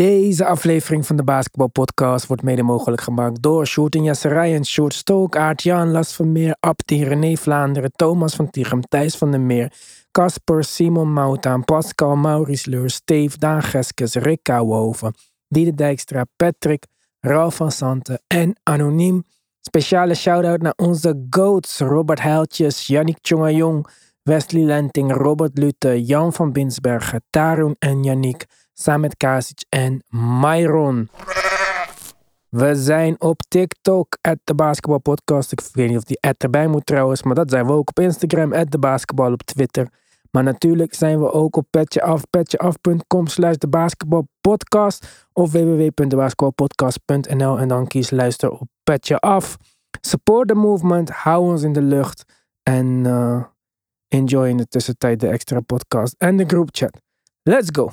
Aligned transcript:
Deze 0.00 0.46
aflevering 0.46 1.06
van 1.06 1.16
de 1.16 1.24
Basketball 1.24 1.68
Podcast 1.68 2.26
wordt 2.26 2.42
mede 2.42 2.62
mogelijk 2.62 3.02
gemaakt 3.02 3.42
door 3.42 3.66
Sjoerd 3.66 3.94
en 3.94 4.02
Jasserij 4.02 4.62
Sjoerd 4.62 4.94
Stook, 4.94 5.36
Aart-Jan, 5.36 5.90
Las 5.90 6.14
van 6.14 6.32
Meer, 6.32 6.56
Abdi, 6.60 7.04
René 7.04 7.36
Vlaanderen, 7.36 7.92
Thomas 7.96 8.34
van 8.34 8.50
Tichem, 8.50 8.80
Thijs 8.80 9.16
van 9.16 9.30
der 9.30 9.40
Meer, 9.40 9.72
Casper, 10.10 10.64
Simon 10.64 11.12
Moutaan, 11.12 11.64
Pascal, 11.64 12.16
Maurice 12.16 12.70
Leur, 12.70 12.90
Steve, 12.90 13.38
Daan 13.38 13.62
Geskes, 13.62 14.14
Rick 14.14 14.42
Kouwenhoven, 14.42 15.14
Diede 15.48 15.74
Dijkstra, 15.74 16.24
Patrick, 16.36 16.86
Ralf 17.20 17.54
van 17.54 17.72
Santen 17.72 18.22
en 18.26 18.56
Anoniem. 18.62 19.24
Speciale 19.60 20.14
shout-out 20.14 20.62
naar 20.62 20.74
onze 20.76 21.26
GOATs, 21.30 21.78
Robert 21.78 22.22
Heiltjes, 22.22 22.86
Yannick 22.86 23.18
Tjongajong, 23.20 23.86
Wesley 24.22 24.62
Lenting, 24.62 25.12
Robert 25.12 25.58
Lutte, 25.58 26.04
Jan 26.04 26.32
van 26.32 26.52
Binsbergen, 26.52 27.22
Tarun 27.30 27.76
en 27.78 28.02
Yannick, 28.02 28.46
samen 28.80 29.00
met 29.00 29.16
Kasic 29.16 29.64
en 29.68 30.02
Myron. 30.08 31.08
We 32.48 32.74
zijn 32.74 33.20
op 33.20 33.40
TikTok, 33.48 34.18
at 34.20 34.38
de 34.44 34.54
Basketball 34.54 34.98
Podcast. 34.98 35.52
Ik 35.52 35.60
weet 35.72 35.88
niet 35.88 35.96
of 35.96 36.04
die 36.04 36.20
at 36.20 36.42
erbij 36.42 36.66
moet 36.66 36.86
trouwens, 36.86 37.22
maar 37.22 37.34
dat 37.34 37.50
zijn 37.50 37.66
we 37.66 37.72
ook 37.72 37.88
op 37.88 38.00
Instagram, 38.00 38.52
at 38.52 38.70
de 38.70 38.78
Basketball 38.78 39.32
op 39.32 39.42
Twitter. 39.42 39.88
Maar 40.30 40.42
natuurlijk 40.42 40.94
zijn 40.94 41.20
we 41.20 41.32
ook 41.32 41.56
op 41.56 41.66
petjeaf, 41.70 42.22
petjeaf.com 42.30 43.26
slash 43.26 43.56
basketbalpodcast 43.68 45.26
of 45.32 45.52
www.debasketbalpodcast.nl 45.52 47.58
en 47.58 47.68
dan 47.68 47.86
kies 47.86 48.10
luister 48.10 48.50
op 48.50 48.68
Petje 48.82 49.18
Af. 49.18 49.56
Support 50.00 50.48
the 50.48 50.54
movement, 50.54 51.10
hou 51.10 51.50
ons 51.50 51.62
in 51.62 51.72
de 51.72 51.82
lucht 51.82 52.24
en 52.62 52.86
uh, 52.86 53.44
enjoy 54.08 54.48
in 54.48 54.56
de 54.56 54.66
tussentijd 54.66 55.20
de 55.20 55.28
extra 55.28 55.60
podcast 55.60 56.14
en 56.18 56.36
de 56.36 56.44
groupchat. 56.44 57.00
Let's 57.42 57.68
go! 57.72 57.90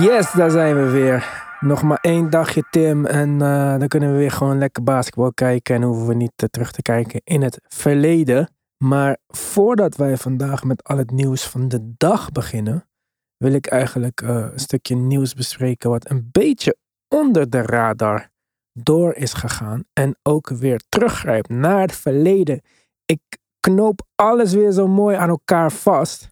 Yes, 0.00 0.32
daar 0.32 0.50
zijn 0.50 0.74
we 0.74 0.90
weer. 0.90 1.46
Nog 1.60 1.82
maar 1.82 1.98
één 2.00 2.30
dagje, 2.30 2.64
Tim. 2.70 3.06
En 3.06 3.42
eh, 3.42 3.78
dan 3.78 3.88
kunnen 3.88 4.12
we 4.12 4.18
weer 4.18 4.30
gewoon 4.30 4.58
lekker 4.58 4.82
basketbal 4.82 5.32
kijken. 5.32 5.74
En 5.74 5.82
hoeven 5.82 6.06
we 6.06 6.14
niet 6.14 6.32
eh, 6.36 6.48
terug 6.48 6.72
te 6.72 6.82
kijken 6.82 7.20
in 7.24 7.42
het 7.42 7.60
verleden. 7.68 8.50
Maar 8.84 9.18
voordat 9.28 9.96
wij 9.96 10.16
vandaag 10.16 10.64
met 10.64 10.84
al 10.84 10.96
het 10.96 11.10
nieuws 11.10 11.46
van 11.46 11.68
de 11.68 11.94
dag 11.96 12.32
beginnen, 12.32 12.88
wil 13.36 13.52
ik 13.52 13.66
eigenlijk 13.66 14.20
eh, 14.20 14.28
een 14.52 14.58
stukje 14.58 14.96
nieuws 14.96 15.34
bespreken 15.34 15.90
wat 15.90 16.10
een 16.10 16.28
beetje 16.32 16.76
onder 17.08 17.50
de 17.50 17.62
radar 17.62 18.28
door 18.72 19.14
is 19.14 19.32
gegaan. 19.32 19.84
En 19.92 20.18
ook 20.22 20.48
weer 20.48 20.80
teruggrijpt 20.88 21.48
naar 21.48 21.80
het 21.80 21.96
verleden. 21.96 22.60
Ik 23.04 23.38
knoop 23.60 24.06
alles 24.14 24.52
weer 24.52 24.72
zo 24.72 24.88
mooi 24.88 25.16
aan 25.16 25.28
elkaar 25.28 25.72
vast. 25.72 26.30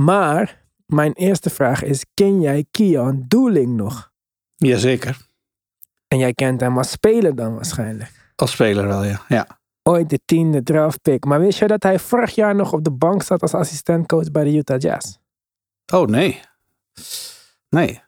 Maar 0.00 0.59
mijn 0.90 1.12
eerste 1.12 1.50
vraag 1.50 1.82
is: 1.82 2.04
ken 2.14 2.40
jij 2.40 2.66
Kian 2.70 3.24
Doeling 3.28 3.76
nog? 3.76 4.12
Jazeker. 4.56 5.28
En 6.08 6.18
jij 6.18 6.32
kent 6.32 6.60
hem 6.60 6.78
als 6.78 6.90
speler 6.90 7.34
dan 7.34 7.54
waarschijnlijk. 7.54 8.32
Als 8.36 8.50
speler 8.50 8.86
wel, 8.86 9.04
ja. 9.04 9.22
ja. 9.28 9.60
Ooit 9.82 10.10
de 10.10 10.20
tiende 10.24 10.62
draftpick. 10.62 11.24
Maar 11.24 11.40
wist 11.40 11.58
je 11.58 11.66
dat 11.66 11.82
hij 11.82 11.98
vorig 11.98 12.34
jaar 12.34 12.54
nog 12.54 12.72
op 12.72 12.84
de 12.84 12.90
bank 12.90 13.22
zat 13.22 13.42
als 13.42 13.54
assistentcoach 13.54 14.30
bij 14.30 14.44
de 14.44 14.56
Utah 14.56 14.78
Jazz? 14.78 15.16
Oh, 15.92 16.06
nee. 16.06 16.40
Nee. 17.68 18.00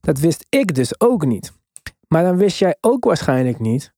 Dat 0.00 0.18
wist 0.18 0.46
ik 0.48 0.74
dus 0.74 1.00
ook 1.00 1.24
niet. 1.24 1.52
Maar 2.08 2.22
dan 2.22 2.36
wist 2.36 2.58
jij 2.58 2.76
ook 2.80 3.04
waarschijnlijk 3.04 3.58
niet 3.58 3.94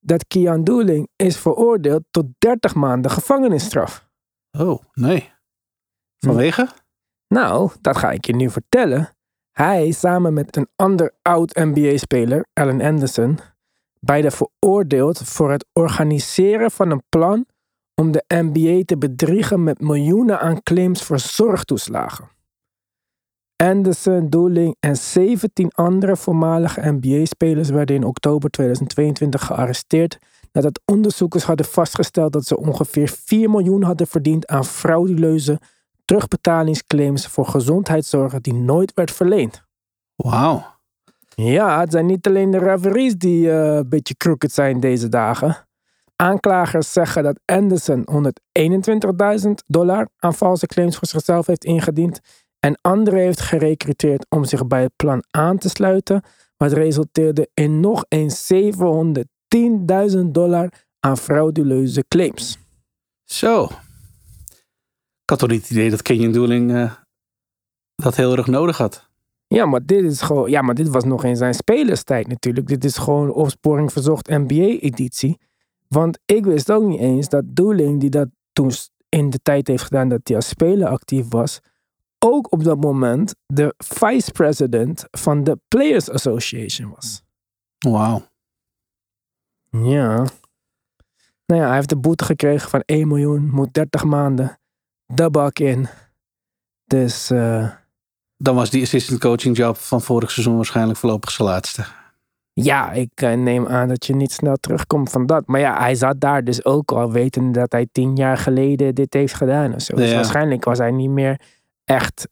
dat 0.00 0.26
Kian 0.26 0.64
Doeling 0.64 1.08
is 1.16 1.36
veroordeeld 1.36 2.02
tot 2.10 2.26
30 2.38 2.74
maanden 2.74 3.10
gevangenisstraf. 3.10 4.08
Oh, 4.50 4.82
nee. 4.92 5.32
Vanwege? 6.18 6.68
Nou, 7.32 7.70
dat 7.80 7.96
ga 7.96 8.10
ik 8.10 8.26
je 8.26 8.34
nu 8.34 8.50
vertellen. 8.50 9.16
Hij 9.50 9.90
samen 9.90 10.34
met 10.34 10.56
een 10.56 10.68
ander 10.76 11.12
oud 11.22 11.54
NBA-speler, 11.54 12.46
Allen 12.52 12.80
Anderson, 12.80 13.38
beide 14.00 14.30
veroordeeld 14.30 15.18
voor 15.18 15.50
het 15.50 15.66
organiseren 15.72 16.70
van 16.70 16.90
een 16.90 17.02
plan 17.08 17.46
om 17.94 18.12
de 18.12 18.24
NBA 18.28 18.82
te 18.84 18.98
bedriegen 18.98 19.62
met 19.62 19.80
miljoenen 19.80 20.40
aan 20.40 20.62
claims 20.62 21.02
voor 21.02 21.18
zorgtoeslagen. 21.18 22.28
Anderson, 23.56 24.28
Doeling 24.28 24.76
en 24.80 24.96
17 24.96 25.70
andere 25.70 26.16
voormalige 26.16 26.92
NBA-spelers 26.92 27.70
werden 27.70 27.96
in 27.96 28.04
oktober 28.04 28.50
2022 28.50 29.46
gearresteerd 29.46 30.18
nadat 30.52 30.80
onderzoekers 30.84 31.44
hadden 31.44 31.66
vastgesteld 31.66 32.32
dat 32.32 32.44
ze 32.44 32.56
ongeveer 32.56 33.08
4 33.08 33.50
miljoen 33.50 33.82
hadden 33.82 34.06
verdiend 34.06 34.46
aan 34.46 34.64
frauduleuze 34.64 35.60
terugbetalingsclaims 36.12 37.26
voor 37.26 37.46
gezondheidszorg 37.46 38.40
die 38.40 38.54
nooit 38.54 38.92
werd 38.94 39.10
verleend. 39.10 39.62
Wauw. 40.16 40.64
Ja, 41.34 41.80
het 41.80 41.92
zijn 41.92 42.06
niet 42.06 42.26
alleen 42.26 42.50
de 42.50 42.58
referees 42.58 43.16
die 43.16 43.46
uh, 43.46 43.74
een 43.74 43.88
beetje 43.88 44.14
crooked 44.14 44.52
zijn 44.52 44.80
deze 44.80 45.08
dagen. 45.08 45.66
Aanklagers 46.16 46.92
zeggen 46.92 47.22
dat 47.22 47.40
Anderson 47.44 48.08
121.000 49.42 49.50
dollar 49.66 50.08
aan 50.18 50.34
valse 50.34 50.66
claims 50.66 50.96
voor 50.96 51.08
zichzelf 51.08 51.46
heeft 51.46 51.64
ingediend 51.64 52.20
en 52.58 52.78
anderen 52.80 53.20
heeft 53.20 53.40
gerecruiteerd 53.40 54.26
om 54.28 54.44
zich 54.44 54.66
bij 54.66 54.82
het 54.82 54.92
plan 54.96 55.24
aan 55.30 55.58
te 55.58 55.68
sluiten, 55.68 56.22
wat 56.56 56.72
resulteerde 56.72 57.48
in 57.54 57.80
nog 57.80 58.04
eens 58.08 58.52
710.000 58.52 60.18
dollar 60.26 60.72
aan 61.00 61.16
frauduleuze 61.16 62.04
claims. 62.08 62.58
Zo. 63.24 63.68
Ik 65.22 65.30
had 65.30 65.38
toch 65.38 65.48
niet 65.48 65.60
het 65.60 65.70
idee 65.70 65.90
dat 65.90 66.02
Kenyon 66.02 66.32
Doeling 66.32 66.70
uh, 66.70 66.92
dat 67.94 68.16
heel 68.16 68.36
erg 68.36 68.46
nodig 68.46 68.78
had. 68.78 69.10
Ja, 69.46 69.66
maar 69.66 69.84
dit 69.84 70.04
is 70.04 70.20
gewoon. 70.20 70.50
Ja, 70.50 70.62
maar 70.62 70.74
dit 70.74 70.88
was 70.88 71.04
nog 71.04 71.24
in 71.24 71.36
zijn 71.36 71.54
spelerstijd 71.54 72.28
natuurlijk. 72.28 72.66
Dit 72.66 72.84
is 72.84 72.96
gewoon 72.96 73.32
opsporing 73.32 73.92
verzocht 73.92 74.28
NBA-editie. 74.28 75.40
Want 75.88 76.18
ik 76.26 76.44
wist 76.44 76.70
ook 76.70 76.84
niet 76.84 77.00
eens 77.00 77.28
dat 77.28 77.44
Doeling, 77.46 78.00
die 78.00 78.10
dat 78.10 78.28
toen 78.52 78.70
in 79.08 79.30
de 79.30 79.38
tijd 79.42 79.68
heeft 79.68 79.82
gedaan 79.82 80.08
dat 80.08 80.20
hij 80.24 80.36
als 80.36 80.48
speler 80.48 80.88
actief 80.88 81.26
was, 81.28 81.60
ook 82.18 82.52
op 82.52 82.64
dat 82.64 82.80
moment 82.80 83.34
de 83.46 83.74
vice-president 83.78 85.04
van 85.10 85.44
de 85.44 85.58
Players 85.68 86.10
Association 86.10 86.90
was. 86.94 87.22
Wauw. 87.78 88.22
Ja. 89.70 90.14
Nou 91.46 91.60
ja, 91.60 91.66
hij 91.66 91.74
heeft 91.74 91.88
de 91.88 91.96
boete 91.96 92.24
gekregen 92.24 92.70
van 92.70 92.82
1 92.86 93.08
miljoen, 93.08 93.50
moet 93.50 93.74
30 93.74 94.04
maanden 94.04 94.58
de 95.14 95.30
bak 95.30 95.58
in. 95.58 95.88
Dus. 96.84 97.30
Uh, 97.30 97.70
Dan 98.36 98.54
was 98.54 98.70
die 98.70 98.82
assistant 98.82 99.20
coaching 99.20 99.56
job 99.56 99.76
van 99.76 100.02
vorig 100.02 100.30
seizoen 100.30 100.56
waarschijnlijk 100.56 100.98
voorlopig 100.98 101.30
zijn 101.30 101.48
laatste. 101.48 101.84
Ja, 102.54 102.92
ik 102.92 103.22
uh, 103.22 103.32
neem 103.32 103.66
aan 103.66 103.88
dat 103.88 104.06
je 104.06 104.14
niet 104.14 104.32
snel 104.32 104.56
terugkomt 104.56 105.10
van 105.10 105.26
dat. 105.26 105.46
Maar 105.46 105.60
ja, 105.60 105.78
hij 105.78 105.94
zat 105.94 106.20
daar 106.20 106.44
dus 106.44 106.64
ook 106.64 106.92
al 106.92 107.12
weten 107.12 107.52
dat 107.52 107.72
hij 107.72 107.88
tien 107.92 108.16
jaar 108.16 108.38
geleden 108.38 108.94
dit 108.94 109.14
heeft 109.14 109.34
gedaan 109.34 109.74
of 109.74 109.82
zo. 109.82 109.96
Dus 109.96 110.14
waarschijnlijk 110.14 110.64
was 110.64 110.78
hij 110.78 110.90
niet 110.90 111.10
meer 111.10 111.40
echt 111.84 112.28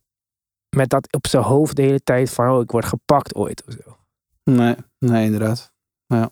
met 0.77 0.89
dat 0.89 1.13
op 1.13 1.27
zijn 1.27 1.43
hoofd 1.43 1.77
de 1.77 1.83
hele 1.83 2.03
tijd 2.03 2.31
van 2.31 2.51
oh, 2.51 2.61
ik 2.63 2.71
word 2.71 2.85
gepakt 2.85 3.35
ooit 3.35 3.65
of 3.67 3.73
zo. 3.73 3.97
Nee, 4.45 4.77
nee, 4.99 5.25
inderdaad. 5.25 5.73
Ja. 6.07 6.31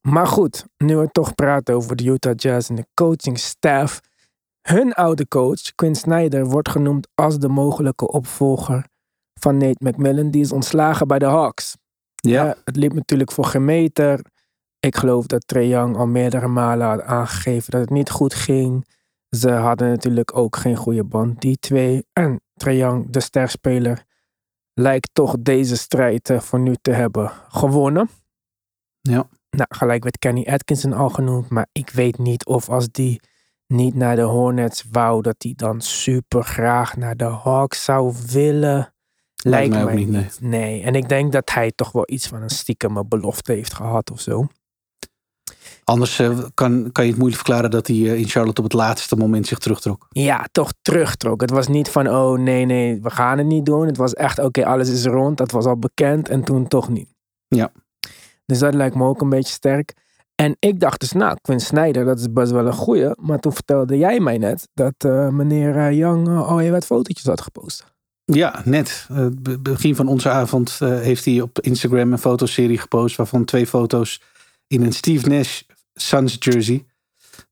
Maar 0.00 0.26
goed, 0.26 0.64
nu 0.76 0.96
we 0.96 1.08
toch 1.12 1.34
praten 1.34 1.74
over 1.74 1.96
de 1.96 2.04
Utah 2.04 2.32
Jazz 2.36 2.68
en 2.68 2.74
de 2.74 2.86
coaching 2.94 3.38
staff. 3.38 4.00
Hun 4.68 4.92
oude 4.92 5.28
coach, 5.28 5.74
Quinn 5.74 5.94
Snyder, 5.94 6.46
wordt 6.46 6.68
genoemd 6.68 7.08
als 7.14 7.38
de 7.38 7.48
mogelijke 7.48 8.08
opvolger 8.08 8.86
van 9.34 9.56
Nate 9.56 9.88
McMillan. 9.88 10.30
Die 10.30 10.40
is 10.40 10.52
ontslagen 10.52 11.06
bij 11.06 11.18
de 11.18 11.24
Hawks. 11.24 11.76
Ja. 12.14 12.44
Ja, 12.44 12.56
het 12.64 12.76
liep 12.76 12.92
natuurlijk 12.92 13.32
voor 13.32 13.44
geen 13.44 13.64
meter. 13.64 14.20
Ik 14.80 14.96
geloof 14.96 15.26
dat 15.26 15.46
Trae 15.46 15.68
Young 15.68 15.96
al 15.96 16.06
meerdere 16.06 16.48
malen 16.48 16.86
had 16.86 17.02
aangegeven 17.02 17.70
dat 17.70 17.80
het 17.80 17.90
niet 17.90 18.10
goed 18.10 18.34
ging. 18.34 18.86
Ze 19.28 19.50
hadden 19.50 19.88
natuurlijk 19.88 20.36
ook 20.36 20.56
geen 20.56 20.76
goede 20.76 21.04
band, 21.04 21.40
die 21.40 21.58
twee. 21.58 22.06
En 22.12 22.40
Trae 22.54 22.76
Young, 22.76 23.10
de 23.10 23.20
sterspeler, 23.20 24.04
lijkt 24.74 25.10
toch 25.12 25.36
deze 25.38 25.76
strijd 25.76 26.30
eh, 26.30 26.40
voor 26.40 26.60
nu 26.60 26.74
te 26.80 26.90
hebben 26.90 27.32
gewonnen. 27.48 28.08
Ja. 29.00 29.28
Nou, 29.50 29.66
gelijk 29.68 30.02
werd 30.02 30.18
Kenny 30.18 30.44
Atkinson 30.44 30.92
al 30.92 31.10
genoemd, 31.10 31.48
maar 31.48 31.66
ik 31.72 31.90
weet 31.90 32.18
niet 32.18 32.46
of 32.46 32.68
als 32.68 32.88
die 32.90 33.20
niet 33.74 33.94
naar 33.94 34.16
de 34.16 34.22
Hornets 34.22 34.84
wou, 34.90 35.22
dat 35.22 35.34
hij 35.38 35.52
dan 35.56 35.80
super 35.80 36.44
graag 36.44 36.96
naar 36.96 37.16
de 37.16 37.24
Hawks 37.24 37.84
zou 37.84 38.14
willen. 38.30 38.94
Lijkt 39.42 39.70
mij 39.70 39.82
ook 39.82 39.86
mij 39.86 39.94
niet, 39.94 40.08
nee. 40.08 40.22
niet. 40.22 40.38
Nee. 40.40 40.82
En 40.82 40.94
ik 40.94 41.08
denk 41.08 41.32
dat 41.32 41.50
hij 41.50 41.72
toch 41.74 41.92
wel 41.92 42.04
iets 42.06 42.26
van 42.26 42.42
een 42.42 42.50
stiekeme 42.50 43.04
belofte 43.04 43.52
heeft 43.52 43.74
gehad 43.74 44.10
of 44.10 44.20
zo. 44.20 44.46
Anders 45.84 46.18
eh, 46.18 46.38
kan, 46.54 46.92
kan 46.92 47.04
je 47.04 47.10
het 47.10 47.18
moeilijk 47.18 47.42
verklaren 47.42 47.70
dat 47.70 47.86
hij 47.86 47.96
eh, 47.96 48.14
in 48.14 48.28
Charlotte 48.28 48.60
op 48.60 48.66
het 48.66 48.76
laatste 48.76 49.16
moment 49.16 49.46
zich 49.46 49.58
terugtrok. 49.58 50.06
Ja, 50.08 50.46
toch 50.52 50.72
terugtrok. 50.82 51.40
Het 51.40 51.50
was 51.50 51.68
niet 51.68 51.88
van, 51.88 52.08
oh 52.08 52.38
nee, 52.38 52.64
nee, 52.64 53.02
we 53.02 53.10
gaan 53.10 53.38
het 53.38 53.46
niet 53.46 53.66
doen. 53.66 53.86
Het 53.86 53.96
was 53.96 54.14
echt, 54.14 54.38
oké, 54.38 54.66
alles 54.66 54.88
is 54.88 55.04
rond. 55.04 55.36
Dat 55.36 55.50
was 55.50 55.64
al 55.64 55.78
bekend 55.78 56.28
en 56.28 56.44
toen 56.44 56.68
toch 56.68 56.88
niet. 56.88 57.08
Ja. 57.48 57.72
Dus 58.46 58.58
dat 58.58 58.74
lijkt 58.74 58.94
me 58.94 59.04
ook 59.04 59.20
een 59.20 59.28
beetje 59.28 59.52
sterk. 59.52 59.94
En 60.34 60.56
ik 60.58 60.80
dacht 60.80 61.00
dus, 61.00 61.12
nou, 61.12 61.36
Quinn 61.40 61.60
Snyder, 61.60 62.04
dat 62.04 62.18
is 62.18 62.32
best 62.32 62.52
wel 62.52 62.66
een 62.66 62.72
goeie. 62.72 63.10
Maar 63.20 63.40
toen 63.40 63.52
vertelde 63.52 63.96
jij 63.96 64.20
mij 64.20 64.38
net 64.38 64.68
dat 64.74 64.94
eh, 64.98 65.28
meneer 65.28 65.76
eh, 65.76 65.92
Young 65.92 66.28
uh, 66.28 66.48
al 66.48 66.70
wat 66.70 66.86
fotootjes 66.86 67.26
had 67.26 67.40
gepost. 67.40 67.92
Ja, 68.24 68.62
net. 68.64 69.06
Uh, 69.12 69.26
be- 69.40 69.58
begin 69.60 69.96
van 69.96 70.08
onze 70.08 70.28
avond 70.28 70.78
eh, 70.80 70.88
heeft 70.88 71.24
hij 71.24 71.40
op 71.40 71.60
Instagram 71.60 72.12
een 72.12 72.18
fotoserie 72.18 72.78
gepost. 72.78 73.16
Waarvan 73.16 73.44
twee 73.44 73.66
foto's 73.66 74.20
in 74.66 74.82
een 74.82 74.92
Steve 74.92 75.28
Nash 75.28 75.62
Suns 75.94 76.36
jersey. 76.38 76.86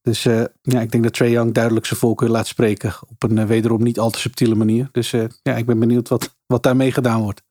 Dus 0.02 0.25
eh, 0.25 0.44
ja, 0.62 0.81
ik 0.81 0.90
denk 0.90 1.02
dat 1.05 1.12
Trae 1.12 1.31
Young 1.31 1.52
duidelijk 1.52 1.87
zijn 1.87 2.00
voorkeur 2.00 2.28
laat 2.28 2.46
spreken. 2.46 2.94
Op 3.08 3.23
een 3.23 3.38
eh, 3.38 3.46
wederom 3.46 3.82
niet 3.82 3.99
al 3.99 4.11
te 4.11 4.19
subtiele 4.19 4.55
manier. 4.55 4.88
Dus 4.93 5.12
eh, 5.12 5.25
ja, 5.43 5.56
ik 5.56 5.67
ben 5.67 5.78
benieuwd 5.78 6.08
wat, 6.08 6.37
wat 6.46 6.62
daarmee 6.62 6.93
gedaan 6.93 7.23
wordt. 7.23 7.43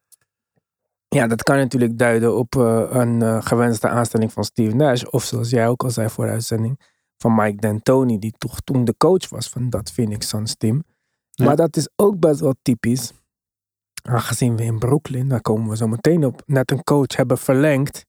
Ja, 1.16 1.28
dat 1.28 1.44
kan 1.44 1.56
natuurlijk 1.56 1.98
duiden 1.98 2.38
op 2.38 2.56
eh, 2.56 2.86
een 2.90 3.22
eh, 3.22 3.42
gewenste 3.42 3.90
aanstelling 3.90 4.34
van 4.34 4.44
Steve 4.44 4.75
Nash. 4.75 5.04
Of 5.04 5.24
zoals 5.24 5.50
jij 5.50 5.68
ook 5.68 5.84
al 5.84 5.90
zei 5.90 6.10
voor 6.10 6.25
de 6.25 6.31
uitzending, 6.31 6.80
van 7.18 7.36
Mike 7.36 7.56
D'Antoni, 7.56 8.19
die 8.19 8.34
toch 8.38 8.60
toen 8.60 8.86
de 8.86 8.98
coach 8.98 9.30
was 9.30 9.50
van 9.50 9.69
dat 9.69 9.92
Phoenix 9.92 10.28
Suns 10.28 10.56
team. 10.56 10.84
Ja. 11.31 11.46
Maar 11.46 11.56
dat 11.56 11.75
is 11.75 11.90
ook 11.96 12.19
best 12.19 12.40
wel 12.40 12.56
typisch. 12.62 13.13
Aangezien 14.04 14.56
we 14.56 14.63
in 14.63 14.80
Brooklyn, 14.80 15.28
daar 15.28 15.42
komen 15.42 15.69
we 15.69 15.78
zo 15.78 15.88
meteen 15.88 16.25
op, 16.25 16.44
net 16.46 16.72
een 16.72 16.84
coach 16.84 17.16
hebben 17.16 17.38
verlengd. 17.38 18.06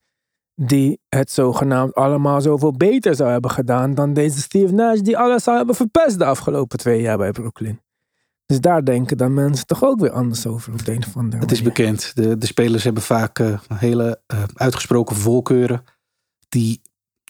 Die 0.54 1.00
het 1.08 1.30
zogenaamd 1.30 1.94
allemaal 1.94 2.40
zoveel 2.40 2.72
beter 2.72 3.14
zou 3.14 3.30
hebben 3.30 3.50
gedaan 3.50 3.94
dan 3.94 4.12
deze 4.12 4.40
Steve 4.40 4.72
Nash, 4.72 5.00
die 5.00 5.18
alles 5.18 5.44
zou 5.44 5.56
hebben 5.56 5.74
verpest 5.74 6.18
de 6.18 6.24
afgelopen 6.24 6.78
twee 6.78 7.00
jaar 7.00 7.18
bij 7.18 7.30
Brooklyn. 7.30 7.80
Dus 8.46 8.60
daar 8.60 8.84
denken 8.84 9.16
dan 9.16 9.34
mensen 9.34 9.66
toch 9.66 9.84
ook 9.84 10.00
weer 10.00 10.10
anders 10.10 10.46
over 10.46 10.72
op 10.72 10.84
de 10.84 10.92
een 10.92 11.04
of 11.06 11.16
andere 11.16 11.42
Het 11.42 11.52
is 11.52 11.62
bekend. 11.62 12.12
De, 12.14 12.38
de 12.38 12.46
spelers 12.46 12.84
hebben 12.84 13.02
vaak 13.02 13.38
eh, 13.38 13.58
hele 13.74 14.20
eh, 14.26 14.42
uitgesproken 14.54 15.16
voorkeuren. 15.16 15.84
Die 16.48 16.80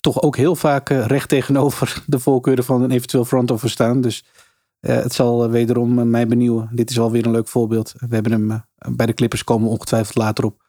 toch 0.00 0.22
ook 0.22 0.36
heel 0.36 0.56
vaak 0.56 0.90
eh, 0.90 1.06
recht 1.06 1.28
tegenover 1.28 2.02
de 2.06 2.18
voorkeuren 2.18 2.64
van 2.64 2.82
een 2.82 2.90
eventueel 2.90 3.24
front 3.24 3.50
office 3.50 3.72
staan. 3.72 4.00
Dus 4.00 4.24
het 4.80 5.12
zal 5.12 5.50
wederom 5.50 6.10
mij 6.10 6.26
benieuwen. 6.26 6.68
Dit 6.72 6.90
is 6.90 6.98
alweer 6.98 7.26
een 7.26 7.32
leuk 7.32 7.48
voorbeeld. 7.48 7.92
We 7.98 8.14
hebben 8.14 8.32
hem 8.32 8.64
bij 8.96 9.06
de 9.06 9.14
Clippers 9.14 9.44
komen 9.44 9.68
ongetwijfeld 9.68 10.16
later 10.16 10.44
op. 10.44 10.62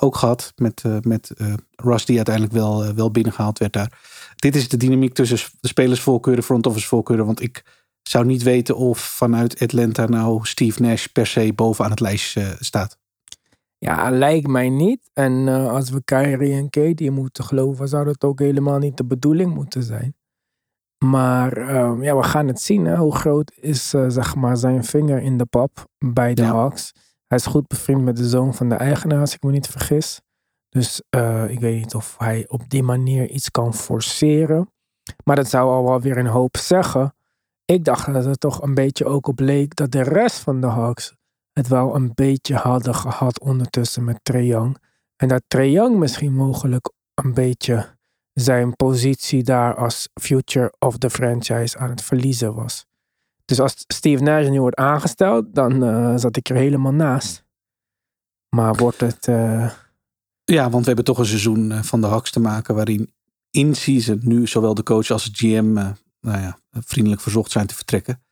ook 0.00 0.16
gehad 0.16 0.52
met, 0.56 0.82
met 1.00 1.32
Russ 1.76 2.04
die 2.04 2.16
uiteindelijk 2.16 2.54
wel, 2.54 2.94
wel 2.94 3.10
binnengehaald 3.10 3.58
werd 3.58 3.72
daar. 3.72 3.98
Dit 4.36 4.56
is 4.56 4.68
de 4.68 4.76
dynamiek 4.76 5.14
tussen 5.14 5.38
de 5.60 5.68
spelersvoorkeuren, 5.68 6.44
front 6.44 6.66
office 6.66 6.86
voorkeuren. 6.86 7.26
Want 7.26 7.42
ik 7.42 7.64
zou 8.08 8.24
niet 8.24 8.42
weten 8.42 8.76
of 8.76 8.98
vanuit 8.98 9.60
Atlanta 9.60 10.06
nou 10.06 10.46
Steve 10.46 10.82
Nash 10.82 11.06
per 11.06 11.26
se 11.26 11.52
bovenaan 11.54 11.90
het 11.90 12.00
lijstje 12.00 12.40
eh, 12.40 12.50
staat. 12.58 12.98
Ja, 13.78 14.10
lijkt 14.10 14.46
mij 14.46 14.68
niet. 14.68 15.10
En 15.12 15.48
eh, 15.48 15.68
als 15.72 15.90
we 15.90 16.04
Kyrie 16.04 16.52
en 16.52 16.70
Katie 16.70 17.10
moeten 17.10 17.44
geloven, 17.44 17.88
zou 17.88 18.04
dat 18.04 18.24
ook 18.24 18.38
helemaal 18.38 18.78
niet 18.78 18.96
de 18.96 19.04
bedoeling 19.04 19.54
moeten 19.54 19.82
zijn. 19.82 20.14
Maar 21.04 21.56
ehm, 21.56 22.02
ja, 22.02 22.16
we 22.16 22.22
gaan 22.22 22.46
het 22.46 22.60
zien. 22.60 22.84
Hè. 22.84 22.96
Hoe 22.96 23.14
groot 23.14 23.52
is 23.60 23.94
eh, 23.94 24.04
zeg 24.08 24.34
maar 24.34 24.56
zijn 24.56 24.84
vinger 24.84 25.22
in 25.22 25.38
de 25.38 25.46
pap 25.46 25.86
bij 25.98 26.34
de 26.34 26.42
Ja. 26.42 26.52
Hawks? 26.52 26.92
Hij 27.26 27.38
is 27.38 27.46
goed 27.46 27.66
bevriend 27.66 28.02
met 28.02 28.16
de 28.16 28.28
zoon 28.28 28.54
van 28.54 28.68
de 28.68 28.74
eigenaar, 28.74 29.20
als 29.20 29.34
ik 29.34 29.42
me 29.42 29.50
niet 29.50 29.66
vergis. 29.66 30.20
Dus 30.68 31.02
ik 31.48 31.60
weet 31.60 31.78
niet 31.78 31.94
of 31.94 32.14
hij 32.18 32.44
op 32.48 32.70
die 32.70 32.82
manier 32.82 33.30
iets 33.30 33.50
kan 33.50 33.74
forceren. 33.74 34.70
Maar 35.24 35.36
dat 35.36 35.48
zou 35.48 35.70
al 35.70 35.84
wel 35.84 36.00
weer 36.00 36.18
een 36.18 36.26
hoop 36.26 36.56
zeggen. 36.56 37.15
Ik 37.66 37.84
dacht 37.84 38.12
dat 38.12 38.24
het 38.24 38.40
toch 38.40 38.62
een 38.62 38.74
beetje 38.74 39.04
ook 39.04 39.26
op 39.26 39.40
leek 39.40 39.74
dat 39.76 39.90
de 39.92 40.02
rest 40.02 40.38
van 40.38 40.60
de 40.60 40.66
Hawks 40.66 41.14
het 41.52 41.68
wel 41.68 41.94
een 41.94 42.10
beetje 42.14 42.54
hadden 42.54 42.94
gehad 42.94 43.40
ondertussen 43.40 44.04
met 44.04 44.18
Trae 44.22 44.46
Young. 44.46 44.76
En 45.16 45.28
dat 45.28 45.42
Trae 45.46 45.70
Young 45.70 45.96
misschien 45.98 46.34
mogelijk 46.34 46.90
een 47.14 47.34
beetje 47.34 47.94
zijn 48.32 48.76
positie 48.76 49.42
daar 49.42 49.74
als 49.74 50.08
future 50.20 50.74
of 50.78 50.98
the 50.98 51.10
franchise 51.10 51.78
aan 51.78 51.90
het 51.90 52.02
verliezen 52.02 52.54
was. 52.54 52.86
Dus 53.44 53.60
als 53.60 53.84
Steve 53.86 54.22
Nash 54.22 54.48
nu 54.48 54.60
wordt 54.60 54.76
aangesteld, 54.76 55.54
dan 55.54 55.84
eh, 55.84 56.16
zat 56.16 56.36
ik 56.36 56.48
er 56.48 56.56
helemaal 56.56 56.92
naast. 56.92 57.44
Maar 58.48 58.74
wordt 58.74 59.00
het... 59.00 59.28
eh, 59.28 59.70
Ja, 60.44 60.70
want 60.70 60.80
we 60.80 60.86
hebben 60.86 61.04
toch 61.04 61.18
een 61.18 61.26
seizoen 61.26 61.72
eh, 61.72 61.82
van 61.82 62.00
de 62.00 62.06
Hawks 62.06 62.30
te 62.30 62.40
maken 62.40 62.74
waarin 62.74 63.12
in 63.50 63.74
season 63.74 64.20
nu 64.22 64.46
zowel 64.46 64.74
de 64.74 64.82
coach 64.82 65.10
als 65.10 65.24
het 65.24 65.36
GM 65.36 65.92
nou 66.26 66.40
ja, 66.40 66.58
vriendelijk 66.70 67.22
verzocht 67.22 67.50
zijn 67.50 67.66
te 67.66 67.74
vertrekken. 67.74 68.22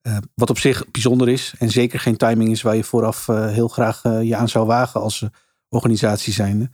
Eh, 0.00 0.16
wat 0.34 0.50
op 0.50 0.58
zich 0.58 0.90
bijzonder 0.90 1.28
is 1.28 1.54
en 1.58 1.70
zeker 1.70 2.00
geen 2.00 2.16
timing 2.16 2.50
is 2.50 2.62
waar 2.62 2.76
je 2.76 2.84
vooraf 2.84 3.28
eh, 3.28 3.46
heel 3.46 3.68
graag 3.68 4.04
eh, 4.04 4.22
je 4.22 4.36
aan 4.36 4.48
zou 4.48 4.66
wagen 4.66 5.00
als 5.00 5.24
organisatie 5.68 6.32
zijnde. 6.32 6.70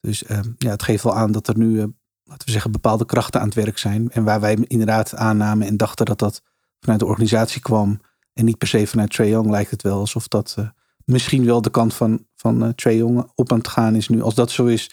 Dus 0.00 0.24
eh, 0.24 0.40
ja, 0.58 0.70
het 0.70 0.82
geeft 0.82 1.02
wel 1.02 1.16
aan 1.16 1.32
dat 1.32 1.48
er 1.48 1.58
nu, 1.58 1.76
laten 2.24 2.46
we 2.46 2.52
zeggen, 2.52 2.72
bepaalde 2.72 3.06
krachten 3.06 3.40
aan 3.40 3.46
het 3.46 3.56
werk 3.56 3.78
zijn. 3.78 4.10
En 4.10 4.24
waar 4.24 4.40
wij 4.40 4.58
inderdaad 4.66 5.14
aannamen 5.14 5.66
en 5.66 5.76
dachten 5.76 6.06
dat 6.06 6.18
dat 6.18 6.42
vanuit 6.80 7.00
de 7.00 7.06
organisatie 7.06 7.60
kwam 7.60 8.00
en 8.32 8.44
niet 8.44 8.58
per 8.58 8.68
se 8.68 8.86
vanuit 8.86 9.10
Trae 9.10 9.28
Young, 9.28 9.50
lijkt 9.50 9.70
het 9.70 9.82
wel 9.82 9.98
alsof 9.98 10.28
dat 10.28 10.56
misschien 11.04 11.44
wel 11.44 11.62
de 11.62 11.70
kant 11.70 11.94
van, 11.94 12.26
van 12.36 12.74
Trae 12.74 12.96
Young 12.96 13.30
op 13.34 13.52
aan 13.52 13.58
het 13.58 13.68
gaan 13.68 13.94
is 13.94 14.08
nu. 14.08 14.22
Als 14.22 14.34
dat 14.34 14.50
zo 14.50 14.66
is, 14.66 14.90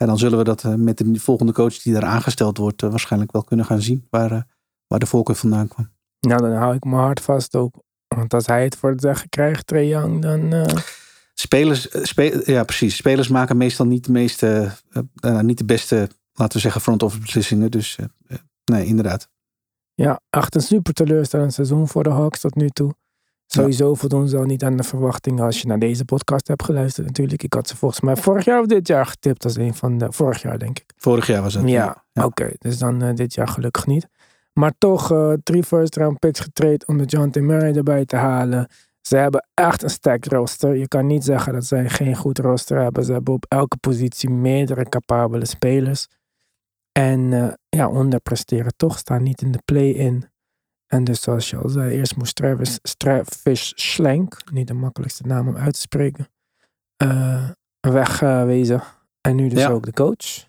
ja, 0.00 0.06
dan 0.06 0.18
zullen 0.18 0.38
we 0.38 0.44
dat 0.44 0.64
eh, 0.64 0.74
met 0.74 0.98
de 0.98 1.20
volgende 1.20 1.52
coach 1.52 1.78
die 1.78 1.92
daar 1.92 2.04
aangesteld 2.04 2.56
wordt, 2.58 2.82
eh, 2.82 2.90
waarschijnlijk 2.90 3.32
wel 3.32 3.42
kunnen 3.42 3.66
gaan 3.66 3.82
zien 3.82 4.06
waar, 4.10 4.32
eh, 4.32 4.42
waar 4.86 4.98
de 4.98 5.06
voorkeur 5.06 5.36
vandaan 5.36 5.68
kwam. 5.68 5.90
nou, 6.20 6.40
dan 6.40 6.52
hou 6.52 6.74
ik 6.74 6.84
mijn 6.84 7.02
hart 7.02 7.20
vast 7.20 7.54
ook. 7.54 7.74
Want 8.08 8.34
als 8.34 8.46
hij 8.46 8.64
het 8.64 8.76
voor 8.76 8.90
het 8.90 9.00
zeggen 9.00 9.28
krijgt, 9.28 9.66
Trae 9.66 9.86
Young, 9.86 10.22
dan... 10.22 10.66
Spelers, 11.34 11.88
spe- 12.08 12.42
ja, 12.44 12.64
precies. 12.64 12.96
Spelers 12.96 13.28
maken 13.28 13.56
meestal 13.56 13.86
niet 13.86 14.04
de 14.04 14.12
meeste, 14.12 14.70
niet 15.42 15.58
de 15.58 15.64
beste, 15.64 16.08
laten 16.32 16.54
we 16.54 16.62
zeggen, 16.62 16.80
front 16.80 17.02
office 17.02 17.22
beslissingen. 17.22 17.70
Dus 17.70 17.98
nee, 18.64 18.84
inderdaad. 18.84 19.28
Ja, 19.94 20.20
echt 20.30 20.54
een 20.54 20.60
super 20.60 20.92
teleurstellend 20.92 21.52
seizoen 21.52 21.88
voor 21.88 22.02
de 22.02 22.10
Hawks 22.10 22.40
tot 22.40 22.54
nu 22.54 22.68
toe. 22.68 22.94
Sowieso 23.52 23.94
voldoen 23.94 24.28
ze 24.28 24.36
al 24.36 24.44
niet 24.44 24.64
aan 24.64 24.76
de 24.76 24.82
verwachtingen 24.82 25.44
als 25.44 25.60
je 25.60 25.66
naar 25.66 25.78
deze 25.78 26.04
podcast 26.04 26.48
hebt 26.48 26.62
geluisterd 26.62 27.06
natuurlijk. 27.06 27.42
Ik 27.42 27.52
had 27.52 27.68
ze 27.68 27.76
volgens 27.76 28.00
mij 28.00 28.16
vorig 28.16 28.44
jaar 28.44 28.60
of 28.60 28.66
dit 28.66 28.86
jaar 28.86 29.06
getipt 29.06 29.44
als 29.44 29.56
een 29.56 29.74
van 29.74 29.98
de... 29.98 30.12
Vorig 30.12 30.42
jaar 30.42 30.58
denk 30.58 30.78
ik. 30.78 30.92
Vorig 30.96 31.26
jaar 31.26 31.42
was 31.42 31.54
het. 31.54 31.68
Ja, 31.68 32.04
ja. 32.12 32.24
oké. 32.24 32.50
dus 32.58 32.78
dan 32.78 33.02
eh, 33.02 33.14
dit 33.14 33.34
jaar 33.34 33.48
gelukkig 33.48 33.86
niet. 33.86 34.08
Maar 34.52 34.72
toch 34.78 35.12
eh, 35.12 35.32
drie 35.42 35.62
first 35.62 35.96
round 35.96 36.18
picks 36.18 36.40
getraind 36.40 36.86
om 36.86 36.98
de 36.98 37.04
John 37.04 37.30
T. 37.30 37.40
Murray 37.40 37.74
erbij 37.74 38.04
te 38.04 38.16
halen. 38.16 38.68
Ze 39.00 39.16
hebben 39.16 39.48
echt 39.54 39.82
een 39.82 39.90
sterk 39.90 40.26
roster. 40.26 40.76
Je 40.76 40.88
kan 40.88 41.06
niet 41.06 41.24
zeggen 41.24 41.52
dat 41.52 41.64
zij 41.64 41.88
geen 41.88 42.16
goed 42.16 42.38
roster 42.38 42.78
hebben. 42.78 43.04
Ze 43.04 43.12
hebben 43.12 43.34
op 43.34 43.46
elke 43.48 43.76
positie 43.76 44.30
meerdere 44.30 44.88
capabele 44.88 45.44
spelers. 45.44 46.06
En 46.92 47.32
eh, 47.32 47.52
ja, 47.68 47.88
onderpresteren 47.88 48.72
toch. 48.76 48.98
Staan 48.98 49.22
niet 49.22 49.42
in 49.42 49.52
de 49.52 49.62
play-in. 49.64 50.24
En 50.90 51.04
dus 51.04 51.20
zoals 51.22 51.50
je 51.50 51.56
al 51.56 51.68
zei, 51.68 51.90
eerst 51.94 52.16
moest 52.16 52.34
Travis, 52.36 52.78
Travis 52.96 53.72
Schlenk, 53.76 54.42
niet 54.52 54.66
de 54.66 54.74
makkelijkste 54.74 55.26
naam 55.26 55.48
om 55.48 55.56
uit 55.56 55.74
te 55.74 55.80
spreken, 55.80 56.28
eh, 56.96 57.48
wegwezen. 57.80 58.82
en 59.20 59.36
nu 59.36 59.48
dus 59.48 59.58
Ja. 59.58 59.68
ook 59.68 59.84
de 59.84 59.92
coach. 59.92 60.48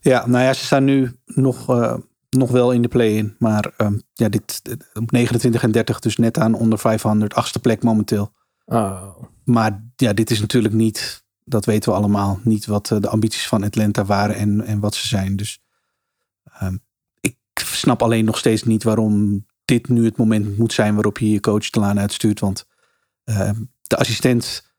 Ja, 0.00 0.26
nou 0.26 0.44
ja, 0.44 0.52
ze 0.52 0.64
staan 0.64 0.84
nu 0.84 1.12
nog, 1.24 1.68
eh, 1.70 1.96
nog 2.30 2.50
wel 2.50 2.72
in 2.72 2.82
de 2.82 2.88
play-in. 2.88 3.36
Maar 3.38 3.72
ehm, 3.76 3.98
ja, 4.12 4.28
dit, 4.28 4.64
dit- 4.64 4.90
op 4.94 5.10
29 5.10 5.62
en 5.62 5.72
30, 5.72 5.98
dus 5.98 6.16
net 6.16 6.38
aan 6.38 6.54
onder 6.54 6.78
500, 6.78 7.34
achtste 7.34 7.58
plek 7.58 7.82
momenteel. 7.82 8.32
Oh. 8.64 9.16
Maar 9.44 9.84
ja, 9.96 10.12
dit 10.12 10.30
is 10.30 10.40
natuurlijk 10.40 10.74
niet, 10.74 11.24
dat 11.44 11.64
weten 11.64 11.90
we 11.90 11.96
allemaal, 11.98 12.40
niet 12.44 12.66
wat 12.66 12.90
eh, 12.90 13.00
de 13.00 13.08
ambities 13.08 13.48
van 13.48 13.62
Atlanta 13.64 14.04
waren 14.04 14.36
en, 14.36 14.60
en 14.64 14.80
wat 14.80 14.94
ze 14.94 15.06
zijn. 15.06 15.36
Dus 15.36 15.60
ehm, 16.44 16.76
ik 17.20 17.36
snap 17.54 18.02
alleen 18.02 18.24
nog 18.24 18.38
steeds 18.38 18.62
niet 18.62 18.82
waarom 18.82 19.46
dit 19.72 19.88
nu 19.88 20.04
het 20.04 20.16
moment 20.16 20.58
moet 20.58 20.72
zijn 20.72 20.94
waarop 20.94 21.18
je 21.18 21.30
je 21.30 21.40
coach 21.40 21.70
de 21.70 21.80
laan 21.80 21.98
uitstuurt. 22.00 22.40
Want 22.40 22.66
ehm, 23.24 23.60
de 23.82 23.96
assistent, 23.96 24.72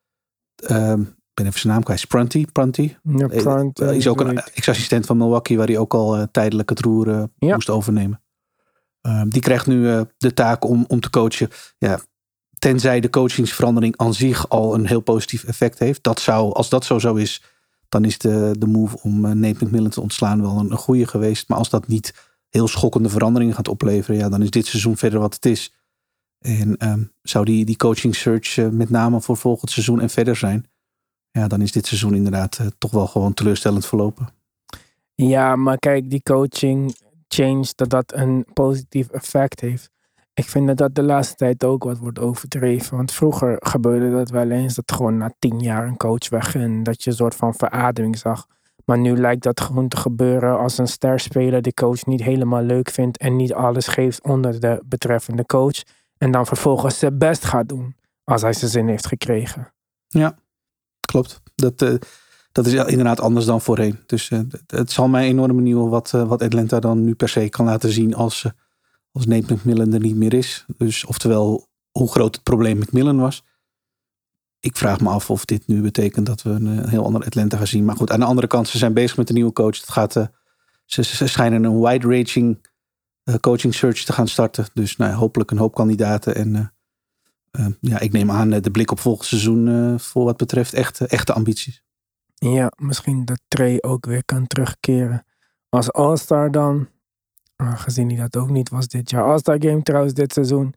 ehm, 0.55 1.01
ik 1.01 1.33
ben 1.33 1.45
even 1.45 1.59
zijn 1.59 1.73
naam 1.73 1.83
kwijt, 1.83 2.07
Prunty, 2.07 2.45
Ja, 3.03 3.27
Eh, 3.79 3.87
hij 3.87 3.97
is 3.97 4.07
ook 4.07 4.19
een 4.19 4.37
ex-assistent 4.37 5.05
van 5.05 5.17
Milwaukee, 5.17 5.57
waar 5.57 5.67
hij 5.67 5.77
ook 5.77 5.93
al 5.93 6.17
eh, 6.17 6.23
tijdelijk 6.31 6.69
het 6.69 6.79
roer 6.79 7.09
eh, 7.09 7.23
Ja. 7.37 7.53
moest 7.53 7.69
overnemen. 7.69 8.21
Ehm, 9.01 9.29
die 9.29 9.41
krijgt 9.41 9.67
nu 9.67 9.89
eh, 9.89 10.01
de 10.17 10.33
taak 10.33 10.63
om, 10.65 10.85
om 10.87 10.99
te 10.99 11.09
coachen. 11.09 11.49
Ja, 11.77 11.99
tenzij 12.59 12.99
de 12.99 13.09
coachingsverandering 13.09 13.97
aan 13.97 14.13
zich 14.13 14.49
al 14.49 14.73
een 14.73 14.85
heel 14.87 15.01
positief 15.01 15.43
effect 15.43 15.79
heeft. 15.79 16.03
Dat 16.03 16.19
zou, 16.19 16.53
als 16.53 16.69
dat 16.69 16.85
zo 16.85 16.99
zo 16.99 17.15
is, 17.15 17.43
dan 17.89 18.05
is 18.05 18.17
de, 18.17 18.55
de 18.59 18.67
move 18.67 18.97
om 19.01 19.25
uh, 19.25 19.31
Nate 19.31 19.65
McMillan 19.65 19.89
te 19.89 20.01
ontslaan 20.01 20.41
wel 20.41 20.57
een, 20.59 20.71
een 20.71 20.77
goede 20.77 21.07
geweest. 21.07 21.47
Maar 21.49 21.57
als 21.57 21.69
dat 21.69 21.87
niet 21.87 22.13
heel 22.53 22.67
schokkende 22.67 23.09
veranderingen 23.09 23.55
gaat 23.55 23.67
opleveren, 23.67 24.19
ja, 24.19 24.29
dan 24.29 24.41
is 24.41 24.49
dit 24.49 24.65
seizoen 24.65 24.97
verder 24.97 25.19
wat 25.19 25.33
het 25.33 25.45
is. 25.45 25.73
En 26.39 26.77
ehm, 26.77 27.03
zou 27.21 27.45
die, 27.45 27.65
die 27.65 27.77
coaching 27.77 28.15
search 28.15 28.57
eh, 28.57 28.67
met 28.67 28.89
name 28.89 29.21
voor 29.21 29.37
volgend 29.37 29.71
seizoen 29.71 30.01
en 30.01 30.09
verder 30.09 30.35
zijn, 30.35 30.65
ja, 31.31 31.47
dan 31.47 31.61
is 31.61 31.71
dit 31.71 31.87
seizoen 31.87 32.15
inderdaad 32.15 32.57
eh, 32.57 32.67
toch 32.77 32.91
wel 32.91 33.07
gewoon 33.07 33.33
teleurstellend 33.33 33.85
verlopen. 33.85 34.27
Ja, 35.15 35.55
maar 35.55 35.77
kijk, 35.77 36.09
die 36.09 36.23
coaching 36.23 36.95
change, 37.27 37.67
dat 37.75 37.89
dat 37.89 38.13
een 38.13 38.45
positief 38.53 39.09
effect 39.09 39.59
heeft. 39.59 39.89
Ik 40.33 40.49
vind 40.49 40.67
dat 40.67 40.77
dat 40.77 40.95
de 40.95 41.03
laatste 41.03 41.35
tijd 41.35 41.63
ook 41.63 41.83
wat 41.83 41.97
wordt 41.97 42.19
overdreven. 42.19 42.97
Want 42.97 43.11
vroeger 43.11 43.55
gebeurde 43.59 44.11
dat 44.11 44.29
wel 44.29 44.49
eens 44.49 44.75
dat 44.75 44.91
gewoon 44.91 45.17
na 45.17 45.33
tien 45.39 45.59
jaar 45.59 45.87
een 45.87 45.97
coach 45.97 46.29
wegging. 46.29 46.63
En 46.63 46.83
dat 46.83 47.03
je 47.03 47.09
een 47.09 47.15
soort 47.15 47.35
van 47.35 47.53
verademing 47.53 48.17
zag. 48.17 48.47
Maar 48.85 48.97
nu 48.97 49.17
lijkt 49.17 49.43
dat 49.43 49.61
gewoon 49.61 49.87
te 49.87 49.97
gebeuren 49.97 50.59
als 50.59 50.77
een 50.77 50.87
sterspeler 50.87 51.61
de 51.61 51.73
coach 51.73 52.05
niet 52.05 52.23
helemaal 52.23 52.63
leuk 52.63 52.89
vindt. 52.89 53.17
En 53.17 53.35
niet 53.35 53.53
alles 53.53 53.87
geeft 53.87 54.23
onder 54.23 54.59
de 54.59 54.81
betreffende 54.85 55.45
coach. 55.45 55.83
En 56.17 56.31
dan 56.31 56.45
vervolgens 56.45 56.99
zijn 56.99 57.17
best 57.17 57.45
gaat 57.45 57.69
doen 57.69 57.95
als 58.23 58.41
hij 58.41 58.53
zijn 58.53 58.71
zin 58.71 58.87
heeft 58.87 59.07
gekregen. 59.07 59.73
Ja, 60.07 60.37
klopt. 60.99 61.41
Dat, 61.55 61.81
eh, 61.81 61.93
dat 62.51 62.65
is 62.65 62.73
inderdaad 62.73 63.19
anders 63.19 63.45
dan 63.45 63.61
voorheen. 63.61 63.99
Dus 64.05 64.29
eh, 64.29 64.39
het 64.67 64.91
zal 64.91 65.07
mij 65.07 65.27
enorm 65.27 65.55
benieuwen 65.55 65.89
wat, 65.89 66.13
eh, 66.13 66.27
wat 66.27 66.41
Atlanta 66.41 66.79
dan 66.79 67.03
nu 67.03 67.15
per 67.15 67.29
se 67.29 67.49
kan 67.49 67.65
laten 67.65 67.91
zien 67.91 68.15
als, 68.15 68.45
als 69.11 69.25
Nate 69.25 69.53
McMillan 69.53 69.93
er 69.93 69.99
niet 69.99 70.15
meer 70.15 70.33
is. 70.33 70.65
Dus 70.77 71.05
oftewel 71.05 71.67
hoe 71.91 72.11
groot 72.11 72.35
het 72.35 72.43
probleem 72.43 72.77
McMillan 72.77 73.19
was. 73.19 73.43
Ik 74.63 74.77
vraag 74.77 74.99
me 74.99 75.09
af 75.09 75.29
of 75.29 75.45
dit 75.45 75.67
nu 75.67 75.81
betekent 75.81 76.25
dat 76.25 76.41
we 76.41 76.49
een, 76.49 76.89
heel 76.89 77.05
ander 77.05 77.25
Atlanta 77.25 77.57
gaan 77.57 77.67
zien. 77.67 77.85
Maar 77.85 77.95
goed, 77.95 78.11
aan 78.11 78.19
de 78.19 78.25
andere 78.25 78.47
kant, 78.47 78.67
ze 78.67 78.77
zijn 78.77 78.93
bezig 78.93 79.17
met 79.17 79.29
een 79.29 79.35
nieuwe 79.35 79.53
coach. 79.53 79.79
Het 79.79 79.89
gaat, 79.89 80.13
ze, 80.85 81.03
ze 81.03 81.27
schijnen 81.27 81.63
een 81.63 81.81
wide-ranging 81.81 82.67
coaching 83.39 83.73
search 83.73 84.03
te 84.03 84.13
gaan 84.13 84.27
starten. 84.27 84.65
Dus 84.73 84.97
nou, 84.97 85.13
hopelijk 85.13 85.51
een 85.51 85.57
hoop 85.57 85.75
kandidaten. 85.75 86.35
En 86.35 86.73
ja, 87.79 87.99
ik 87.99 88.11
neem 88.11 88.31
aan 88.31 88.49
de 88.49 88.71
blik 88.71 88.91
op 88.91 88.99
volgend 88.99 89.27
seizoen 89.27 89.99
voor 89.99 90.23
wat 90.23 90.37
betreft 90.37 90.73
echte, 90.73 91.07
echte 91.07 91.33
ambities. 91.33 91.83
Ja, 92.33 92.71
misschien 92.75 93.25
dat 93.25 93.39
Trey 93.47 93.81
ook 93.81 94.05
weer 94.05 94.25
kan 94.25 94.47
terugkeren. 94.47 95.25
Als 95.69 95.91
All-Star 95.91 96.51
dan. 96.51 96.87
Gezien 97.55 98.07
hij 98.07 98.17
dat 98.17 98.37
ook 98.37 98.49
niet 98.49 98.69
was 98.69 98.87
dit 98.87 99.09
jaar. 99.09 99.23
All-Star 99.23 99.57
game 99.59 99.81
trouwens 99.81 100.13
dit 100.13 100.33
seizoen. 100.33 100.73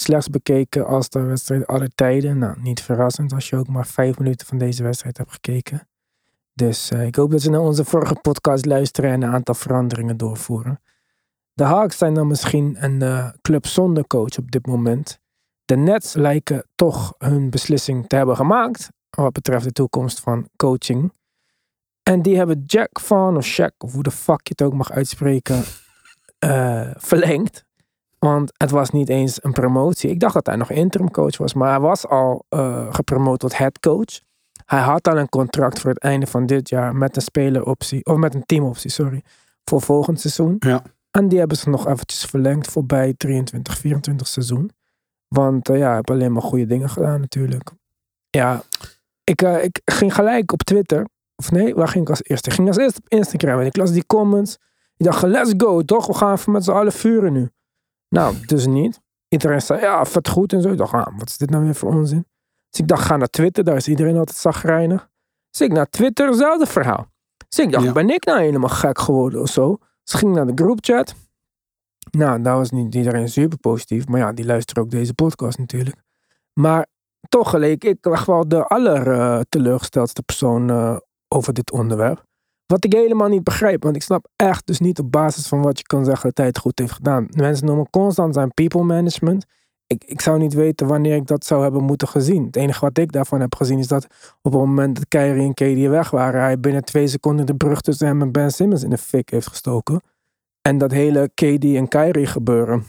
Slechts 0.00 0.28
bekeken 0.30 0.86
All-Star 0.86 1.26
wedstrijd 1.26 1.66
alle 1.66 1.88
tijden. 1.94 2.38
Nou, 2.38 2.60
niet 2.60 2.82
verrassend 2.82 3.32
als 3.32 3.48
je 3.48 3.56
ook 3.56 3.68
maar 3.68 3.86
vijf 3.86 4.18
minuten 4.18 4.46
van 4.46 4.58
deze 4.58 4.82
wedstrijd 4.82 5.16
hebt 5.16 5.32
gekeken. 5.32 5.88
Dus 6.54 6.90
uh, 6.90 7.06
ik 7.06 7.14
hoop 7.14 7.30
dat 7.30 7.40
ze 7.40 7.50
naar 7.50 7.60
onze 7.60 7.84
vorige 7.84 8.14
podcast 8.14 8.66
luisteren 8.66 9.10
en 9.10 9.22
een 9.22 9.32
aantal 9.32 9.54
veranderingen 9.54 10.16
doorvoeren. 10.16 10.80
De 11.52 11.64
Hawks 11.64 11.98
zijn 11.98 12.14
dan 12.14 12.26
misschien 12.26 12.84
een 12.84 13.02
uh, 13.02 13.30
club 13.42 13.66
zonder 13.66 14.06
coach 14.06 14.38
op 14.38 14.50
dit 14.50 14.66
moment. 14.66 15.18
De 15.64 15.76
Nets 15.76 16.14
lijken 16.14 16.66
toch 16.74 17.14
hun 17.18 17.50
beslissing 17.50 18.06
te 18.06 18.16
hebben 18.16 18.36
gemaakt 18.36 18.88
wat 19.10 19.32
betreft 19.32 19.64
de 19.64 19.72
toekomst 19.72 20.20
van 20.20 20.48
coaching. 20.56 21.12
En 22.02 22.22
die 22.22 22.36
hebben 22.36 22.62
Jack 22.66 23.00
van, 23.00 23.36
of 23.36 23.60
Shaq, 23.60 23.76
of 23.78 23.92
hoe 23.92 24.02
de 24.02 24.10
fuck 24.10 24.46
je 24.46 24.54
het 24.56 24.62
ook 24.62 24.74
mag 24.74 24.90
uitspreken, 24.90 25.62
uh, 26.44 26.90
verlengd. 27.10 27.66
Want 28.18 28.52
het 28.56 28.70
was 28.70 28.90
niet 28.90 29.08
eens 29.08 29.44
een 29.44 29.52
promotie. 29.52 30.10
Ik 30.10 30.20
dacht 30.20 30.34
dat 30.34 30.46
hij 30.46 30.56
nog 30.56 30.70
interim 30.70 31.10
coach 31.10 31.36
was, 31.36 31.54
maar 31.54 31.68
hij 31.68 31.80
was 31.80 32.06
al 32.06 32.44
uh, 32.50 32.94
gepromoot 32.94 33.38
tot 33.38 33.58
head 33.58 33.80
coach. 33.80 34.20
Hij 34.64 34.80
had 34.80 35.08
al 35.08 35.18
een 35.18 35.28
contract 35.28 35.80
voor 35.80 35.90
het 35.90 35.98
einde 35.98 36.26
van 36.26 36.46
dit 36.46 36.68
jaar 36.68 36.96
met 36.96 37.16
een 37.16 37.22
speleroptie, 37.22 38.04
of 38.04 38.16
met 38.16 38.34
een 38.34 38.46
teamoptie, 38.46 38.90
sorry, 38.90 39.22
voor 39.64 39.82
volgend 39.82 40.20
seizoen. 40.20 40.56
Ja. 40.58 40.82
En 41.10 41.28
die 41.28 41.38
hebben 41.38 41.56
ze 41.56 41.68
nog 41.68 41.86
eventjes 41.86 42.24
verlengd 42.24 42.70
voorbij 42.70 43.14
23, 43.16 43.78
24 43.78 44.26
seizoen. 44.26 44.70
Want 45.28 45.68
uh, 45.68 45.78
ja, 45.78 45.86
hij 45.86 45.94
heeft 45.94 46.10
alleen 46.10 46.32
maar 46.32 46.42
goede 46.42 46.66
dingen 46.66 46.90
gedaan 46.90 47.20
natuurlijk. 47.20 47.70
Ja, 48.30 48.62
ik, 49.24 49.42
uh, 49.42 49.64
ik 49.64 49.80
ging 49.84 50.14
gelijk 50.14 50.52
op 50.52 50.62
Twitter. 50.62 51.06
Of 51.36 51.50
nee, 51.50 51.74
waar 51.74 51.88
ging 51.88 52.04
ik 52.04 52.10
als 52.10 52.22
eerste? 52.22 52.48
Ik 52.48 52.54
ging 52.54 52.68
als 52.68 52.76
eerste 52.76 53.00
op 53.04 53.08
Instagram 53.08 53.60
en 53.60 53.66
ik 53.66 53.76
las 53.76 53.92
die 53.92 54.06
comments. 54.06 54.58
Ik 54.96 55.06
dacht, 55.06 55.22
let's 55.22 55.54
go, 55.56 55.82
toch? 55.82 56.06
We 56.06 56.14
gaan 56.14 56.32
even 56.32 56.52
met 56.52 56.64
z'n 56.64 56.70
allen 56.70 56.92
vuren 56.92 57.32
nu. 57.32 57.50
Nou, 58.08 58.46
dus 58.46 58.66
niet. 58.66 59.00
Iedereen 59.28 59.60
zei, 59.60 59.80
ja, 59.80 60.04
vet 60.04 60.28
goed 60.28 60.52
en 60.52 60.62
zo. 60.62 60.70
Ik 60.70 60.78
dacht, 60.78 60.92
ah, 60.92 61.18
wat 61.18 61.28
is 61.28 61.36
dit 61.36 61.50
nou 61.50 61.64
weer 61.64 61.74
voor 61.74 61.94
onzin? 61.94 62.26
Dus 62.70 62.80
ik 62.80 62.88
dacht, 62.88 63.04
ga 63.04 63.16
naar 63.16 63.28
Twitter, 63.28 63.64
daar 63.64 63.76
is 63.76 63.88
iedereen 63.88 64.16
altijd 64.16 64.36
zagrijnig. 64.36 65.08
Dus 65.50 65.60
ik 65.60 65.72
naar 65.72 65.90
Twitter, 65.90 66.26
hetzelfde 66.26 66.66
verhaal. 66.66 67.06
Dus 67.48 67.58
ik 67.58 67.72
dacht, 67.72 67.84
ja. 67.84 67.92
ben 67.92 68.10
ik 68.10 68.24
nou 68.24 68.40
helemaal 68.40 68.68
gek 68.68 68.98
geworden 68.98 69.40
of 69.40 69.48
zo? 69.48 69.76
Dus 70.04 70.14
ik 70.14 70.18
ging 70.18 70.34
naar 70.34 70.46
de 70.46 70.62
groupchat. 70.62 71.14
Nou, 72.10 72.42
daar 72.42 72.56
was 72.56 72.70
niet 72.70 72.94
iedereen 72.94 73.28
super 73.28 73.58
positief. 73.58 74.06
Maar 74.06 74.20
ja, 74.20 74.32
die 74.32 74.44
luisteren 74.44 74.82
ook 74.82 74.90
deze 74.90 75.14
podcast 75.14 75.58
natuurlijk. 75.58 75.96
Maar 76.52 76.86
toch 77.28 77.50
geleek 77.50 77.84
ik 77.84 78.06
echt 78.06 78.26
wel 78.26 78.48
de 78.48 78.66
aller 78.66 79.06
uh, 79.06 79.40
teleurgesteldste 79.48 80.22
persoon 80.22 80.70
uh, 80.70 80.96
over 81.28 81.52
dit 81.52 81.72
onderwerp. 81.72 82.26
Wat 82.68 82.84
ik 82.84 82.92
helemaal 82.92 83.28
niet 83.28 83.44
begrijp, 83.44 83.82
want 83.82 83.96
ik 83.96 84.02
snap 84.02 84.28
echt 84.36 84.66
dus 84.66 84.78
niet 84.78 84.98
op 84.98 85.12
basis 85.12 85.48
van 85.48 85.62
wat 85.62 85.78
je 85.78 85.84
kan 85.84 86.04
zeggen 86.04 86.28
dat 86.28 86.36
hij 86.36 86.46
het 86.46 86.58
goed 86.58 86.78
heeft 86.78 86.92
gedaan. 86.92 87.26
Mensen 87.30 87.66
noemen 87.66 87.90
constant 87.90 88.34
zijn 88.34 88.54
people 88.54 88.82
management. 88.82 89.46
Ik, 89.86 90.04
ik 90.04 90.20
zou 90.20 90.38
niet 90.38 90.54
weten 90.54 90.86
wanneer 90.86 91.14
ik 91.14 91.26
dat 91.26 91.44
zou 91.44 91.62
hebben 91.62 91.82
moeten 91.82 92.08
gezien. 92.08 92.44
Het 92.44 92.56
enige 92.56 92.80
wat 92.80 92.98
ik 92.98 93.12
daarvan 93.12 93.40
heb 93.40 93.54
gezien 93.54 93.78
is 93.78 93.86
dat 93.86 94.04
op 94.42 94.52
het 94.52 94.60
moment 94.60 94.96
dat 94.96 95.08
Kyrie 95.08 95.42
en 95.42 95.54
KD 95.54 95.88
weg 95.88 96.10
waren, 96.10 96.40
hij 96.40 96.60
binnen 96.60 96.84
twee 96.84 97.06
seconden 97.06 97.46
de 97.46 97.54
brug 97.54 97.80
tussen 97.80 98.06
hem 98.06 98.22
en 98.22 98.32
Ben 98.32 98.50
Simmons 98.50 98.82
in 98.82 98.90
de 98.90 98.98
fik 98.98 99.30
heeft 99.30 99.48
gestoken. 99.48 100.00
En 100.62 100.78
dat 100.78 100.90
hele 100.90 101.30
KD 101.34 101.64
en 101.64 101.88
Kyrie 101.88 102.26
gebeuren. 102.26 102.84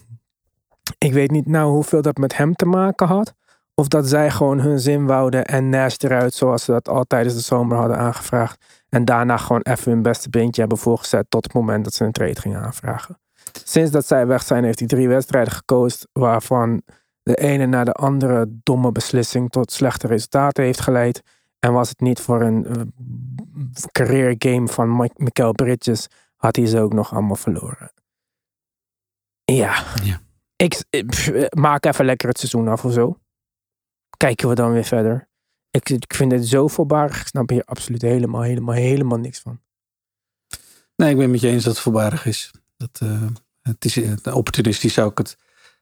Ik 0.98 1.14
weet 1.14 1.32
niet 1.32 1.48
nou 1.48 1.72
hoeveel 1.72 2.02
dat 2.02 2.18
met 2.18 2.38
hem 2.38 2.56
te 2.56 2.66
maken 2.66 3.08
had. 3.08 3.34
Of 3.80 3.88
dat 3.88 4.08
zij 4.08 4.32
gewoon 4.32 4.60
hun 4.60 4.80
zin 4.80 5.06
wouden 5.06 5.46
en 5.46 5.70
Nash 5.70 5.96
eruit 5.98 6.34
zoals 6.34 6.64
ze 6.64 6.72
dat 6.72 6.90
al 6.90 7.04
tijdens 7.04 7.36
de 7.36 7.42
zomer 7.42 7.78
hadden 7.78 7.98
aangevraagd. 7.98 8.84
En 8.90 9.06
daarna 9.06 9.38
gewoon 9.38 9.62
even 9.62 9.92
hun 9.92 10.02
beste 10.02 10.30
beentje 10.30 10.62
hebben 10.62 10.78
voorgezet 10.80 11.26
tot 11.30 11.44
het 11.44 11.54
moment 11.54 11.84
dat 11.84 11.94
ze 11.94 12.04
een 12.04 12.12
trade 12.12 12.42
gingen 12.42 12.62
aanvragen. 12.62 13.20
Sinds 13.64 13.92
dat 13.92 14.08
zij 14.08 14.28
weg 14.28 14.44
zijn 14.44 14.64
heeft 14.64 14.80
hij 14.80 14.88
drie 14.88 15.08
wedstrijden 15.08 15.54
gekozen 15.54 16.10
waarvan 16.12 16.82
de 17.24 17.36
ene 17.36 17.66
na 17.66 17.84
de 17.84 17.92
andere 17.92 18.46
domme 18.64 18.92
beslissing 18.92 19.50
tot 19.50 19.72
slechte 19.72 20.08
resultaten 20.08 20.64
heeft 20.64 20.82
geleid. 20.82 21.22
En 21.60 21.74
was 21.74 21.90
het 21.90 22.00
niet 22.00 22.20
voor 22.20 22.42
een 22.42 22.66
uh, 22.68 22.84
career 23.92 24.36
game 24.38 24.68
van 24.68 25.10
Michael 25.16 25.52
Bridges, 25.52 26.08
had 26.36 26.56
hij 26.56 26.66
ze 26.66 26.80
ook 26.80 26.94
nog 26.94 27.14
allemaal 27.14 27.36
verloren. 27.36 27.92
Ja. 29.44 29.84
ja. 30.04 30.20
Ik, 30.56 30.84
ik 30.90 31.48
maak 31.56 31.86
even 31.86 32.06
lekker 32.06 32.28
het 32.28 32.38
seizoen 32.40 32.68
af 32.68 32.86
of 32.86 32.94
zo 32.94 33.18
kijken 34.20 34.50
we 34.50 34.56
dan 34.56 34.72
weer 34.72 34.84
verder. 34.84 35.28
Ik, 35.72 35.90
ik 35.90 36.14
vind 36.14 36.32
het 36.32 36.48
zo 36.48 36.68
voorbarig. 36.68 37.22
Ik 37.22 37.28
snap 37.28 37.50
hier 37.50 37.64
absoluut 37.66 38.02
helemaal, 38.02 38.42
helemaal, 38.42 38.76
helemaal 38.76 39.18
niks 39.18 39.40
van. 39.40 39.60
Nee, 40.96 41.10
ik 41.10 41.18
ben 41.18 41.32
met 41.32 41.42
je 41.42 41.48
eens 41.48 41.64
dat 41.64 41.74
het 41.74 41.82
voorbarig 41.82 42.26
is. 42.26 42.52
Dat, 42.78 43.00
uh, 43.04 43.24
het 43.62 43.86
is 43.86 43.98
uh, 43.98 44.14
opportunistisch 44.24 44.94
zou 44.94 45.12
ik 45.12 45.18
het 45.18 45.38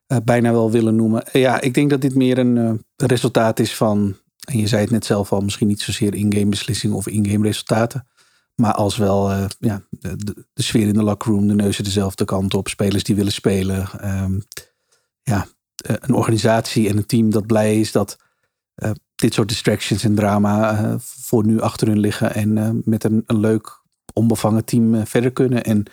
uh, 0.07 0.17
bijna 0.23 0.51
wel 0.51 0.71
willen 0.71 0.95
noemen. 0.95 1.23
ja, 1.31 1.61
ik 1.61 1.73
denk 1.73 1.89
dat 1.89 2.01
dit 2.01 2.15
meer 2.15 2.37
een 2.37 2.85
resultaat 2.95 3.59
is 3.59 3.75
van, 3.75 4.17
en 4.51 4.57
je 4.57 4.67
zei 4.67 4.81
het 4.81 4.91
net 4.91 5.05
zelf 5.05 5.31
al, 5.31 5.41
misschien 5.41 5.67
niet 5.67 5.81
zozeer 5.81 6.15
in-game 6.15 6.49
beslissingen 6.49 6.95
of 6.95 7.07
in-game 7.07 7.45
resultaten. 7.45 8.07
Maar 8.55 8.73
als 8.73 8.97
wel 8.97 9.31
ja, 9.59 9.81
de, 9.89 10.45
sfeer 10.53 10.87
in 10.87 10.93
de 10.93 11.03
lockroom, 11.03 11.47
de 11.47 11.53
neuzen 11.53 11.83
dezelfde 11.83 12.25
kant 12.25 12.53
op, 12.53 12.67
spelers 12.67 13.03
die 13.03 13.15
willen 13.15 13.31
spelen. 13.31 13.89
Um, 14.23 14.43
ja, 15.23 15.47
een 15.75 16.13
organisatie 16.13 16.89
en 16.89 16.97
een 16.97 17.05
team 17.05 17.29
dat 17.29 17.47
blij 17.47 17.79
is 17.79 17.91
dat 17.91 18.17
uh, 18.83 18.91
dit 19.15 19.33
soort 19.33 19.47
distractions 19.47 20.03
en 20.03 20.15
drama 20.15 20.81
uh, 20.81 20.95
voor 20.99 21.45
nu 21.45 21.61
achter 21.61 21.87
hun 21.87 21.99
liggen. 21.99 22.33
En 22.33 22.57
uh, 22.57 22.69
met 22.83 23.03
een, 23.03 23.23
een, 23.25 23.39
leuk 23.39 23.81
onbevangen 24.13 24.65
team 24.65 25.05
verder 25.05 25.31
kunnen. 25.31 25.63
En 25.63 25.83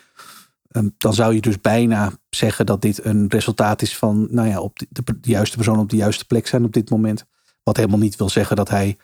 um, 0.71 0.95
dan 0.99 1.15
zou 1.15 1.35
je 1.35 1.41
dus 1.41 1.61
bijna 1.61 2.13
zeggen 2.31 2.67
dat 2.67 2.83
dit 2.83 3.05
een 3.05 3.29
resultaat 3.29 3.83
is 3.83 3.97
van, 3.97 4.27
nou 4.31 4.49
ja, 4.49 4.61
op 4.61 4.79
de, 4.79 4.87
de, 4.91 5.03
de, 5.21 5.31
juiste 5.31 5.57
persoon 5.57 5.79
op 5.79 5.91
de 5.91 5.97
juiste 5.97 6.25
plek 6.25 6.47
zijn 6.47 6.65
op 6.65 6.73
dit 6.73 6.91
moment. 6.91 7.25
Wat 7.63 7.77
helemaal 7.77 7.99
niet 7.99 8.17
wil 8.17 8.29
zeggen 8.29 8.57
dat 8.57 8.69
hij, 8.69 8.97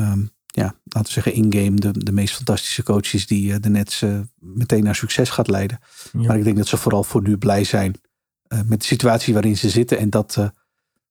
um, 0.00 0.30
ja, 0.46 0.74
laten 0.84 1.14
we 1.14 1.22
zeggen, 1.22 1.32
in-game 1.32 1.74
de, 1.74 2.04
de 2.04 2.12
meest 2.12 2.34
fantastische 2.34 2.82
coach 2.82 3.12
is 3.12 3.26
die 3.26 3.60
de 3.60 3.68
Nets 3.68 4.04
meteen 4.38 4.84
naar 4.84 4.94
succes 4.94 5.30
gaat 5.30 5.48
leiden. 5.48 5.78
Ja. 6.12 6.26
Maar 6.26 6.38
ik 6.38 6.44
denk 6.44 6.56
dat 6.56 6.66
ze 6.66 6.76
vooral 6.76 7.04
voor 7.04 7.22
nu 7.22 7.36
blij 7.36 7.64
zijn 7.64 7.94
met 8.64 8.80
de 8.80 8.86
situatie 8.86 9.32
waarin 9.32 9.56
ze 9.56 9.70
zitten. 9.70 9.98
En 9.98 10.10
dat 10.10 10.50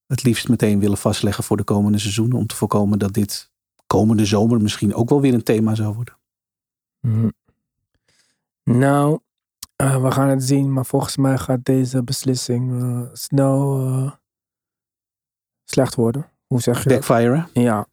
het 0.07 0.23
liefst 0.23 0.49
meteen 0.49 0.79
willen 0.79 0.97
vastleggen 0.97 1.43
voor 1.43 1.57
de 1.57 1.63
komende 1.63 1.97
seizoenen. 1.97 2.37
Om 2.37 2.47
te 2.47 2.55
voorkomen 2.55 2.99
dat 2.99 3.13
dit 3.13 3.51
komende 3.87 4.25
zomer 4.25 4.61
misschien 4.61 4.93
ook 4.93 5.09
wel 5.09 5.21
weer 5.21 5.33
een 5.33 5.43
thema 5.43 5.75
zou 5.75 5.93
worden. 5.93 6.17
Mm. 7.01 7.33
Nou, 8.63 9.19
uh, 9.81 10.01
we 10.01 10.11
gaan 10.11 10.29
het 10.29 10.43
zien. 10.43 10.73
Maar 10.73 10.85
volgens 10.85 11.17
mij 11.17 11.37
gaat 11.37 11.65
deze 11.65 12.03
beslissing 12.03 12.71
uh, 12.71 13.01
snel 13.13 13.87
uh, 13.87 14.11
slecht 15.63 15.95
worden. 15.95 16.29
Hoe 16.47 16.61
zeg 16.61 16.83
je 16.83 16.89
Backfire? 16.89 17.35
Dat? 17.35 17.63
Ja. 17.63 17.87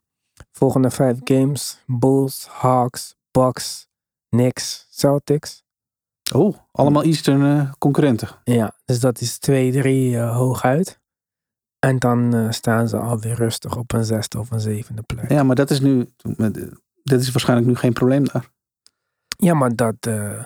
Volgende 0.53 0.91
vijf 0.91 1.19
games. 1.25 1.83
Bulls, 1.87 2.47
Hawks, 2.47 3.17
Bucks, 3.31 3.89
Knicks, 4.29 4.87
Celtics. 4.91 5.63
Oh, 6.35 6.57
allemaal 6.73 7.03
Eastern 7.03 7.75
concurrenten. 7.79 8.29
Ja, 8.45 8.75
dus 8.85 9.01
dat 9.01 9.21
is 9.21 9.39
2-3 9.51 9.51
hooguit. 10.19 11.01
En 11.85 11.99
dan 11.99 12.35
eh, 12.35 12.51
staan 12.51 12.89
ze 12.89 12.97
alweer 12.97 13.35
rustig 13.35 13.77
op 13.77 13.93
een 13.93 14.05
zesde 14.05 14.39
of 14.39 14.51
een 14.51 14.61
zevende 14.61 15.03
plek. 15.03 15.29
Ja, 15.29 15.35
Ja, 15.35 15.43
maar 15.43 15.57
dat 15.57 15.71
is 15.71 15.81
nu, 15.81 16.07
dat 17.03 17.21
is 17.21 17.31
waarschijnlijk 17.31 17.69
nu 17.69 17.75
geen 17.75 17.93
probleem 17.93 18.25
daar. 18.25 18.51
maar 19.55 19.75
dat... 19.75 19.95
eh, 20.01 20.45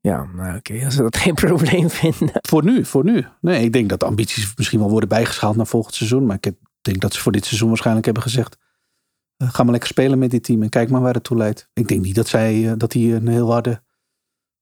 ja, 0.00 0.24
nou 0.24 0.56
oké, 0.56 0.84
als 0.84 0.94
ze 0.94 1.02
dat 1.02 1.16
geen 1.26 1.34
probleem 1.34 1.90
vinden. 1.90 2.30
Voor 2.32 2.64
nu, 2.64 2.84
voor 2.84 3.04
nu. 3.04 3.26
Nee, 3.40 3.64
ik 3.64 3.72
denk 3.72 3.88
dat 3.88 4.00
de 4.00 4.06
ambities 4.06 4.56
misschien 4.56 4.78
wel 4.78 4.90
worden 4.90 5.08
bijgeschaald 5.08 5.56
naar 5.56 5.66
volgend 5.66 5.94
seizoen. 5.94 6.26
Maar 6.26 6.36
ik 6.40 6.52
denk 6.80 7.00
dat 7.00 7.14
ze 7.14 7.20
voor 7.20 7.32
dit 7.32 7.44
seizoen 7.44 7.68
waarschijnlijk 7.68 8.04
hebben 8.04 8.22
gezegd. 8.22 8.56
eh, 9.36 9.48
ga 9.50 9.62
maar 9.62 9.72
lekker 9.72 9.88
spelen 9.90 10.18
met 10.18 10.30
dit 10.30 10.44
team 10.44 10.62
en 10.62 10.68
kijk 10.68 10.90
maar 10.90 11.00
waar 11.00 11.14
het 11.14 11.24
toe 11.24 11.36
leidt. 11.36 11.68
Ik 11.72 11.88
denk 11.88 12.02
niet 12.02 12.14
dat 12.14 12.28
zij 12.28 12.76
dat 12.76 12.92
hij 12.92 13.14
een 13.14 13.28
heel 13.28 13.52
harde, 13.52 13.82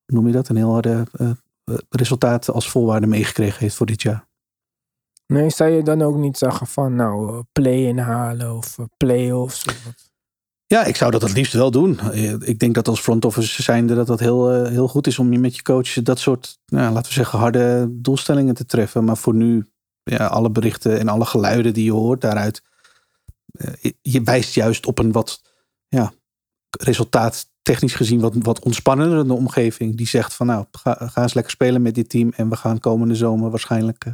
noem 0.07 0.27
je 0.27 0.33
dat, 0.33 0.49
een 0.49 0.57
heel 0.57 0.73
harde 0.73 1.07
resultaat 1.89 2.51
als 2.51 2.69
voorwaarde 2.69 3.07
meegekregen 3.07 3.61
heeft 3.61 3.77
voor 3.77 3.87
dit 3.87 4.03
jaar. 4.03 4.33
Nee, 5.27 5.51
zou 5.51 5.71
je 5.71 5.83
dan 5.83 6.03
ook 6.03 6.17
niet 6.17 6.39
zeggen 6.39 6.67
van 6.67 6.95
nou, 6.95 7.29
eh, 7.29 7.41
play 7.53 7.85
inhalen 7.85 8.57
of 8.57 8.79
eh, 8.79 8.85
play-offs? 8.97 9.65
Of 9.65 9.85
wat? 9.85 10.13
Ja, 10.67 10.85
ik 10.85 10.97
zou 10.97 11.11
dat 11.11 11.23
het 11.23 11.33
liefst 11.33 11.53
wel 11.53 11.71
doen. 11.71 11.99
Eh, 11.99 12.33
Ik 12.33 12.59
denk 12.59 12.75
dat 12.75 12.89
als 12.89 13.01
front 13.01 13.25
office 13.25 13.63
zijnde 13.63 13.95
dat 13.95 14.07
dat 14.07 14.21
heel, 14.21 14.65
heel 14.65 14.89
goed 14.89 15.07
is 15.07 15.19
om 15.19 15.33
je 15.33 15.39
met 15.39 15.57
je 15.57 15.63
coach 15.63 15.93
dat 15.93 16.19
soort, 16.19 16.59
nou, 16.67 16.93
laten 16.93 17.09
we 17.09 17.15
zeggen, 17.15 17.39
harde 17.39 17.89
doelstellingen 17.91 18.55
te 18.55 18.67
treffen. 18.67 19.05
Maar 19.05 19.17
voor 19.17 19.35
nu, 19.35 19.67
ja, 20.03 20.27
alle 20.27 20.51
berichten 20.51 20.99
en 20.99 21.09
alle 21.09 21.25
geluiden 21.25 21.73
die 21.75 21.85
je 21.85 21.93
hoort 21.93 22.21
daaruit, 22.21 22.63
je 24.03 24.23
wijst 24.23 24.55
juist 24.55 24.87
op 24.87 24.99
een 24.99 25.13
wat, 25.13 25.43
ja, 25.89 26.13
resultaat 26.81 27.47
technisch 27.63 27.95
gezien 27.95 28.21
wat, 28.21 28.35
wat 28.39 28.65
ontspannender 28.65 29.37
omgeving. 29.37 29.97
Die 29.97 30.07
zegt 30.07 30.35
van 30.35 30.47
nou, 30.47 30.67
ga, 30.71 30.97
ga 31.01 31.23
eens 31.23 31.35
lekker 31.35 31.53
spelen 31.53 31.83
met 31.83 31.95
dit 31.95 32.09
team 32.09 32.33
en 32.37 32.49
we 32.49 32.57
gaan 32.57 32.81
komende 32.81 33.15
zomer 33.15 33.51
waarschijnlijk 33.51 34.05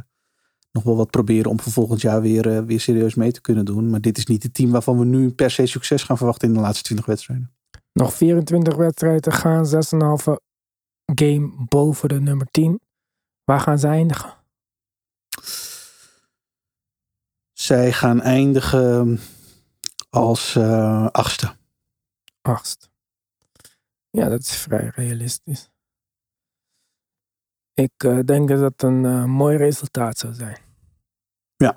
nog 0.71 0.83
wel 0.83 0.95
wat 0.95 1.09
proberen 1.09 1.51
om 1.51 1.59
voor 1.59 1.71
volgend 1.71 2.01
jaar 2.01 2.21
weer, 2.21 2.57
eh, 2.57 2.63
weer 2.63 2.79
serieus 2.79 3.15
mee 3.15 3.31
te 3.31 3.41
kunnen 3.41 3.65
doen. 3.65 3.89
Maar 3.89 4.01
dit 4.01 4.17
is 4.17 4.25
niet 4.25 4.43
het 4.43 4.53
team 4.53 4.71
waarvan 4.71 4.99
we 4.99 5.05
nu 5.05 5.31
per 5.31 5.51
se 5.51 5.65
succes 5.65 6.03
gaan 6.03 6.17
verwachten 6.17 6.47
in 6.47 6.53
de 6.53 6.59
laatste 6.59 6.83
20 6.83 7.05
wedstrijden. 7.05 7.51
Nog 7.93 8.13
24 8.13 8.75
wedstrijden 8.75 9.21
te 9.21 9.31
gaan, 9.31 9.65
6,5 9.65 10.37
game 11.05 11.65
boven 11.67 12.09
de 12.09 12.19
nummer 12.19 12.47
10. 12.51 12.79
Waar 13.43 13.59
gaan 13.59 13.79
ze 13.79 13.87
eindigen? 13.87 14.33
Zij 17.53 17.93
gaan 17.93 18.21
eindigen 18.21 19.19
als 20.09 20.55
eh, 20.55 21.07
achtste. 21.07 21.55
Achtst. 22.41 22.89
Ja, 24.09 24.29
dat 24.29 24.41
is 24.41 24.55
vrij 24.55 24.91
realistisch. 24.95 25.70
Ik 27.81 28.03
eh, 28.03 28.19
denk 28.25 28.47
dat 28.47 28.59
dat 28.59 28.89
een 28.89 29.05
eh, 29.05 29.25
mooi 29.25 29.57
resultaat 29.57 30.17
zou 30.17 30.33
zijn. 30.33 30.57
Ja. 31.55 31.75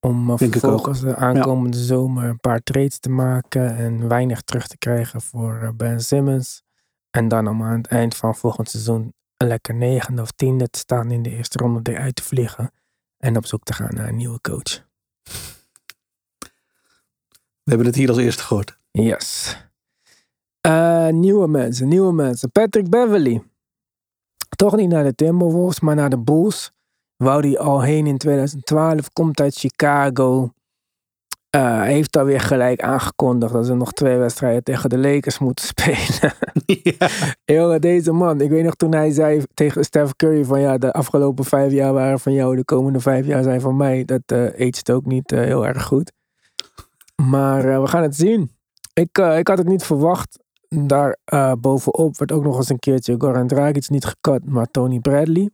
Om 0.00 0.30
ik 0.30 0.52
vervolgens 0.52 1.00
de 1.00 1.16
aankomende 1.16 1.76
zomer 1.76 2.24
een 2.24 2.40
paar 2.40 2.62
trades 2.62 2.98
te 2.98 3.10
maken 3.10 3.76
en 3.76 4.08
weinig 4.08 4.42
terug 4.42 4.66
te 4.66 4.78
krijgen 4.78 5.20
voor 5.20 5.58
eh, 5.62 5.68
Ben 5.76 6.00
Simmons. 6.00 6.62
En 7.10 7.28
dan 7.28 7.48
om 7.48 7.62
aan 7.62 7.76
het 7.76 7.86
eind 7.86 8.16
van 8.16 8.34
volgend 8.34 8.70
seizoen 8.70 9.14
een 9.36 9.46
lekker 9.46 9.74
negende 9.74 10.22
of 10.22 10.30
tiende 10.30 10.68
te 10.68 10.78
staan 10.78 11.10
in 11.10 11.22
de 11.22 11.30
eerste 11.30 11.58
ronde 11.58 11.92
eruit 11.92 12.14
te 12.14 12.22
vliegen. 12.22 12.70
En 13.16 13.36
op 13.36 13.46
zoek 13.46 13.62
te 13.62 13.72
gaan 13.72 13.94
naar 13.94 14.08
een 14.08 14.16
nieuwe 14.16 14.40
coach. 14.40 14.84
We 17.62 17.70
hebben 17.70 17.86
het 17.86 17.96
hier 17.96 18.08
als 18.08 18.18
eerste 18.18 18.42
gehoord. 18.42 18.76
Yes. 18.90 19.56
Uh, 20.66 21.08
nieuwe 21.08 21.48
mensen, 21.48 21.88
nieuwe 21.88 22.12
mensen. 22.12 22.52
Patrick 22.52 22.90
Beverly. 22.90 23.42
Toch 24.62 24.76
niet 24.76 24.88
naar 24.88 25.04
de 25.04 25.14
Timberwolves, 25.14 25.80
maar 25.80 25.94
naar 25.94 26.10
de 26.10 26.18
Bulls. 26.18 26.72
Wou 27.16 27.42
die 27.42 27.58
al 27.58 27.82
heen 27.82 28.06
in 28.06 28.18
2012. 28.18 29.12
Komt 29.12 29.40
uit 29.40 29.54
Chicago. 29.54 30.50
Uh, 31.56 31.82
heeft 31.82 32.16
alweer 32.16 32.40
gelijk 32.40 32.82
aangekondigd 32.82 33.52
dat 33.52 33.66
ze 33.66 33.74
nog 33.74 33.92
twee 33.92 34.16
wedstrijden 34.16 34.62
tegen 34.62 34.90
de 34.90 34.98
Lakers 34.98 35.38
moeten 35.38 35.64
spelen. 35.74 36.34
ja. 36.64 37.08
Jongen, 37.44 37.80
deze 37.80 38.12
man. 38.12 38.40
Ik 38.40 38.50
weet 38.50 38.64
nog 38.64 38.74
toen 38.74 38.94
hij 38.94 39.10
zei 39.10 39.42
tegen 39.54 39.84
Steph 39.84 40.12
Curry 40.16 40.44
van 40.44 40.60
ja, 40.60 40.78
de 40.78 40.92
afgelopen 40.92 41.44
vijf 41.44 41.72
jaar 41.72 41.92
waren 41.92 42.20
van 42.20 42.32
jou, 42.32 42.56
de 42.56 42.64
komende 42.64 43.00
vijf 43.00 43.26
jaar 43.26 43.42
zijn 43.42 43.60
van 43.60 43.76
mij. 43.76 44.04
Dat 44.04 44.22
uh, 44.32 44.58
eet 44.58 44.90
ook 44.90 45.06
niet 45.06 45.32
uh, 45.32 45.40
heel 45.40 45.66
erg 45.66 45.82
goed. 45.82 46.12
Maar 47.22 47.64
uh, 47.64 47.80
we 47.80 47.86
gaan 47.86 48.02
het 48.02 48.16
zien. 48.16 48.50
Ik, 48.92 49.18
ik 49.18 49.48
had 49.48 49.58
het 49.58 49.68
niet 49.68 49.84
verwacht. 49.84 50.38
Daar 50.74 51.18
uh, 51.32 51.52
bovenop 51.52 52.18
werd 52.18 52.32
ook 52.32 52.42
nog 52.42 52.56
eens 52.56 52.68
een 52.68 52.78
keertje 52.78 53.14
Goran 53.18 53.46
Dragic 53.46 53.88
niet 53.88 54.04
gekat, 54.04 54.44
maar 54.44 54.70
Tony 54.70 55.00
Bradley. 55.00 55.50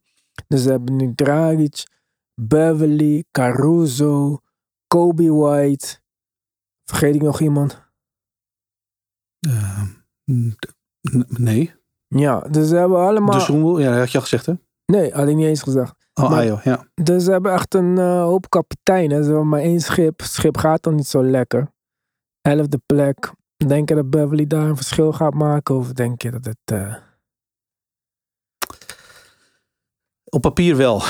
Dus 0.48 0.64
we 0.64 0.70
hebben 0.70 0.96
nu 0.96 1.14
Dragic, 1.14 1.86
Beverly, 2.34 3.24
Caruso, 3.30 4.38
Kobe 4.86 5.32
White. 5.32 6.00
Vergeet 6.84 7.14
ik 7.14 7.22
nog 7.22 7.40
iemand? 7.40 7.86
Uh, 9.46 9.82
nee. 11.28 11.74
Ja, 12.06 12.40
dus 12.40 12.70
we 12.70 12.76
hebben 12.76 12.98
allemaal... 12.98 13.38
Dus 13.38 13.46
hoe, 13.46 13.80
ja, 13.80 13.90
dat 13.90 13.98
had 13.98 14.10
je 14.10 14.18
al 14.18 14.22
gezegd 14.22 14.46
hè? 14.46 14.54
Nee, 14.86 15.12
had 15.12 15.28
ik 15.28 15.36
niet 15.36 15.46
eens 15.46 15.62
gezegd. 15.62 15.94
Oh, 16.14 16.30
maar, 16.30 16.64
ja. 16.64 16.86
Dus 16.94 17.24
we 17.24 17.32
hebben 17.32 17.52
echt 17.52 17.74
een 17.74 17.98
uh, 17.98 18.22
hoop 18.22 18.48
kapiteinen. 18.48 19.24
Ze 19.24 19.28
hebben 19.28 19.48
maar 19.48 19.60
één 19.60 19.80
schip. 19.80 20.20
Het 20.20 20.30
schip 20.30 20.56
gaat 20.56 20.82
dan 20.82 20.94
niet 20.94 21.06
zo 21.06 21.24
lekker. 21.24 21.72
Elfde 22.40 22.80
plek. 22.86 23.32
Denk 23.66 23.88
je 23.88 23.94
dat 23.94 24.10
Beverly 24.10 24.46
daar 24.46 24.68
een 24.68 24.76
verschil 24.76 25.12
gaat 25.12 25.34
maken? 25.34 25.76
Of 25.76 25.92
denk 25.92 26.22
je 26.22 26.30
dat 26.30 26.44
het... 26.44 26.72
Uh... 26.72 26.94
Op 30.24 30.40
papier 30.40 30.76
wel. 30.76 31.02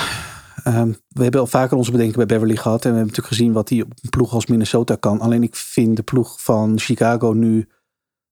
Um, 0.65 0.97
we 1.09 1.23
hebben 1.23 1.41
al 1.41 1.47
vaker 1.47 1.77
onze 1.77 1.91
bedenken 1.91 2.17
bij 2.17 2.27
Beverly 2.27 2.57
gehad. 2.57 2.85
En 2.85 2.91
we 2.91 2.97
hebben 2.97 3.07
natuurlijk 3.07 3.35
gezien 3.37 3.53
wat 3.53 3.69
hij 3.69 3.83
op 3.83 3.93
ploeg 4.11 4.33
als 4.33 4.47
Minnesota 4.47 4.97
kan. 4.97 5.21
Alleen 5.21 5.43
ik 5.43 5.57
vind 5.57 5.97
de 5.97 6.03
ploeg 6.03 6.43
van 6.43 6.79
Chicago 6.79 7.33
nu... 7.33 7.69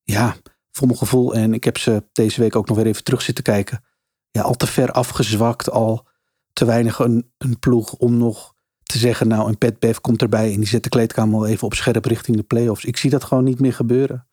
Ja, 0.02 0.37
voor 0.70 0.87
mijn 0.87 0.98
gevoel. 0.98 1.35
En 1.35 1.55
ik 1.55 1.64
heb 1.64 1.79
ze 1.79 2.05
deze 2.12 2.40
week 2.40 2.57
ook 2.57 2.68
nog 2.68 2.76
weer 2.76 2.87
even 2.87 3.05
terug 3.05 3.22
zitten 3.22 3.44
kijken. 3.44 3.85
Ja, 4.31 4.42
al 4.42 4.55
te 4.55 4.66
ver 4.66 4.92
afgezwakt. 4.92 5.70
Al 5.70 6.07
te 6.52 6.64
weinig 6.64 6.98
een, 6.98 7.33
een 7.38 7.59
ploeg 7.59 7.92
om 7.92 8.16
nog 8.16 8.55
te 8.97 9.03
zeggen... 9.03 9.29
Nou, 9.29 9.49
een 9.49 9.59
Pat 9.59 9.79
Bev 9.79 9.97
komt 9.97 10.23
erbij 10.23 10.53
en 10.53 10.57
die 10.57 10.69
zet 10.69 10.83
de 10.83 10.89
kleedkamer 10.89 11.41
wel 11.41 11.49
even 11.49 11.67
op 11.67 11.75
scherp 11.75 12.05
richting 12.05 12.37
de 12.37 12.43
playoffs. 12.43 12.85
Ik 12.85 12.97
zie 12.97 13.11
dat 13.11 13.25
gewoon 13.25 13.45
niet 13.45 13.61
meer 13.61 13.75
gebeuren. 13.75 14.29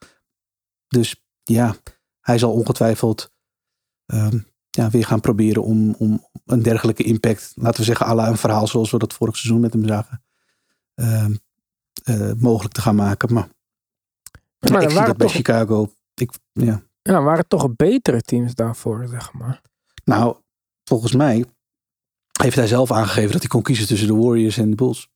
Dus 0.87 1.23
ja, 1.43 1.75
hij 2.19 2.37
zal 2.37 2.51
ongetwijfeld... 2.51 3.31
Um, 4.05 4.51
ja, 4.77 4.89
weer 4.89 5.05
gaan 5.05 5.19
proberen 5.19 5.63
om, 5.63 5.95
om 5.97 6.27
een 6.45 6.63
dergelijke 6.63 7.03
impact, 7.03 7.51
laten 7.55 7.79
we 7.79 7.85
zeggen, 7.85 8.05
à 8.05 8.15
la 8.15 8.27
een 8.27 8.37
verhaal 8.37 8.67
zoals 8.67 8.91
we 8.91 8.97
dat 8.97 9.13
vorig 9.13 9.37
seizoen 9.37 9.61
met 9.61 9.73
hem 9.73 9.87
zagen, 9.87 10.23
uh, 10.95 11.29
uh, 12.05 12.33
mogelijk 12.37 12.73
te 12.73 12.81
gaan 12.81 12.95
maken. 12.95 13.33
Maar, 13.33 13.49
maar 14.59 14.81
ik 14.81 14.89
zie 14.89 15.05
dat 15.05 15.17
bij 15.17 15.27
toch, 15.27 15.35
Chicago. 15.35 15.93
Ik, 16.13 16.31
ja. 16.51 16.81
ja, 17.01 17.21
waren 17.21 17.47
toch 17.47 17.75
betere 17.75 18.21
teams 18.21 18.55
daarvoor, 18.55 19.07
zeg 19.07 19.33
maar. 19.33 19.61
Nou, 20.03 20.35
volgens 20.83 21.13
mij 21.13 21.45
heeft 22.41 22.55
hij 22.55 22.67
zelf 22.67 22.91
aangegeven 22.91 23.31
dat 23.31 23.41
hij 23.41 23.49
kon 23.49 23.61
kiezen 23.61 23.87
tussen 23.87 24.07
de 24.07 24.15
Warriors 24.15 24.57
en 24.57 24.69
de 24.69 24.75
Bulls. 24.75 25.09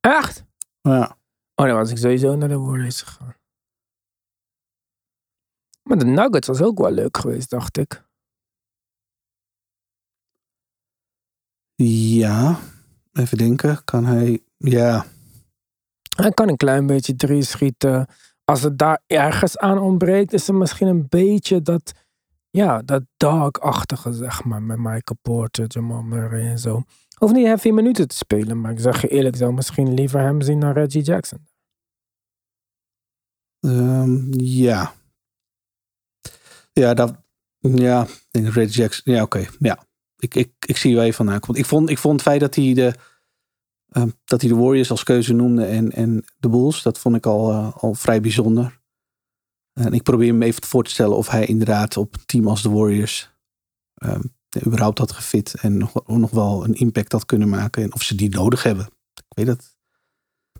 Echt? 0.00 0.44
Ja. 0.80 1.18
Oh, 1.54 1.66
dan 1.66 1.76
was 1.76 1.90
ik 1.90 1.98
sowieso 1.98 2.36
naar 2.36 2.48
de 2.48 2.58
Warriors 2.58 3.02
gegaan. 3.02 3.36
Maar 5.82 5.98
de 5.98 6.04
Nuggets 6.04 6.46
was 6.46 6.62
ook 6.62 6.78
wel 6.78 6.90
leuk 6.90 7.16
geweest, 7.16 7.50
dacht 7.50 7.76
ik. 7.76 8.04
Ja, 11.74 12.58
even 13.12 13.38
denken. 13.38 13.84
Kan 13.84 14.04
hij. 14.04 14.42
Ja. 14.56 15.06
Hij 16.16 16.30
kan 16.30 16.48
een 16.48 16.56
klein 16.56 16.86
beetje 16.86 17.16
drie 17.16 17.42
schieten. 17.42 18.06
Als 18.44 18.62
het 18.62 18.78
daar 18.78 19.02
ergens 19.06 19.58
aan 19.58 19.78
ontbreekt, 19.78 20.32
is 20.32 20.48
er 20.48 20.54
misschien 20.54 20.86
een 20.86 21.06
beetje 21.08 21.62
dat. 21.62 21.92
Ja, 22.54 22.82
dat 22.82 23.02
dog-achtige, 23.16 24.12
zeg 24.12 24.44
maar. 24.44 24.62
Met 24.62 24.76
Michael 24.76 25.18
Porter, 25.22 25.64
Jamal 25.68 26.02
Murray 26.02 26.46
en 26.46 26.58
zo. 26.58 26.82
Hoeft 27.18 27.34
niet 27.34 27.46
heavy 27.46 27.70
minuten 27.70 28.08
te 28.08 28.16
spelen, 28.16 28.60
maar 28.60 28.72
ik 28.72 28.80
zeg 28.80 29.00
je 29.00 29.08
eerlijk, 29.08 29.36
zou 29.36 29.52
misschien 29.52 29.94
liever 29.94 30.20
hem 30.20 30.40
zien 30.40 30.60
dan 30.60 30.72
Reggie 30.72 31.02
Jackson. 31.02 31.46
Um, 33.60 34.28
ja. 34.32 34.94
Ja, 36.72 36.94
dat. 36.94 37.14
Ja, 37.58 38.02
ik 38.02 38.26
denk 38.30 38.46
Reggie 38.46 38.82
Jackson. 38.82 39.14
Ja, 39.14 39.22
oké. 39.22 39.46
Ja. 39.58 39.86
Ik, 40.16 40.34
ik, 40.34 40.52
ik 40.66 40.76
zie 40.76 40.96
waar 40.96 41.06
je 41.06 41.14
vandaan 41.14 41.40
komt. 41.40 41.58
Ik 41.58 41.66
vond, 41.66 41.90
ik 41.90 41.98
vond 41.98 42.14
het 42.14 42.28
feit 42.28 42.40
dat 42.40 42.54
hij 42.54 42.74
de, 42.74 42.94
uh, 43.92 44.04
dat 44.24 44.40
hij 44.40 44.50
de 44.50 44.56
Warriors 44.56 44.90
als 44.90 45.02
keuze 45.02 45.32
noemde 45.32 45.64
en, 45.64 45.90
en 45.90 46.24
de 46.38 46.48
Bulls, 46.48 46.82
dat 46.82 46.98
vond 46.98 47.16
ik 47.16 47.26
al, 47.26 47.50
uh, 47.50 47.76
al 47.76 47.94
vrij 47.94 48.20
bijzonder. 48.20 48.82
En 49.74 49.92
ik 49.92 50.02
probeer 50.02 50.34
me 50.34 50.44
even 50.44 50.64
voor 50.64 50.84
te 50.84 50.90
stellen 50.90 51.16
of 51.16 51.28
hij 51.28 51.46
inderdaad 51.46 51.96
op 51.96 52.14
een 52.14 52.26
team 52.26 52.48
als 52.48 52.62
de 52.62 52.70
Warriors 52.70 53.30
uh, 54.04 54.18
überhaupt 54.66 54.98
had 54.98 55.12
gefit 55.12 55.54
en 55.60 55.78
nog, 55.78 56.06
nog 56.06 56.30
wel 56.30 56.64
een 56.64 56.74
impact 56.74 57.12
had 57.12 57.26
kunnen 57.26 57.48
maken. 57.48 57.82
En 57.82 57.94
of 57.94 58.02
ze 58.02 58.14
die 58.14 58.28
nodig 58.28 58.62
hebben. 58.62 58.86
Ik 59.14 59.24
weet 59.28 59.46
het. 59.46 59.76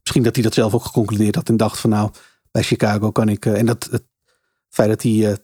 Misschien 0.03 0.23
dat 0.23 0.35
hij 0.35 0.45
dat 0.45 0.55
zelf 0.55 0.75
ook 0.75 0.85
geconcludeerd 0.85 1.35
had 1.35 1.49
en 1.49 1.57
dacht 1.57 1.79
van 1.79 1.91
nou, 1.91 2.11
bij 2.51 2.63
Chicago 2.63 3.11
kan 3.11 3.29
ik. 3.29 3.47
en 3.47 3.67
dat 3.67 3.89
het 3.91 4.05
feit 4.69 4.89
dat 4.89 5.03
hij 5.03 5.39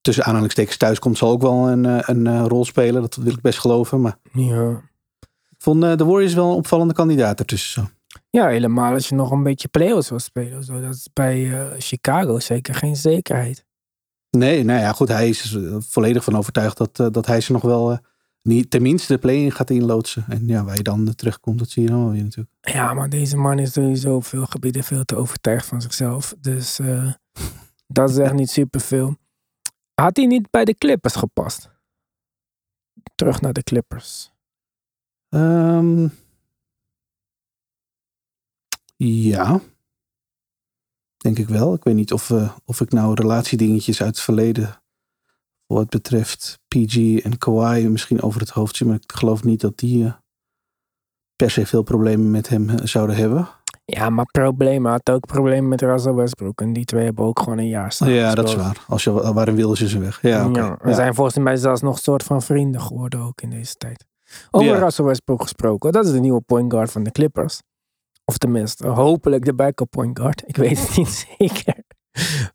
tussen 0.00 0.24
aanhalingstekens 0.24 0.76
thuis 0.76 0.98
komt, 0.98 1.18
zal 1.18 1.30
ook 1.30 1.42
wel 1.42 1.68
een, 1.68 1.84
een, 1.84 2.26
een 2.26 2.48
rol 2.48 2.64
spelen. 2.64 3.02
Dat 3.02 3.16
wil 3.16 3.32
ik 3.32 3.40
best 3.40 3.58
geloven. 3.58 4.00
Maar 4.00 4.18
ja. 4.32 4.80
vond 5.58 5.82
eh, 5.82 5.96
de 5.96 6.04
Warriors 6.04 6.34
wel 6.34 6.50
een 6.50 6.56
opvallende 6.56 6.94
kandidaat 6.94 7.38
ertussen. 7.38 7.82
Zo. 7.82 7.90
Ja, 8.32 8.48
helemaal 8.48 8.92
als 8.92 9.08
je 9.08 9.14
nog 9.14 9.30
een 9.30 9.42
beetje 9.42 9.68
play-offs 9.68 10.08
wil 10.08 10.18
spelen. 10.18 10.64
Zo. 10.64 10.80
Dat 10.80 10.94
is 10.94 11.08
bij 11.12 11.52
eh, 11.52 11.74
Chicago 11.78 12.40
zeker 12.40 12.74
geen 12.74 12.96
zekerheid. 12.96 13.64
Nee, 14.30 14.64
nou 14.64 14.80
ja, 14.80 14.92
goed. 14.92 15.08
Hij 15.08 15.28
is 15.28 15.54
er 15.54 15.82
volledig 15.82 16.24
van 16.24 16.36
overtuigd 16.36 16.76
dat, 16.76 17.00
eh, 17.00 17.06
dat 17.10 17.26
hij 17.26 17.40
ze 17.40 17.52
nog 17.52 17.62
wel 17.62 17.92
eh, 17.92 17.98
niet, 18.42 18.70
tenminste 18.70 19.12
de 19.12 19.18
play-in 19.18 19.52
gaat 19.52 19.70
inloodsen. 19.70 20.24
En 20.28 20.46
ja, 20.46 20.64
waar 20.64 20.76
je 20.76 20.82
dan 20.82 21.06
eh, 21.06 21.12
terugkomt, 21.12 21.58
dat 21.58 21.70
zie 21.70 21.82
je 21.82 21.88
dan 21.88 22.02
wel 22.02 22.12
weer 22.12 22.22
natuurlijk. 22.22 22.54
Ja, 22.60 22.94
maar 22.94 23.08
deze 23.08 23.36
man 23.36 23.58
is 23.58 23.72
sowieso 23.72 24.14
op 24.14 24.24
veel 24.24 24.46
gebieden 24.46 24.84
veel 24.84 25.04
te 25.04 25.16
overtuigd 25.16 25.66
van 25.66 25.82
zichzelf. 25.82 26.34
Dus 26.38 26.78
eh, 26.78 27.12
dat 27.86 28.10
is 28.10 28.18
echt 28.18 28.32
niet 28.32 28.50
superveel. 28.50 29.16
Had 29.94 30.16
hij 30.16 30.26
niet 30.26 30.50
bij 30.50 30.64
de 30.64 30.78
Clippers 30.78 31.14
gepast? 31.14 31.70
Terug 33.14 33.40
naar 33.40 33.52
de 33.52 33.62
Clippers. 33.62 34.32
Ehm, 35.28 36.08
ja. 39.04 39.60
Denk 41.16 41.38
ik 41.38 41.48
wel. 41.48 41.74
Ik 41.74 41.84
weet 41.84 41.94
niet 41.94 42.12
of, 42.12 42.30
eh, 42.30 42.52
of 42.64 42.80
ik 42.80 42.92
nou 42.92 43.14
relatiedingetjes 43.14 44.00
uit 44.02 44.08
het 44.14 44.20
verleden. 44.20 44.76
wat 45.66 45.88
betreft 45.88 46.58
PG 46.68 47.18
en 47.22 47.38
Kawhi 47.38 47.88
misschien 47.88 48.22
over 48.22 48.40
het 48.40 48.50
hoofd 48.50 48.76
zie. 48.76 48.86
Maar 48.86 48.96
ik 48.96 49.12
geloof 49.12 49.44
niet 49.44 49.60
dat 49.60 49.78
die 49.78 50.04
eh, 50.04 50.12
per 51.36 51.50
se 51.50 51.66
veel 51.66 51.82
problemen 51.82 52.30
met 52.30 52.48
hem 52.48 52.68
eh, 52.70 52.84
zouden 52.86 53.16
hebben. 53.16 53.48
Ja, 53.84 54.10
maar 54.10 54.24
problemen. 54.24 54.90
Had 54.90 55.10
ook 55.10 55.26
problemen 55.26 55.68
met 55.68 55.80
Russell 55.82 56.12
Westbrook. 56.14 56.60
En 56.60 56.72
die 56.72 56.84
twee 56.84 57.04
hebben 57.04 57.24
ook 57.24 57.38
gewoon 57.38 57.58
een 57.58 57.68
jaar 57.68 57.92
samen 57.92 58.14
ja, 58.14 58.34
dat 58.34 58.48
is 58.48 58.54
waar. 58.54 58.84
Als 58.88 59.04
je, 59.04 59.32
waarin 59.32 59.54
wil 59.54 59.72
is 59.72 59.94
een 59.94 60.00
weg. 60.00 60.22
Ja, 60.22 60.50
we 60.50 60.58
Ja. 60.88 60.92
zijn 60.94 61.14
volgens 61.14 61.36
mij 61.38 61.56
zelfs 61.56 61.80
nog 61.80 61.94
een 61.94 62.02
soort 62.02 62.22
van 62.22 62.42
vrienden 62.42 62.80
geworden 62.80 63.20
ook 63.20 63.40
in 63.40 63.50
deze 63.50 63.74
tijd. 63.74 64.04
Over 64.50 64.68
Ja. 64.68 64.78
Russell 64.78 65.04
Westbrook 65.04 65.42
gesproken. 65.42 65.92
Dat 65.92 66.04
is 66.06 66.12
de 66.12 66.20
nieuwe 66.20 66.40
point 66.40 66.72
guard 66.72 66.90
van 66.92 67.02
de 67.02 67.10
Clippers. 67.10 67.60
Of 68.24 68.38
tenminste, 68.38 68.86
hopelijk 68.86 69.44
de 69.44 69.54
backup 69.54 69.90
point 69.90 70.18
guard. 70.18 70.42
Ik 70.46 70.56
weet 70.56 70.80
het 70.80 70.96
niet 70.96 71.26
zeker. 71.38 71.84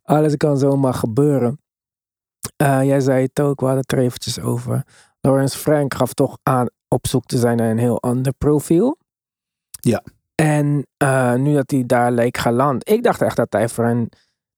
Alles 0.04 0.38
kan 0.38 0.58
zomaar 0.58 0.94
gebeuren. 0.94 1.62
Eh, 2.56 2.84
jij 2.84 3.00
zei 3.00 3.24
het 3.24 3.40
ook, 3.40 3.60
we 3.60 3.66
hadden 3.66 3.84
het 3.88 3.92
er 3.92 4.04
eventjes 4.04 4.40
over. 4.40 4.86
Lawrence 5.22 5.58
Frank 5.58 5.94
gaf 5.94 6.14
toch 6.14 6.38
aan 6.44 6.68
op 6.88 7.08
zoek 7.08 7.26
te 7.26 7.38
zijn 7.38 7.58
naar 7.58 7.70
een 7.70 7.78
heel 7.78 8.02
ander 8.02 8.34
profiel. 8.34 8.98
Ja. 9.70 10.04
En 10.36 10.88
eh, 10.98 11.34
nu 11.34 11.54
dat 11.54 11.72
hij 11.72 11.86
daar 11.86 12.12
leek 12.12 12.38
geland. 12.38 12.90
Ik 12.90 13.04
dacht 13.04 13.22
echt 13.22 13.36
dat 13.36 13.54
hij 13.54 13.70
voor 13.70 13.86
een 13.86 14.12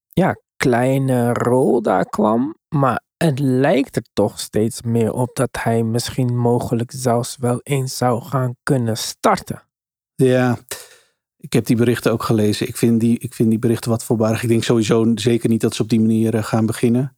ja, 0.08 0.36
kleine 0.58 1.34
rol 1.34 1.82
daar 1.82 2.06
kwam. 2.06 2.56
Maar 2.76 3.02
het 3.18 3.40
lijkt 3.40 3.96
er 3.96 4.06
toch 4.14 4.40
steeds 4.40 4.82
meer 4.82 5.14
op 5.14 5.36
dat 5.36 5.58
hij 5.62 5.84
misschien 5.84 6.38
mogelijk 6.38 6.92
zelfs 6.92 7.38
wel 7.38 7.60
eens 7.64 7.98
zou 7.98 8.22
gaan 8.22 8.56
kunnen 8.64 8.98
starten. 8.98 9.64
Ja, 10.16 10.58
ik 11.40 11.54
heb 11.54 11.66
die 11.66 11.76
berichten 11.76 12.12
ook 12.12 12.24
gelezen. 12.24 12.68
Ik 12.68 12.78
vind 12.78 13.00
die, 13.00 13.20
ik 13.20 13.34
vind 13.34 13.50
die 13.50 13.60
berichten 13.60 13.90
wat 13.90 14.04
voorbarig. 14.04 14.44
Ik 14.44 14.50
denk 14.50 14.64
sowieso 14.64 15.12
zeker 15.16 15.50
niet 15.50 15.62
dat 15.62 15.76
ze 15.76 15.82
op 15.82 15.90
die 15.90 16.00
manier 16.00 16.36
eh, 16.36 16.44
gaan 16.44 16.66
beginnen. 16.66 17.16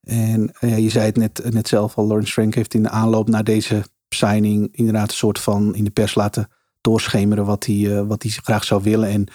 En 0.00 0.52
eh, 0.60 0.78
je 0.78 0.88
zei 0.88 1.06
het 1.06 1.16
net, 1.16 1.52
net 1.52 1.68
zelf 1.68 1.96
al. 1.98 2.06
Lawrence 2.06 2.32
Frank 2.32 2.54
heeft 2.54 2.74
in 2.74 2.82
de 2.82 2.88
aanloop 2.90 3.28
naar 3.28 3.44
deze 3.44 3.82
signing 4.08 4.68
inderdaad 4.72 5.08
een 5.10 5.16
soort 5.16 5.38
van 5.38 5.74
in 5.74 5.84
de 5.84 5.90
pers 5.90 6.14
laten 6.14 6.48
doorschemeren 6.80 7.44
wat 7.44 7.64
hij, 7.66 7.98
eh, 7.98 8.06
wat 8.06 8.22
hij 8.22 8.32
graag 8.32 8.64
zou 8.64 8.82
willen. 8.82 9.08
En 9.08 9.26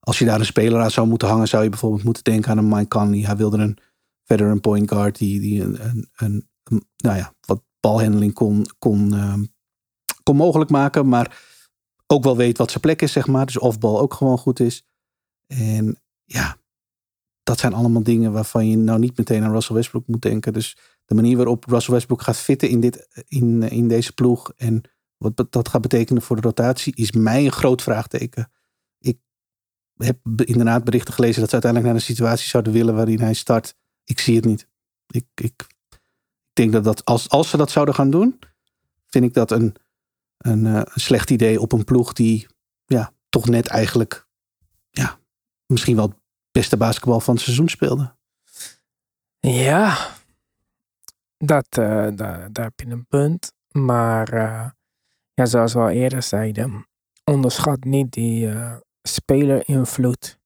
als 0.00 0.18
je 0.18 0.24
daar 0.24 0.38
een 0.38 0.46
speler 0.46 0.80
aan 0.80 0.90
zou 0.90 1.06
moeten 1.06 1.28
hangen, 1.28 1.48
zou 1.48 1.62
je 1.62 1.68
bijvoorbeeld 1.70 2.04
moeten 2.04 2.24
denken 2.24 2.50
aan 2.50 2.58
een 2.58 2.68
Mike 2.68 2.88
Conley. 2.88 3.20
Hij 3.20 3.36
wilde 3.36 3.58
een 3.58 3.78
verder 4.24 4.46
een 4.46 4.60
point 4.60 4.90
guard 4.90 5.18
die, 5.18 5.40
die 5.40 5.62
een, 5.62 5.84
een, 5.84 6.08
een, 6.16 6.48
een- 6.64 6.84
nou 6.96 7.16
ja, 7.16 7.32
wat 7.40 7.62
balhandeling 7.80 8.32
kon, 8.32 8.66
kon, 8.78 9.14
ehm, 9.14 9.44
kon 10.22 10.36
mogelijk 10.36 10.70
maken. 10.70 11.08
Maar 11.08 11.53
ook 12.06 12.24
wel 12.24 12.36
weet 12.36 12.58
wat 12.58 12.70
zijn 12.70 12.82
plek 12.82 13.02
is, 13.02 13.12
zeg 13.12 13.26
maar. 13.26 13.46
Dus 13.46 13.58
offbal 13.58 14.00
ook 14.00 14.14
gewoon 14.14 14.38
goed 14.38 14.60
is. 14.60 14.84
En 15.46 16.00
ja, 16.24 16.56
dat 17.42 17.58
zijn 17.58 17.74
allemaal 17.74 18.02
dingen 18.02 18.32
waarvan 18.32 18.68
je 18.68 18.76
nou 18.76 18.98
niet 18.98 19.16
meteen 19.16 19.42
aan 19.42 19.52
Russell 19.52 19.76
Westbrook 19.76 20.06
moet 20.06 20.22
denken. 20.22 20.52
Dus 20.52 20.76
de 21.04 21.14
manier 21.14 21.36
waarop 21.36 21.64
Russell 21.64 21.94
Westbrook 21.94 22.22
gaat 22.22 22.36
fitten 22.36 22.68
in, 22.68 22.80
dit, 22.80 23.24
in, 23.28 23.62
in 23.62 23.88
deze 23.88 24.12
ploeg 24.12 24.52
en 24.56 24.82
wat 25.16 25.46
dat 25.50 25.68
gaat 25.68 25.80
betekenen 25.80 26.22
voor 26.22 26.36
de 26.36 26.42
rotatie, 26.42 26.94
is 26.96 27.12
mij 27.12 27.44
een 27.44 27.52
groot 27.52 27.82
vraagteken. 27.82 28.50
Ik 28.98 29.18
heb 29.96 30.18
inderdaad 30.44 30.84
berichten 30.84 31.14
gelezen 31.14 31.40
dat 31.40 31.48
ze 31.48 31.52
uiteindelijk 31.52 31.92
naar 31.92 32.00
een 32.00 32.14
situatie 32.14 32.48
zouden 32.48 32.72
willen 32.72 32.94
waarin 32.94 33.20
hij 33.20 33.34
start. 33.34 33.74
Ik 34.04 34.20
zie 34.20 34.36
het 34.36 34.44
niet. 34.44 34.68
Ik, 35.06 35.26
ik 35.34 35.66
denk 36.52 36.72
dat, 36.72 36.84
dat 36.84 37.04
als, 37.04 37.28
als 37.28 37.50
ze 37.50 37.56
dat 37.56 37.70
zouden 37.70 37.94
gaan 37.94 38.10
doen, 38.10 38.38
vind 39.06 39.24
ik 39.24 39.34
dat 39.34 39.50
een, 39.50 39.74
een, 40.46 40.66
eh, 40.66 40.74
een 40.74 41.00
slecht 41.00 41.30
idee 41.30 41.60
op 41.60 41.72
een 41.72 41.84
ploeg 41.84 42.12
die 42.12 42.46
ja, 42.84 43.12
toch 43.28 43.48
net 43.48 43.66
eigenlijk 43.66 44.26
ja, 44.90 45.18
misschien 45.66 45.96
wel 45.96 46.08
het 46.08 46.16
beste 46.50 46.76
basketbal 46.76 47.20
van 47.20 47.34
het 47.34 47.42
seizoen 47.42 47.68
speelde. 47.68 48.14
Ja, 49.38 50.10
dat, 51.36 51.66
eh, 51.70 52.08
daar, 52.14 52.52
daar 52.52 52.64
heb 52.64 52.80
je 52.80 52.86
een 52.86 53.06
punt. 53.06 53.52
Maar 53.70 54.28
eh, 54.28 54.70
ja, 55.34 55.46
zoals 55.46 55.72
we 55.72 55.78
al 55.78 55.88
eerder 55.88 56.22
zeiden, 56.22 56.86
onderschat 57.24 57.84
niet 57.84 58.12
die 58.12 58.50
eh 58.50 58.76
spelerinvloed. 59.08 60.38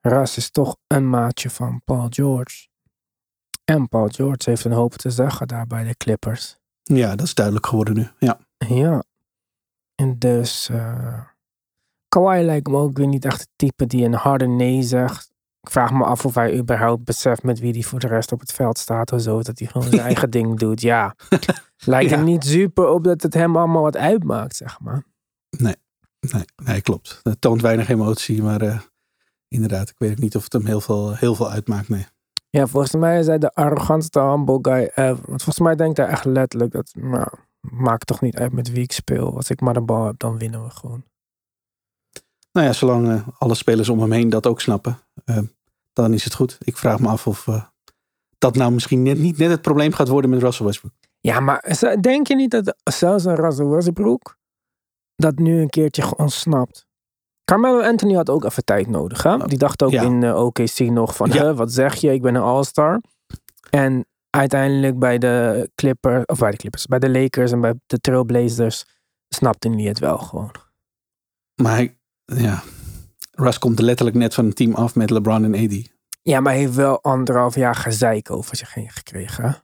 Ras 0.00 0.36
is 0.36 0.50
toch 0.50 0.76
een 0.86 1.10
maatje 1.10 1.50
van 1.50 1.82
Paul 1.84 2.06
George. 2.10 2.68
En 3.64 3.88
Paul 3.88 4.08
George 4.08 4.50
heeft 4.50 4.64
een 4.64 4.72
hoop 4.72 4.94
te 4.94 5.10
zeggen 5.10 5.48
daar 5.48 5.66
bij 5.66 5.84
de 5.84 5.96
Clippers. 5.96 6.58
Ja, 6.82 7.16
dat 7.16 7.26
is 7.26 7.34
duidelijk 7.34 7.66
geworden 7.66 7.94
nu. 7.94 8.08
Ja, 8.18 8.38
Ja. 8.58 9.02
En 9.94 10.18
dus. 10.18 10.68
eh 10.68 11.20
Kawhi 12.08 12.42
lijkt 12.42 12.68
me 12.68 12.76
ook 12.76 12.96
weer 12.96 13.06
niet 13.06 13.24
echt 13.24 13.40
het 13.40 13.48
type 13.56 13.86
die 13.86 14.04
een 14.04 14.14
harde 14.14 14.46
nee 14.46 14.82
zegt. 14.82 15.30
Ik 15.60 15.70
vraag 15.70 15.92
me 15.92 16.04
af 16.04 16.24
of 16.24 16.34
hij 16.34 16.58
überhaupt 16.58 17.04
beseft 17.04 17.42
met 17.42 17.58
wie 17.58 17.72
hij 17.72 17.82
voor 17.82 17.98
de 17.98 18.06
rest 18.06 18.32
op 18.32 18.40
het 18.40 18.52
veld 18.52 18.78
staat 18.78 19.12
of 19.12 19.20
zo. 19.20 19.42
Dat 19.42 19.58
hij 19.58 19.68
gewoon 19.68 19.88
zijn 19.88 20.00
eigen 20.10 20.30
ding 20.30 20.58
doet. 20.58 20.80
Ja. 20.80 21.14
Lijkt 21.84 22.10
Ja. 22.10 22.16
er 22.16 22.22
niet 22.22 22.44
super 22.44 22.88
op 22.88 23.04
dat 23.04 23.22
het 23.22 23.34
hem 23.34 23.56
allemaal 23.56 23.82
wat 23.82 23.96
uitmaakt, 23.96 24.56
zeg 24.56 24.80
maar. 24.80 25.04
nee, 25.58 25.74
nee 26.64 26.80
klopt. 26.80 27.20
Dat 27.22 27.40
toont 27.40 27.60
weinig 27.60 27.88
emotie, 27.88 28.42
maar 28.42 28.60
eh, 28.60 28.80
inderdaad, 29.48 29.88
ik 29.88 29.94
weet 29.98 30.10
ook 30.10 30.18
niet 30.18 30.36
of 30.36 30.44
het 30.44 30.52
hem 30.52 30.66
heel 30.66 30.80
veel, 30.80 31.14
heel 31.14 31.34
veel 31.34 31.50
uitmaakt. 31.50 31.88
Nee. 31.88 32.06
Ja, 32.50 32.66
volgens 32.66 32.94
mij 32.94 33.18
is 33.18 33.26
hij 33.26 33.38
de 33.38 33.54
arrogantste 33.54 34.20
humble 34.20 34.58
guy 34.62 34.90
ever. 34.94 35.24
Want 35.26 35.42
volgens 35.42 35.58
mij 35.60 35.74
denkt 35.74 35.96
hij 35.96 36.06
echt 36.06 36.24
letterlijk 36.24 36.72
dat. 36.72 36.90
Nou, 36.94 37.28
maakt 37.60 38.06
toch 38.06 38.20
niet 38.20 38.36
uit 38.36 38.52
met 38.52 38.70
wie 38.70 38.82
ik 38.82 38.92
speel. 38.92 39.36
Als 39.36 39.50
ik 39.50 39.60
maar 39.60 39.74
de 39.74 39.80
bal 39.80 40.04
heb, 40.06 40.18
dan 40.18 40.38
winnen 40.38 40.64
we 40.64 40.70
gewoon. 40.70 41.04
Nou 42.52 42.66
ja, 42.66 42.72
zolang 42.72 43.08
eh, 43.08 43.28
alle 43.38 43.54
spelers 43.54 43.88
om 43.88 44.00
hem 44.00 44.12
heen 44.12 44.28
dat 44.28 44.46
ook 44.46 44.60
snappen, 44.60 44.98
eh, 45.24 45.38
dan 45.92 46.12
is 46.12 46.24
het 46.24 46.34
goed. 46.34 46.58
Ik 46.60 46.76
vraag 46.76 46.98
me 47.00 47.08
af 47.08 47.26
of 47.26 47.48
eh, 47.48 47.64
dat 48.38 48.54
nou 48.54 48.72
misschien 48.72 49.02
net, 49.02 49.18
niet 49.18 49.38
net 49.38 49.50
het 49.50 49.62
probleem 49.62 49.92
gaat 49.92 50.08
worden 50.08 50.30
met 50.30 50.42
Russell 50.42 50.66
Westbrook. 50.66 50.92
Ja, 51.20 51.40
maar 51.40 51.76
denk 52.00 52.26
je 52.26 52.34
niet 52.34 52.50
dat 52.50 52.76
zelfs 52.84 53.24
een 53.24 53.34
Russell 53.34 53.66
Westbrook 53.66 54.38
dat 55.16 55.38
nu 55.38 55.60
een 55.60 55.68
keertje 55.70 56.16
ontsnapt? 56.16 56.86
Carmelo 57.44 57.80
Anthony 57.80 58.14
had 58.14 58.30
ook 58.30 58.44
even 58.44 58.64
tijd 58.64 58.86
nodig. 58.88 59.22
Hè? 59.22 59.38
Die 59.38 59.58
dacht 59.58 59.82
ook 59.82 59.90
Ja. 59.90 60.02
in 60.02 60.34
OKC 60.34 60.78
nog 60.78 61.16
van, 61.16 61.30
Ja. 61.30 61.42
"Huh, 61.42 61.56
wat 61.56 61.72
zeg 61.72 61.94
je, 61.94 62.12
ik 62.12 62.22
ben 62.22 62.34
een 62.34 62.42
all-star. 62.42 63.00
En 63.70 64.06
uiteindelijk 64.38 64.98
bij 64.98 65.18
de 65.18 65.70
Clippers, 65.74 66.24
of 66.24 66.38
bij 66.38 66.50
de 66.50 66.56
Clippers, 66.56 66.86
bij 66.86 66.98
de 66.98 67.10
Lakers 67.10 67.52
en 67.52 67.60
bij 67.60 67.74
de 67.86 67.98
Trailblazers 67.98 68.84
snapte 69.28 69.70
hij 69.70 69.82
het 69.82 69.98
wel 69.98 70.18
gewoon. 70.18 70.54
Maar 71.54 71.72
hij, 71.72 71.98
ja, 72.24 72.62
Russ 73.30 73.58
komt 73.58 73.78
letterlijk 73.78 74.16
net 74.16 74.34
van 74.34 74.44
een 74.44 74.54
team 74.54 74.74
af 74.74 74.94
met 74.94 75.10
LeBron 75.10 75.44
en 75.44 75.64
AD. 75.64 75.94
Ja, 76.22 76.40
maar 76.40 76.52
hij 76.52 76.60
heeft 76.60 76.74
wel 76.74 77.02
anderhalf 77.02 77.54
jaar 77.54 77.74
gezeik 77.74 78.30
over 78.30 78.56
zich 78.56 78.74
heen 78.74 78.90
gekregen. 78.90 79.44
hè? 79.44 79.54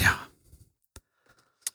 Ja, 0.00 0.16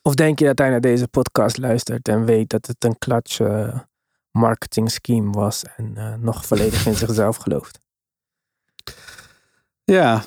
Of 0.02 0.16
denk 0.16 0.40
je 0.40 0.46
dat 0.46 0.58
hij 0.58 0.70
naar 0.70 0.82
deze 0.82 1.08
podcast 1.08 1.58
luistert 1.58 2.08
en 2.08 2.26
weet 2.26 2.50
dat 2.50 2.66
het 2.68 2.84
een 2.84 2.98
clutch 2.98 3.40
eh, 3.40 3.80
marketing 4.32 4.92
scheme 4.92 5.32
was 5.32 5.64
en 5.64 5.98
eh, 5.98 6.16
nog 6.16 6.46
volledig 6.46 6.86
in 6.86 6.96
zichzelf 7.06 7.36
gelooft? 7.36 7.80
ja, 9.84 10.24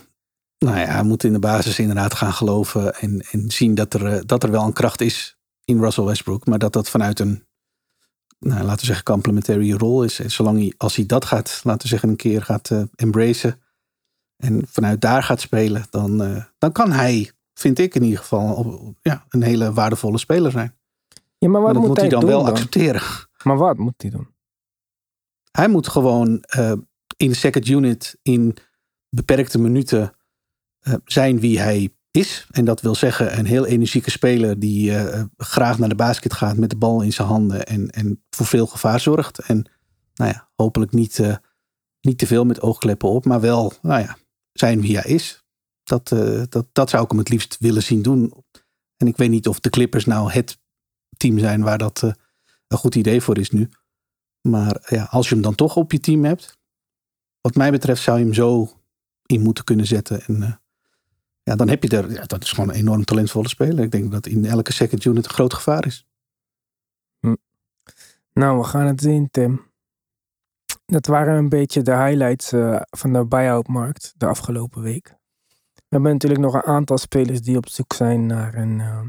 nou 0.65 0.79
ja, 0.79 0.85
hij 0.85 1.03
moet 1.03 1.25
in 1.25 1.33
de 1.33 1.39
basis 1.39 1.79
inderdaad 1.79 2.15
gaan 2.15 2.33
geloven 2.33 2.95
en, 2.95 3.25
en 3.31 3.51
zien 3.51 3.75
dat 3.75 3.95
er, 3.95 4.07
eh, 4.07 4.23
dat 4.27 4.43
er 4.43 4.51
wel 4.51 4.65
een 4.65 4.73
kracht 4.73 5.01
is 5.01 5.39
in 5.65 5.81
Russell 5.81 6.05
Westbrook. 6.05 6.47
Maar 6.47 6.59
dat 6.59 6.73
dat 6.73 6.91
vanuit 6.91 7.21
een, 7.21 7.47
nou, 8.39 8.63
laten 8.63 8.81
we 8.81 8.87
zeggen, 8.87 9.05
complementary 9.05 9.73
rol 9.73 10.03
is. 10.03 10.21
En 10.21 10.31
zolang 10.31 10.59
hij, 10.59 10.75
als 10.77 10.97
hij 10.97 11.07
dat 11.07 11.25
gaat, 11.25 11.61
laten 11.65 11.83
we 11.83 11.89
zeggen, 11.89 12.09
een 12.09 12.17
keer 12.17 12.43
gaat 12.43 12.71
eh 12.71 12.83
embracen 12.95 13.63
en 14.37 14.63
vanuit 14.69 15.01
daar 15.01 15.23
gaat 15.23 15.41
spelen, 15.41 15.87
dan, 15.91 16.23
eh, 16.23 16.45
dan 16.59 16.73
kan 16.73 16.93
hij, 16.93 17.31
vind 17.55 17.79
ik 17.79 17.95
in 17.95 18.03
ieder 18.03 18.19
geval, 18.19 18.55
op, 18.55 18.97
ja, 19.03 19.25
een 19.29 19.43
hele 19.43 19.73
waardevolle 19.73 20.19
speler 20.19 20.51
zijn. 20.51 20.77
Ja, 21.39 21.49
maar 21.49 21.61
wat 21.61 21.63
Maar 21.63 21.73
dat 21.73 21.83
moet, 21.83 21.89
moet 21.89 22.01
hij 22.01 22.09
dan 22.09 22.27
wel 22.27 22.43
dan? 22.43 22.53
accepteren. 22.53 23.03
Maar 23.43 23.57
wat 23.57 23.77
moet 23.77 23.95
hij 24.03 24.11
doen? 24.11 24.29
Hij 25.51 25.69
moet 25.69 25.89
gewoon 25.89 26.43
eh, 26.43 26.73
in 27.17 27.29
de 27.29 27.35
second 27.35 27.69
unit 27.69 28.19
in 28.23 28.57
beperkte 29.09 29.59
minuten 29.59 30.13
zijn 31.05 31.41
wie 31.41 31.61
hij 31.61 31.91
is. 32.17 32.47
En 32.51 32.65
dat 32.65 32.81
wil 32.81 32.95
zeggen 32.95 33.39
een 33.39 33.47
heel 33.47 33.67
energieke 33.67 34.11
speler 34.11 34.59
die 34.59 34.97
eh, 34.97 35.25
graag 35.37 35.79
naar 35.79 35.89
de 35.89 35.95
basket 35.95 36.33
gaat 36.33 36.57
met 36.57 36.71
de 36.71 36.77
bal 36.77 37.03
in 37.03 37.13
zijn 37.13 37.29
handen 37.29 37.67
en, 37.67 37.91
en 37.91 38.25
voor 38.31 38.47
veel 38.47 38.67
gevaar 38.67 39.01
zorgt. 39.01 39.39
En 39.39 39.65
nou 40.15 40.33
ja, 40.33 40.49
hopelijk 40.57 40.93
niet, 40.93 41.19
eh, 41.19 41.37
niet 42.01 42.19
te 42.19 42.27
veel 42.27 42.45
met 42.45 42.61
oogkleppen 42.61 43.09
op, 43.09 43.25
maar 43.25 43.41
wel 43.41 43.73
nou 43.83 44.01
ja, 44.01 44.17
zijn 44.53 44.81
wie 44.81 44.99
hij 44.99 45.11
is. 45.11 45.45
Dat, 45.83 46.13
eh, 46.13 46.43
dat, 46.49 46.67
dat 46.73 46.91
zou 46.91 47.05
ik 47.05 47.11
hem 47.11 47.19
het 47.19 47.29
liefst 47.29 47.57
willen 47.61 47.83
zien 47.83 48.03
doen. 48.03 48.45
En 48.97 49.07
ik 49.07 49.17
weet 49.17 49.31
niet 49.31 49.49
of 49.49 49.61
de 49.61 49.71
Clippers 49.71 50.05
nou 50.05 50.33
het 50.33 50.59
team 51.17 51.39
zijn 51.39 51.63
waar 51.63 51.79
dat 51.79 52.03
een 52.67 52.79
goed 52.79 52.95
idee 52.95 53.21
voor 53.21 53.39
is 53.39 53.51
nu. 53.51 53.69
Maar 54.49 54.87
ja, 54.89 55.05
als 55.05 55.29
je 55.29 55.35
hem 55.35 55.43
dan 55.43 55.55
toch 55.55 55.77
op 55.77 55.93
je 55.93 56.01
team 56.01 56.25
hebt, 56.25 56.59
wat 57.41 57.55
mij 57.55 57.71
betreft 57.71 58.03
zou 58.03 58.19
je 58.19 58.25
hem 58.25 58.35
zo 58.35 58.71
in 59.27 59.41
moeten 59.41 59.65
kunnen 59.65 59.87
zetten. 59.87 60.23
En 60.23 60.64
ja, 61.45 61.57
dan 61.57 61.69
heb 61.69 61.83
je 61.83 61.97
er, 61.97 62.13
ja, 62.13 62.25
dat 62.25 62.43
is 62.43 62.53
gewoon 62.53 62.69
een 62.69 62.75
enorm 62.75 63.05
talentvolle 63.05 63.49
speler. 63.49 63.85
Ik 63.85 63.91
denk 63.91 64.13
dat 64.13 64.27
in 64.27 64.45
elke 64.45 64.73
second 64.73 65.05
unit 65.05 65.25
een 65.25 65.31
groot 65.31 65.55
gevaar 65.55 65.87
is. 65.87 66.07
Hm. 67.21 67.35
Nou, 68.33 68.59
we 68.59 68.65
gaan 68.65 68.87
het 68.87 69.01
zien, 69.01 69.31
Tim. 69.31 69.73
Dat 70.87 71.07
waren 71.07 71.35
een 71.35 71.49
beetje 71.49 71.83
de 71.83 71.97
highlights 71.97 72.53
uh, 72.53 72.81
van 72.91 73.13
de 73.13 73.27
buyout-markt 73.27 74.15
de 74.17 74.27
afgelopen 74.27 74.83
week. 74.83 75.17
We 75.75 76.01
hebben 76.01 76.13
natuurlijk 76.13 76.43
nog 76.43 76.55
een 76.55 76.63
aantal 76.63 76.99
spelers 76.99 77.41
die 77.41 77.57
op 77.57 77.69
zoek 77.69 77.93
zijn 77.93 78.27
naar 78.27 78.55
een, 78.55 78.79
uh, 78.79 79.01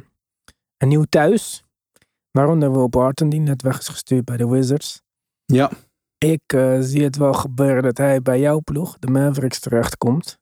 een 0.77 0.87
nieuw 0.87 1.03
thuis. 1.09 1.63
Waaronder 2.31 2.71
Will 2.71 2.89
Barton, 2.89 3.29
die 3.29 3.39
net 3.39 3.61
weg 3.61 3.79
is 3.79 3.87
gestuurd 3.87 4.25
bij 4.25 4.37
de 4.37 4.47
Wizards. 4.47 5.01
Ja. 5.45 5.71
Ik 6.17 6.53
uh, 6.53 6.77
zie 6.79 7.03
het 7.03 7.15
wel 7.15 7.33
gebeuren 7.33 7.83
dat 7.83 7.97
hij 7.97 8.21
bij 8.21 8.39
jouw 8.39 8.59
ploeg, 8.59 8.99
de 8.99 9.07
Mavericks, 9.07 9.59
terechtkomt. 9.59 10.39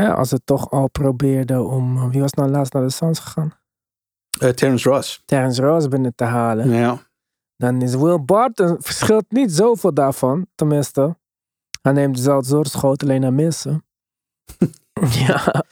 Ja, 0.00 0.12
als 0.12 0.30
het 0.30 0.46
toch 0.46 0.70
al 0.70 0.88
probeerde 0.88 1.62
om. 1.62 2.10
Wie 2.10 2.20
was 2.20 2.32
nou 2.32 2.50
laatst 2.50 2.72
naar 2.72 2.82
de 2.82 2.90
Suns 2.90 3.18
gegaan? 3.18 3.52
Uh, 4.42 4.48
Terrence 4.50 4.88
Ross. 4.88 5.22
Terrence 5.24 5.62
Ross 5.62 5.88
binnen 5.88 6.14
te 6.14 6.24
halen. 6.24 6.70
Ja. 6.70 7.02
Dan 7.56 7.82
is 7.82 7.94
Will 7.94 8.24
Barton 8.24 8.76
verschilt 8.80 9.24
niet 9.28 9.52
zoveel 9.52 9.94
daarvan. 9.94 10.46
Tenminste, 10.54 11.16
hij 11.82 11.92
neemt 11.92 12.16
dezelfde 12.16 12.48
soort 12.48 12.68
schoot 12.68 13.02
alleen 13.02 13.20
naar 13.20 13.32
missen. 13.32 13.84
ja. 15.26 15.64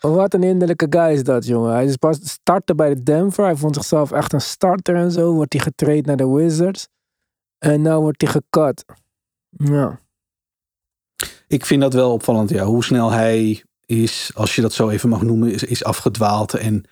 Wat 0.00 0.34
een 0.34 0.42
hinderlijke 0.42 0.86
guy 0.90 1.12
is 1.12 1.22
dat, 1.22 1.46
jongen. 1.46 1.72
Hij 1.72 1.84
is 1.84 1.96
pas 1.96 2.28
startte 2.28 2.74
bij 2.74 2.94
de 2.94 3.02
Denver. 3.02 3.44
Hij 3.44 3.56
vond 3.56 3.74
zichzelf 3.74 4.12
echt 4.12 4.32
een 4.32 4.40
starter 4.40 4.96
en 4.96 5.10
zo. 5.10 5.32
Wordt 5.32 5.52
hij 5.52 5.62
getraind 5.62 6.06
naar 6.06 6.16
de 6.16 6.28
Wizards. 6.28 6.88
En 7.58 7.82
nu 7.82 7.94
wordt 7.94 8.22
hij 8.22 8.30
gecut. 8.30 8.84
Ja. 9.48 10.00
Ik 11.46 11.66
vind 11.66 11.80
dat 11.80 11.92
wel 11.92 12.12
opvallend, 12.12 12.50
ja. 12.50 12.64
Hoe 12.64 12.84
snel 12.84 13.10
hij 13.10 13.64
is, 13.86 14.30
als 14.34 14.54
je 14.54 14.62
dat 14.62 14.72
zo 14.72 14.88
even 14.88 15.08
mag 15.08 15.22
noemen, 15.22 15.52
is, 15.52 15.64
is 15.64 15.84
afgedwaald. 15.84 16.54
En 16.54 16.84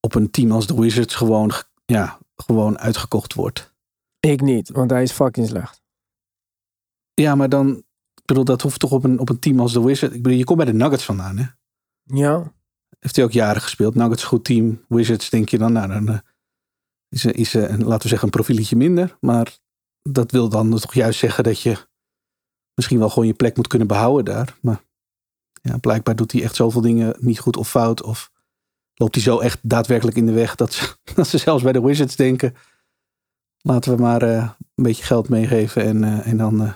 op 0.00 0.14
een 0.14 0.30
team 0.30 0.52
als 0.52 0.66
de 0.66 0.74
Wizards 0.74 1.14
gewoon, 1.14 1.52
ja, 1.86 2.18
gewoon 2.36 2.78
uitgekocht 2.78 3.34
wordt. 3.34 3.74
Ik 4.20 4.40
niet, 4.40 4.70
want 4.70 4.90
hij 4.90 5.02
is 5.02 5.12
fucking 5.12 5.48
slecht. 5.48 5.82
Ja, 7.14 7.34
maar 7.34 7.48
dan, 7.48 7.76
ik 8.14 8.24
bedoel, 8.24 8.44
dat 8.44 8.62
hoeft 8.62 8.80
toch 8.80 8.92
op 8.92 9.04
een, 9.04 9.18
op 9.18 9.28
een 9.28 9.38
team 9.38 9.60
als 9.60 9.72
de 9.72 9.82
Wizards. 9.82 10.14
Ik 10.14 10.22
bedoel, 10.22 10.38
je 10.38 10.44
komt 10.44 10.58
bij 10.58 10.66
de 10.66 10.72
Nuggets 10.72 11.04
vandaan, 11.04 11.38
hè? 11.38 11.46
Ja. 12.02 12.52
Heeft 12.98 13.16
hij 13.16 13.24
ook 13.24 13.32
jaren 13.32 13.62
gespeeld. 13.62 13.94
Nuggets, 13.94 14.24
goed 14.24 14.44
team. 14.44 14.84
Wizards, 14.88 15.30
denk 15.30 15.48
je 15.48 15.58
dan, 15.58 15.72
nou, 15.72 15.88
dan 15.88 16.10
uh, 16.10 16.18
is, 17.08 17.24
is 17.24 17.54
uh, 17.54 17.62
een, 17.62 17.84
laten 17.84 18.02
we 18.02 18.08
zeggen, 18.08 18.24
een 18.24 18.34
profieletje 18.34 18.76
minder. 18.76 19.16
Maar 19.20 19.58
dat 20.02 20.30
wil 20.30 20.48
dan 20.48 20.78
toch 20.78 20.94
juist 20.94 21.18
zeggen 21.18 21.44
dat 21.44 21.60
je 21.60 21.88
misschien 22.80 22.98
wel 22.98 23.08
gewoon 23.08 23.26
je 23.26 23.34
plek 23.34 23.56
moet 23.56 23.66
kunnen 23.66 23.88
behouden 23.88 24.24
daar. 24.24 24.56
Maar 24.60 24.82
ja, 25.62 25.76
blijkbaar 25.76 26.16
doet 26.16 26.32
hij 26.32 26.42
echt 26.42 26.54
zoveel 26.54 26.80
dingen 26.80 27.16
niet 27.18 27.38
goed 27.38 27.56
of 27.56 27.70
fout. 27.70 28.02
Of 28.02 28.30
loopt 28.94 29.14
hij 29.14 29.24
zo 29.24 29.38
echt 29.38 29.58
daadwerkelijk 29.62 30.16
in 30.16 30.26
de 30.26 30.32
weg 30.32 30.54
dat 30.54 30.72
ze, 30.72 30.96
dat 31.14 31.28
ze 31.28 31.38
zelfs 31.38 31.62
bij 31.62 31.72
de 31.72 31.82
Wizards 31.82 32.16
denken. 32.16 32.54
Laten 33.62 33.96
we 33.96 34.02
maar 34.02 34.22
uh, 34.22 34.50
een 34.74 34.84
beetje 34.84 35.04
geld 35.04 35.28
meegeven 35.28 35.84
en, 35.84 36.02
uh, 36.02 36.26
en 36.26 36.36
dan 36.36 36.62
uh, 36.62 36.72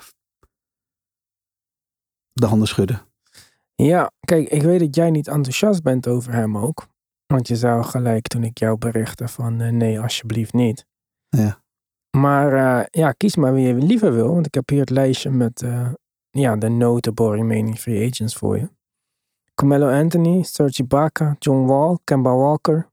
de 2.33 2.47
handen 2.47 2.69
schudden. 2.69 3.03
Ja, 3.75 4.11
kijk, 4.21 4.49
ik 4.49 4.63
weet 4.63 4.81
dat 4.81 4.95
jij 4.95 5.11
niet 5.11 5.29
enthousiast 5.29 5.83
bent 5.83 6.07
over 6.07 6.33
hem 6.33 6.59
ook. 6.59 6.87
Want 7.27 7.49
je 7.49 7.57
zou 7.57 7.85
gelijk 7.85 8.27
toen 8.27 8.45
ik 8.45 8.59
jou 8.59 8.79
berichtte 8.79 9.29
van 9.29 9.77
nee, 9.77 10.01
alsjeblieft 10.01 10.53
niet. 10.53 10.87
Ja. 11.29 11.64
Maar 12.17 12.53
uh, 12.53 12.85
ja, 12.91 13.13
kies 13.13 13.37
maar 13.37 13.55
wie 13.55 13.67
je 13.67 13.75
liever 13.75 14.13
wil. 14.13 14.35
Want 14.35 14.47
ik 14.47 14.55
heb 14.55 14.69
hier 14.69 14.81
het 14.81 14.91
lijstje 14.91 15.31
met 15.31 15.63
uh, 15.63 15.93
ja, 16.31 16.57
de 16.57 16.69
notable 16.69 17.31
remaining 17.31 17.79
free 17.79 18.11
agents 18.11 18.37
voor 18.37 18.57
je. 18.57 18.69
Carmelo 19.55 19.91
Anthony, 19.91 20.43
Serge 20.43 20.83
Ibaka, 20.83 21.37
John 21.39 21.67
Wall, 21.67 21.99
Kemba 22.05 22.35
Walker, 22.35 22.89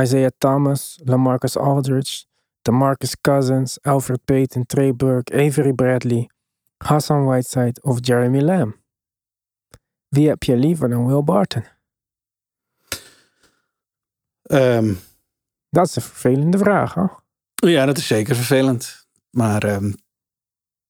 Isaiah 0.00 0.30
Thomas, 0.38 1.00
Lamarcus 1.04 1.56
Aldridge, 1.56 2.24
DeMarcus 2.62 3.20
Cousins, 3.20 3.82
Alfred 3.82 4.24
Payton, 4.24 4.66
Trey 4.66 4.94
Burke, 4.94 5.34
Avery 5.46 5.72
Bradley, 5.72 6.30
Hassan 6.84 7.24
Whiteside 7.24 7.80
of 7.82 7.98
Jeremy 8.00 8.40
Lamb. 8.40 8.76
Wie 10.08 10.28
heb 10.28 10.42
je 10.42 10.56
liever 10.56 10.88
dan 10.88 11.06
Will 11.06 11.24
Barton? 11.24 11.64
Um, 14.42 14.98
dat 15.68 15.86
is 15.86 15.96
een 15.96 16.02
vervelende 16.02 16.58
vraag, 16.58 16.94
hè? 16.94 17.04
Ja, 17.70 17.86
dat 17.86 17.98
is 17.98 18.06
zeker 18.06 18.36
vervelend. 18.36 19.06
Maar 19.30 19.74
um, 19.74 19.94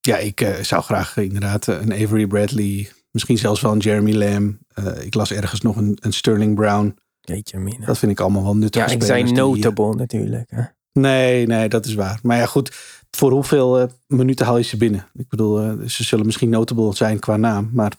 ja, 0.00 0.16
ik 0.16 0.40
uh, 0.40 0.54
zou 0.54 0.82
graag 0.82 1.16
inderdaad 1.16 1.66
een 1.66 1.92
Avery 1.92 2.26
Bradley, 2.26 2.92
misschien 3.10 3.38
zelfs 3.38 3.60
wel 3.60 3.72
een 3.72 3.78
Jeremy 3.78 4.14
Lamb. 4.14 4.58
Uh, 4.78 5.04
ik 5.04 5.14
las 5.14 5.32
ergens 5.32 5.60
nog 5.60 5.76
een, 5.76 5.98
een 6.00 6.12
Sterling 6.12 6.54
Brown. 6.54 6.98
Jeetje 7.20 7.58
mina. 7.58 7.86
Dat 7.86 7.98
vind 7.98 8.12
ik 8.12 8.20
allemaal 8.20 8.42
wel 8.42 8.56
nuttig. 8.56 8.86
Ja, 8.86 8.92
ik 8.92 9.02
zei 9.02 9.32
notable 9.32 9.90
die, 9.90 9.96
natuurlijk. 9.96 10.50
Hè? 10.50 10.62
Nee, 10.92 11.46
nee, 11.46 11.68
dat 11.68 11.86
is 11.86 11.94
waar. 11.94 12.18
Maar 12.22 12.36
ja, 12.36 12.46
goed. 12.46 12.72
Voor 13.10 13.30
hoeveel 13.30 13.90
minuten 14.06 14.46
haal 14.46 14.56
je 14.56 14.62
ze 14.62 14.76
binnen? 14.76 15.06
Ik 15.14 15.28
bedoel, 15.28 15.88
ze 15.88 16.04
zullen 16.04 16.26
misschien 16.26 16.48
notable 16.48 16.94
zijn 16.94 17.18
qua 17.18 17.36
naam. 17.36 17.70
Maar 17.72 17.92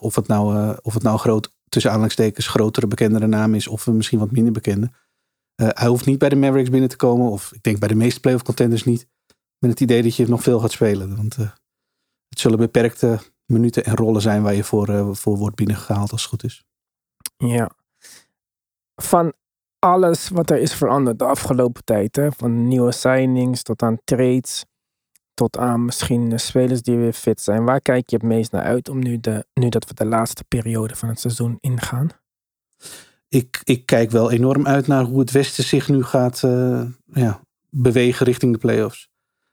of 0.00 0.14
het 0.14 0.26
nou, 0.26 0.76
of 0.82 0.94
het 0.94 1.02
nou 1.02 1.18
groot, 1.18 1.50
tussen 1.68 1.90
aanhalingstekens, 1.90 2.46
grotere, 2.46 2.86
bekendere 2.86 3.26
naam 3.26 3.54
is. 3.54 3.68
Of 3.68 3.86
misschien 3.86 4.18
wat 4.18 4.30
minder 4.30 4.52
bekende. 4.52 4.90
Uh, 5.62 5.68
hij 5.72 5.88
hoeft 5.88 6.06
niet 6.06 6.18
bij 6.18 6.28
de 6.28 6.36
Mavericks 6.36 6.70
binnen 6.70 6.88
te 6.88 6.96
komen. 6.96 7.30
Of 7.30 7.52
ik 7.52 7.62
denk 7.62 7.78
bij 7.78 7.88
de 7.88 7.94
meeste 7.94 8.20
playoff 8.20 8.42
contenders 8.42 8.84
niet. 8.84 9.08
Met 9.58 9.70
het 9.70 9.80
idee 9.80 10.02
dat 10.02 10.16
je 10.16 10.28
nog 10.28 10.42
veel 10.42 10.58
gaat 10.60 10.72
spelen. 10.72 11.16
Want 11.16 11.36
uh, 11.38 11.50
het 12.28 12.40
zullen 12.40 12.58
beperkte 12.58 13.18
minuten 13.46 13.84
en 13.84 13.96
rollen 13.96 14.22
zijn 14.22 14.42
waar 14.42 14.54
je 14.54 14.64
voor, 14.64 14.88
uh, 14.88 15.08
voor 15.12 15.36
wordt 15.36 15.56
binnengehaald 15.56 16.12
als 16.12 16.20
het 16.20 16.30
goed 16.30 16.44
is. 16.44 16.64
Ja. 17.36 17.70
Van 19.02 19.32
alles 19.78 20.28
wat 20.28 20.50
er 20.50 20.58
is 20.58 20.74
veranderd 20.74 21.18
de 21.18 21.24
afgelopen 21.24 21.84
tijd. 21.84 22.16
Hè? 22.16 22.32
Van 22.32 22.68
nieuwe 22.68 22.92
signings 22.92 23.62
tot 23.62 23.82
aan 23.82 23.98
trades. 24.04 24.64
Tot 25.34 25.56
aan 25.56 25.84
misschien 25.84 26.40
spelers 26.40 26.82
die 26.82 26.96
weer 26.96 27.12
fit 27.12 27.40
zijn. 27.40 27.64
Waar 27.64 27.80
kijk 27.80 28.10
je 28.10 28.16
het 28.16 28.24
meest 28.24 28.52
naar 28.52 28.62
uit 28.62 28.88
om 28.88 28.98
nu, 28.98 29.20
de, 29.20 29.46
nu 29.54 29.68
dat 29.68 29.86
we 29.86 29.94
de 29.94 30.06
laatste 30.06 30.44
periode 30.44 30.96
van 30.96 31.08
het 31.08 31.20
seizoen 31.20 31.58
ingaan? 31.60 32.10
Ik, 33.28 33.60
ik 33.64 33.86
kijk 33.86 34.10
wel 34.10 34.30
enorm 34.30 34.66
uit 34.66 34.86
naar 34.86 35.04
hoe 35.04 35.20
het 35.20 35.30
Westen 35.30 35.64
zich 35.64 35.88
nu 35.88 36.02
gaat 36.02 36.42
uh, 36.42 36.84
ja, 37.04 37.40
bewegen 37.70 38.26
richting 38.26 38.52
de 38.52 38.58
playoffs. 38.58 39.10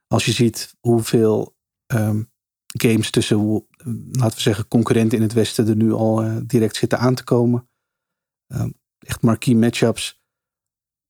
Als 0.08 0.26
je 0.26 0.32
ziet 0.32 0.76
hoeveel 0.80 1.56
um, 1.94 2.32
games 2.66 3.10
tussen, 3.10 3.66
laten 4.12 4.36
we 4.36 4.42
zeggen, 4.42 4.68
concurrenten 4.68 5.18
in 5.18 5.24
het 5.24 5.34
Westen 5.34 5.68
er 5.68 5.76
nu 5.76 5.92
al 5.92 6.26
uh, 6.26 6.38
direct 6.46 6.76
zitten 6.76 7.00
aan 7.00 7.16
te 7.16 7.24
komen. 7.24 7.70
Um, 8.48 8.74
echt 9.00 9.22
marquee 9.22 9.56
matchups. 9.56 10.22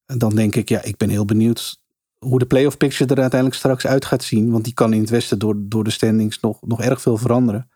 Dan 0.06 0.36
denk 0.36 0.56
ik, 0.56 0.70
ja, 0.70 0.82
ik 0.82 0.98
ben 0.98 1.10
heel 1.10 1.26
benieuwd 1.26 1.82
hoe 2.18 2.40
de 2.40 2.46
playoff 2.46 2.78
picture 2.78 3.14
er 3.14 3.22
uiteindelijk 3.22 3.60
straks 3.60 3.86
uit 3.86 4.06
gaat 4.06 4.24
zien. 4.24 4.52
Want 4.52 4.64
die 4.64 4.74
kan 4.74 4.94
in 4.94 5.02
het 5.02 5.10
Westen 5.10 5.40
door, 5.40 5.56
door 5.60 5.84
de 5.84 5.90
standings 5.90 6.40
nog, 6.40 6.62
nog 6.62 6.82
erg 6.82 7.02
veel 7.02 7.18
veranderen. 7.18 7.70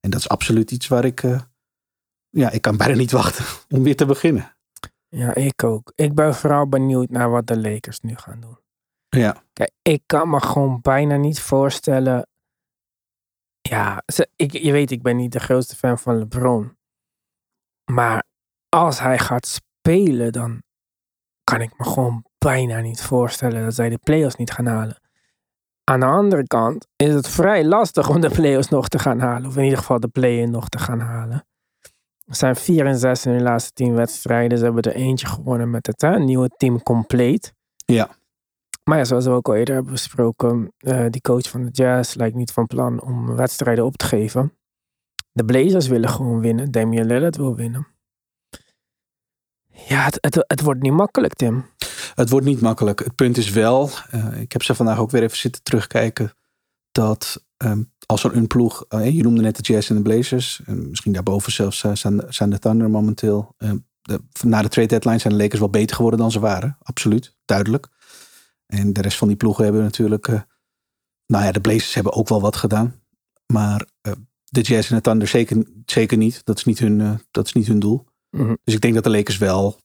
En 0.00 0.10
dat 0.10 0.20
is 0.20 0.28
absoluut 0.28 0.70
iets 0.70 0.88
waar 0.88 1.04
ik, 1.04 1.24
ja, 2.30 2.50
ik 2.50 2.62
kan 2.62 2.76
bijna 2.76 2.94
niet 2.94 3.10
wachten 3.10 3.44
om 3.76 3.82
weer 3.82 3.96
te 3.96 4.06
beginnen. 4.06 4.56
Ja, 5.08 5.34
ik 5.34 5.64
ook. 5.64 5.92
Ik 5.94 6.14
ben 6.14 6.34
vooral 6.34 6.68
benieuwd 6.68 7.10
naar 7.10 7.30
wat 7.30 7.46
de 7.46 7.60
Lakers 7.60 8.00
nu 8.00 8.16
gaan 8.16 8.40
doen. 8.40 8.58
Ja. 9.08 9.44
Kijk, 9.52 9.70
ik 9.82 10.02
kan 10.06 10.30
me 10.30 10.40
gewoon 10.40 10.80
bijna 10.80 11.16
niet 11.16 11.40
voorstellen. 11.40 12.26
Ja, 13.60 14.02
ik, 14.36 14.52
je 14.52 14.72
weet, 14.72 14.90
ik 14.90 15.02
ben 15.02 15.16
niet 15.16 15.32
de 15.32 15.40
grootste 15.40 15.76
fan 15.76 15.98
van 15.98 16.18
LeBron. 16.18 16.76
Maar 17.92 18.24
als 18.68 19.00
hij 19.00 19.18
gaat 19.18 19.46
spelen, 19.46 20.32
dan 20.32 20.62
kan 21.44 21.60
ik 21.60 21.78
me 21.78 21.84
gewoon 21.84 22.24
bijna 22.38 22.80
niet 22.80 23.02
voorstellen 23.02 23.62
dat 23.62 23.74
zij 23.74 23.88
de 23.88 23.98
playoffs 23.98 24.36
niet 24.36 24.50
gaan 24.50 24.66
halen. 24.66 25.00
Aan 25.84 26.00
de 26.00 26.06
andere 26.06 26.46
kant 26.46 26.86
is 26.96 27.14
het 27.14 27.28
vrij 27.28 27.64
lastig 27.64 28.08
om 28.08 28.20
de 28.20 28.30
playoffs 28.30 28.68
nog 28.68 28.88
te 28.88 28.98
gaan 28.98 29.20
halen. 29.20 29.48
Of 29.48 29.56
in 29.56 29.62
ieder 29.62 29.78
geval 29.78 30.00
de 30.00 30.08
play-in 30.08 30.50
nog 30.50 30.68
te 30.68 30.78
gaan 30.78 31.00
halen. 31.00 31.46
Zijn 32.30 32.56
4 32.56 32.86
en 32.86 32.98
6 32.98 33.26
in 33.26 33.36
de 33.36 33.42
laatste 33.42 33.72
10 33.72 33.94
wedstrijden. 33.94 34.58
Ze 34.58 34.64
hebben 34.64 34.82
er 34.82 34.94
eentje 34.94 35.26
gewonnen 35.26 35.70
met 35.70 35.86
het 35.86 36.00
hè, 36.00 36.18
nieuwe 36.18 36.50
team 36.56 36.82
compleet. 36.82 37.52
Ja. 37.76 38.10
Maar 38.84 38.98
ja, 38.98 39.04
zoals 39.04 39.24
we 39.24 39.30
ook 39.30 39.48
al 39.48 39.54
eerder 39.54 39.74
hebben 39.74 39.92
besproken, 39.92 40.72
uh, 40.78 41.06
die 41.10 41.20
coach 41.20 41.48
van 41.48 41.64
de 41.64 41.70
Jazz 41.70 42.14
lijkt 42.14 42.36
niet 42.36 42.52
van 42.52 42.66
plan 42.66 43.02
om 43.02 43.36
wedstrijden 43.36 43.84
op 43.84 43.96
te 43.96 44.06
geven. 44.06 44.54
De 45.32 45.44
Blazers 45.44 45.88
willen 45.88 46.08
gewoon 46.08 46.40
winnen. 46.40 46.70
Damian 46.70 47.06
Lillard 47.06 47.36
wil 47.36 47.54
winnen. 47.54 47.86
Ja, 49.68 50.04
het, 50.04 50.18
het, 50.20 50.44
het 50.46 50.60
wordt 50.60 50.82
niet 50.82 50.92
makkelijk, 50.92 51.34
Tim. 51.34 51.66
Het 52.14 52.30
wordt 52.30 52.46
niet 52.46 52.60
makkelijk. 52.60 52.98
Het 52.98 53.14
punt 53.14 53.36
is 53.36 53.50
wel, 53.50 53.90
eh, 54.10 54.40
ik 54.40 54.52
heb 54.52 54.62
ze 54.62 54.74
vandaag 54.74 54.98
ook 54.98 55.10
weer 55.10 55.22
even 55.22 55.36
zitten 55.36 55.62
terugkijken, 55.62 56.32
dat 56.92 57.44
ehm, 57.60 57.82
als 58.06 58.24
er 58.24 58.36
een 58.36 58.46
ploeg, 58.46 58.84
eh, 58.88 59.14
je 59.14 59.22
noemde 59.22 59.40
net 59.42 59.56
de 59.56 59.72
Jazz 59.72 59.90
en 59.90 59.96
de 59.96 60.02
Blazers, 60.02 60.60
en 60.66 60.88
misschien 60.88 61.12
daarboven 61.12 61.52
zelfs 61.52 61.84
eh, 61.84 61.94
zijn, 61.94 62.16
de- 62.16 62.26
zijn 62.28 62.50
de 62.50 62.58
Thunder 62.58 62.90
momenteel. 62.90 63.54
eh, 63.56 63.72
de, 64.02 64.20
na 64.44 64.62
de 64.62 64.68
trade 64.68 64.88
deadline 64.88 65.18
zijn 65.18 65.32
de 65.32 65.38
Lakers 65.42 65.60
wel 65.60 65.70
beter 65.70 65.96
geworden 65.96 66.20
dan 66.20 66.30
ze 66.30 66.40
waren, 66.40 66.76
absoluut, 66.82 67.36
duidelijk. 67.44 67.88
En 68.66 68.92
de 68.92 69.00
rest 69.00 69.18
van 69.18 69.28
die 69.28 69.36
ploegen 69.36 69.64
hebben 69.64 69.82
natuurlijk, 69.82 70.28
eh, 70.28 70.40
nou 71.26 71.44
ja, 71.44 71.52
de 71.52 71.60
Blazers 71.60 71.94
hebben 71.94 72.12
ook 72.12 72.28
wel 72.28 72.40
wat 72.40 72.56
gedaan, 72.56 72.94
maar 73.46 73.86
de 74.44 74.60
Jazz 74.60 74.90
en 74.90 74.96
de 74.96 75.02
Thunder 75.02 75.28
zeker, 75.28 75.66
zeker 75.84 76.16
niet. 76.16 76.44
Dat 76.44 76.56
is 76.58 76.64
niet 76.64 76.78
hun, 76.78 77.20
dat 77.30 77.46
is 77.46 77.52
niet 77.52 77.66
hun 77.66 77.78
doel. 77.78 78.04
Mhm. 78.30 78.54
Dus 78.64 78.74
ik 78.74 78.80
denk 78.80 78.94
dat 78.94 79.04
de 79.04 79.10
Lakers 79.10 79.38
wel 79.38 79.78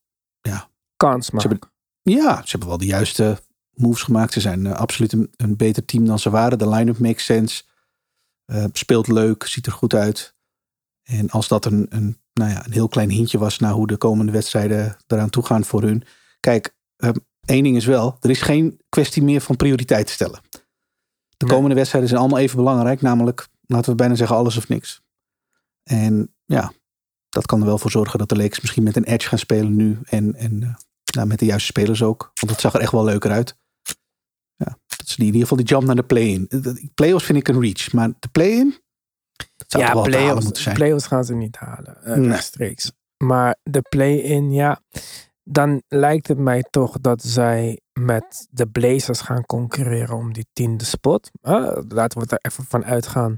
Kans 0.98 1.32
maken. 1.32 1.50
hebben- 1.50 1.70
ja, 2.02 2.36
ze 2.42 2.50
hebben 2.50 2.68
wel 2.68 2.78
de 2.78 2.86
juiste 2.86 3.38
moves 3.76 4.04
gemaakt. 4.04 4.34
Ze 4.34 4.40
zijn 4.40 4.66
eh, 4.66 4.74
absoluut 4.74 5.12
een, 5.12 5.34
een 5.38 5.56
beter 5.56 5.86
team 5.86 6.06
dan 6.06 6.20
ze 6.20 6.30
waren. 6.30 6.58
De 6.58 6.70
line-up 6.70 6.98
makes 7.00 7.26
sense. 7.26 7.64
Eh, 8.46 8.66
speelt 8.72 9.08
leuk, 9.08 9.44
ziet 9.44 9.66
er 9.66 9.72
goed 9.72 9.94
uit. 9.94 10.36
En 11.04 11.30
als 11.30 11.48
dat 11.48 11.66
een, 11.66 11.86
een, 11.90 12.18
nou 12.34 12.52
ja, 12.52 12.66
een 12.66 12.72
heel 12.72 12.88
klein 12.88 13.10
hintje 13.10 13.38
was 13.38 13.60
naar 13.60 13.72
hoe 13.72 13.88
de 13.88 13.98
komende 13.98 14.32
wedstrijden 14.32 14.98
eraan 15.08 15.30
toe 15.30 15.46
gaan 15.46 15.64
voor 15.64 15.82
hun. 15.82 16.04
Kijk, 16.40 16.76
eh, 16.96 17.10
één 17.46 17.64
ding 17.64 17.76
is 17.76 17.86
wel, 17.86 18.18
er 18.22 18.30
is 18.30 18.42
geen 18.42 18.82
kwestie 18.90 19.24
meer 19.24 19.42
van 19.42 19.56
prioriteit 19.56 20.10
stellen. 20.10 20.40
De 21.38 21.46
Nee. 21.46 21.54
komende 21.56 21.76
wedstrijden 21.76 22.10
zijn 22.10 22.22
allemaal 22.22 22.40
even 22.42 22.58
belangrijk. 22.58 23.02
Namelijk, 23.02 23.48
laten 23.66 23.90
we 23.92 23.98
bijna 23.98 24.16
zeggen, 24.16 24.36
alles 24.36 24.58
of 24.58 24.68
niks. 24.68 25.02
En 25.84 26.34
ja, 26.46 26.72
dat 27.30 27.46
kan 27.46 27.60
er 27.60 27.66
wel 27.66 27.78
voor 27.78 27.92
zorgen 27.92 28.20
dat 28.20 28.30
de 28.30 28.36
Lakers 28.36 28.62
misschien 28.62 28.84
met 28.84 28.96
een 28.96 29.04
edge 29.04 29.28
gaan 29.28 29.40
spelen 29.40 29.76
nu. 29.76 30.00
En, 30.04 30.36
en 30.36 30.64
eh, 30.64 30.74
nou, 31.16 31.28
met 31.28 31.40
de 31.40 31.46
juiste 31.46 31.68
spelers 31.68 32.04
ook. 32.04 32.32
Want 32.34 32.52
het 32.52 32.62
zag 32.62 32.74
er 32.74 32.80
echt 32.80 32.92
wel 32.92 33.04
leuker 33.04 33.32
uit. 33.32 33.58
Dat 35.08 35.18
is 35.18 35.18
in 35.18 35.26
ieder 35.26 35.42
geval 35.42 35.58
die 35.58 35.66
jump 35.66 35.84
naar 35.84 35.96
de 35.96 36.04
play-in. 36.04 36.46
De- 36.50 36.60
de 36.62 36.90
Play-offs 36.96 37.26
vind 37.26 37.38
ik 37.38 37.48
een 37.48 37.62
reach. 37.62 37.94
Maar 37.94 38.08
de 38.20 38.28
play-in, 38.32 38.76
dat 39.56 39.66
zou 39.72 39.84
ja, 39.84 39.92
toch 39.92 40.02
wel 40.04 40.12
te 40.12 40.18
play-offs, 40.18 40.44
moeten 40.44 40.64
zijn. 40.64 40.76
play-offs 40.76 41.08
gaan 41.08 41.24
ze 41.24 41.34
niet 41.36 41.56
halen, 41.56 42.04
eh, 42.04 42.16
Nee. 42.16 42.28
rechtstreeks. 42.30 42.92
Maar 43.24 43.56
de 43.64 43.82
play-in, 43.82 44.52
ja, 44.52 44.80
dan 45.44 45.82
lijkt 45.88 46.28
het 46.28 46.38
mij 46.38 46.66
toch 46.70 46.98
dat 47.02 47.24
zij 47.24 47.80
met 48.00 48.48
de 48.50 48.68
Blazers 48.68 49.22
gaan 49.22 49.46
concurreren 49.46 50.16
om 50.16 50.34
die 50.34 50.48
tiende 50.54 50.86
spot. 50.86 51.32
Eh, 51.42 51.78
laten 51.88 52.20
we 52.22 52.26
er 52.28 52.38
even 52.52 52.64
van 52.68 52.86
uitgaan 52.86 53.38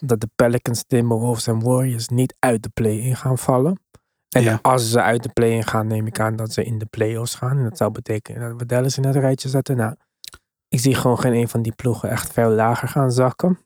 dat 0.00 0.20
de 0.20 0.28
Pelicans, 0.34 0.84
Timberwolves 0.86 1.46
en 1.46 1.62
Warriors 1.62 2.08
niet 2.08 2.34
uit 2.38 2.62
de 2.62 2.68
play-in 2.74 3.16
gaan 3.16 3.38
vallen. 3.38 3.80
En 4.28 4.42
Ja. 4.42 4.58
als 4.62 4.90
ze 4.90 5.02
uit 5.02 5.22
de 5.22 5.28
play-in 5.28 5.64
gaan, 5.66 5.86
neem 5.86 6.06
ik 6.06 6.20
aan 6.20 6.36
dat 6.36 6.52
ze 6.52 6.64
in 6.64 6.78
de 6.78 6.86
play-offs 6.86 7.34
gaan. 7.34 7.56
En 7.58 7.64
dat 7.64 7.76
zou 7.76 7.90
betekenen 7.90 8.48
dat 8.48 8.58
we 8.60 8.66
Dallas 8.66 8.96
in 8.96 9.04
het 9.04 9.16
rijtje 9.16 9.48
zetten. 9.48 9.76
Nou, 9.76 9.94
ik 10.68 10.80
zie 10.80 10.94
gewoon 10.94 11.18
geen 11.18 11.34
een 11.34 11.48
van 11.48 11.62
die 11.62 11.72
ploegen 11.72 12.10
echt 12.10 12.32
veel 12.32 12.50
lager 12.50 12.88
gaan 12.88 13.12
zakken. 13.12 13.58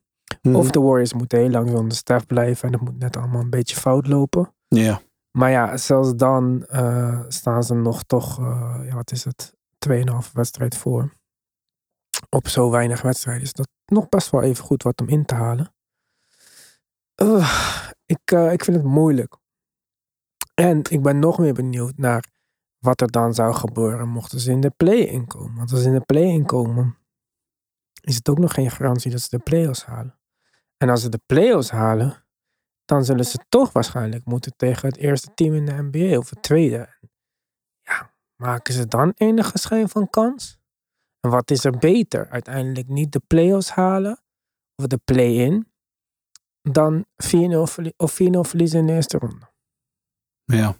Mhm. 0.42 0.56
Of 0.56 0.70
de 0.70 0.80
Warriors 0.80 1.12
moeten 1.12 1.38
heel 1.38 1.50
lang 1.50 1.68
zonder 1.68 1.96
Steph 1.96 2.26
blijven. 2.26 2.64
En 2.64 2.72
dat 2.72 2.80
moet 2.80 2.98
net 2.98 3.16
allemaal 3.16 3.40
een 3.40 3.50
beetje 3.50 3.76
fout 3.76 4.06
lopen. 4.06 4.54
Ja, 4.68 5.00
Maar 5.30 5.50
ja, 5.50 5.76
zelfs 5.76 6.14
dan 6.14 6.64
eh, 6.66 7.20
staan 7.28 7.64
ze 7.64 7.74
nog 7.74 8.02
toch, 8.02 8.38
eh, 8.38 8.80
ja, 8.84 8.94
wat 8.94 9.12
is 9.12 9.24
het, 9.24 9.54
2,5 9.78 10.32
wedstrijd 10.32 10.76
voor. 10.76 11.12
Op 12.28 12.48
zo 12.48 12.70
weinig 12.70 13.02
wedstrijden 13.02 13.42
is 13.42 13.52
dat 13.52 13.68
nog 13.86 14.08
best 14.08 14.30
wel 14.30 14.42
even 14.42 14.64
goed 14.64 14.82
wat 14.82 15.00
om 15.00 15.08
in 15.08 15.24
te 15.24 15.34
halen. 15.34 15.72
Ik, 18.06 18.32
eh, 18.32 18.52
ik 18.52 18.64
vind 18.64 18.76
het 18.76 18.86
moeilijk. 18.86 19.36
En 20.54 20.82
ik 20.88 21.02
ben 21.02 21.18
nog 21.18 21.38
meer 21.38 21.54
benieuwd 21.54 21.96
naar 21.96 22.24
wat 22.80 23.00
er 23.00 23.10
dan 23.10 23.34
zou 23.34 23.54
gebeuren 23.54 24.08
mochten 24.08 24.40
ze 24.40 24.50
in 24.50 24.60
de 24.60 24.70
play-in 24.70 25.26
komen. 25.26 25.56
Want 25.56 25.72
als 25.72 25.80
ze 25.80 25.86
in 25.86 25.94
de 25.94 26.04
play-in 26.04 26.46
komen, 26.46 26.98
is 28.00 28.14
het 28.14 28.28
ook 28.28 28.38
nog 28.38 28.54
geen 28.54 28.70
garantie 28.70 29.10
dat 29.10 29.20
ze 29.20 29.36
de 29.36 29.42
play-offs 29.42 29.84
halen. 29.84 30.18
En 30.76 30.88
als 30.88 31.02
ze 31.02 31.08
de 31.08 31.20
play-offs 31.26 31.70
halen, 31.70 32.24
dan 32.84 33.04
zullen 33.04 33.24
ze 33.24 33.44
toch 33.48 33.72
waarschijnlijk 33.72 34.24
moeten 34.24 34.56
tegen 34.56 34.88
het 34.88 34.96
eerste 34.96 35.34
team 35.34 35.54
in 35.54 35.66
de 35.66 35.88
NBA 35.90 36.18
of 36.18 36.30
het 36.30 36.42
tweede. 36.42 36.98
Ja, 37.82 38.14
maken 38.36 38.74
ze 38.74 38.86
dan 38.86 39.12
enige 39.16 39.58
schijn 39.58 39.88
van 39.88 40.10
kans? 40.10 40.58
En 41.20 41.30
wat 41.30 41.50
is 41.50 41.64
er 41.64 41.78
beter? 41.78 42.28
Uiteindelijk 42.28 42.88
niet 42.88 43.12
de 43.12 43.20
play-offs 43.26 43.70
halen 43.70 44.22
of 44.74 44.86
de 44.86 45.00
play-in 45.04 45.72
dan 46.62 47.04
4-0 47.16 47.66
verlie- 47.66 47.94
of 47.96 48.12
4-0 48.12 48.40
verliezen 48.40 48.80
in 48.80 48.86
de 48.86 48.92
eerste 48.92 49.18
ronde. 49.18 49.50
ja. 50.44 50.76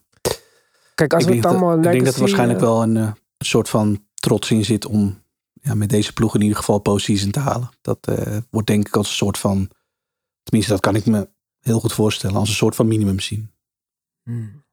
Kijk, 1.09 1.15
als 1.15 1.27
ik 1.27 1.35
het 1.35 1.43
dat, 1.43 1.53
allemaal 1.53 1.77
ik 1.77 1.83
denk 1.83 2.05
dat 2.05 2.15
er 2.15 2.21
waarschijnlijk 2.21 2.59
eh, 2.59 2.65
wel 2.65 2.83
een, 2.83 2.97
eh, 2.97 3.03
een 3.37 3.47
soort 3.47 3.69
van 3.69 4.05
trots 4.15 4.51
in 4.51 4.65
zit 4.65 4.87
om 4.87 5.23
ja, 5.53 5.75
met 5.75 5.89
deze 5.89 6.13
ploeg 6.13 6.35
in 6.35 6.41
ieder 6.41 6.57
geval 6.57 6.79
postseason 6.79 7.31
te 7.31 7.41
halen. 7.41 7.71
Dat 7.81 8.07
eh, 8.07 8.37
wordt 8.51 8.67
denk 8.67 8.87
ik 8.87 8.97
als 8.97 9.09
een 9.09 9.15
soort 9.15 9.39
van, 9.39 9.71
tenminste 10.43 10.73
dat 10.73 10.81
kan 10.81 10.95
ik 10.95 11.07
me 11.07 11.29
heel 11.61 11.81
goed 11.81 11.93
voorstellen, 11.93 12.37
als 12.37 12.49
een 12.49 12.55
soort 12.55 12.75
van 12.75 12.89
minimum 12.89 13.21
zien. 13.21 13.51
Hmm. 14.23 14.65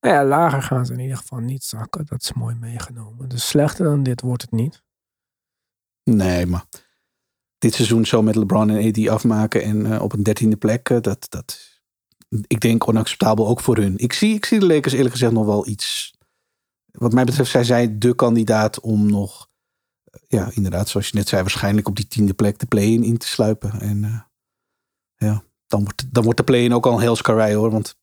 Nou 0.00 0.14
ja, 0.14 0.24
lager 0.24 0.62
gaan 0.62 0.86
ze 0.86 0.92
in 0.92 1.00
ieder 1.00 1.16
geval 1.16 1.38
niet 1.38 1.64
zakken. 1.64 2.06
Dat 2.06 2.22
is 2.22 2.32
mooi 2.32 2.54
meegenomen. 2.54 3.28
Dus 3.28 3.48
slechter 3.48 3.84
dan 3.84 4.02
dit 4.02 4.20
wordt 4.20 4.42
het 4.42 4.50
niet. 4.50 4.82
Nee, 6.04 6.46
maar 6.46 6.64
dit 7.58 7.74
seizoen 7.74 8.06
zo 8.06 8.22
met 8.22 8.34
LeBron 8.34 8.70
en 8.70 8.88
AD 8.88 9.08
afmaken 9.08 9.62
en 9.62 9.92
eh, 9.92 10.02
op 10.02 10.12
een 10.12 10.22
dertiende 10.22 10.56
plek, 10.56 11.02
dat, 11.02 11.26
dat, 11.28 11.77
ik 12.28 12.60
denk 12.60 12.88
onacceptabel 12.88 13.46
ook 13.46 13.60
voor 13.60 13.76
hun. 13.76 13.98
Ik 13.98 14.12
zie, 14.12 14.34
ik 14.34 14.44
zie 14.44 14.58
de 14.58 14.66
Lakers 14.66 14.94
eerlijk 14.94 15.12
gezegd 15.12 15.32
nog 15.32 15.46
wel 15.46 15.66
iets, 15.66 16.14
wat 16.90 17.12
mij 17.12 17.24
betreft 17.24 17.50
zijn 17.50 17.64
zij 17.64 17.98
de 17.98 18.14
kandidaat 18.14 18.80
om 18.80 19.10
nog, 19.10 19.48
eh, 20.04 20.20
ja 20.26 20.50
inderdaad 20.54 20.88
zoals 20.88 21.08
je 21.08 21.16
net 21.16 21.28
zei, 21.28 21.42
waarschijnlijk 21.42 21.88
op 21.88 21.96
die 21.96 22.08
tiende 22.08 22.34
plek 22.34 22.58
de 22.58 22.66
play-in 22.66 23.02
in 23.02 23.18
te 23.18 23.26
sluipen. 23.26 23.80
En 23.80 24.04
eh, 24.04 24.20
ja, 25.28 25.42
dan 25.66 25.82
wordt, 25.82 26.14
dan 26.14 26.22
wordt 26.22 26.38
de 26.38 26.44
play-in 26.44 26.74
ook 26.74 26.86
al 26.86 26.92
een 26.92 27.00
heel 27.00 27.16
skarrij 27.16 27.54
hoor, 27.54 27.70
want 27.70 27.96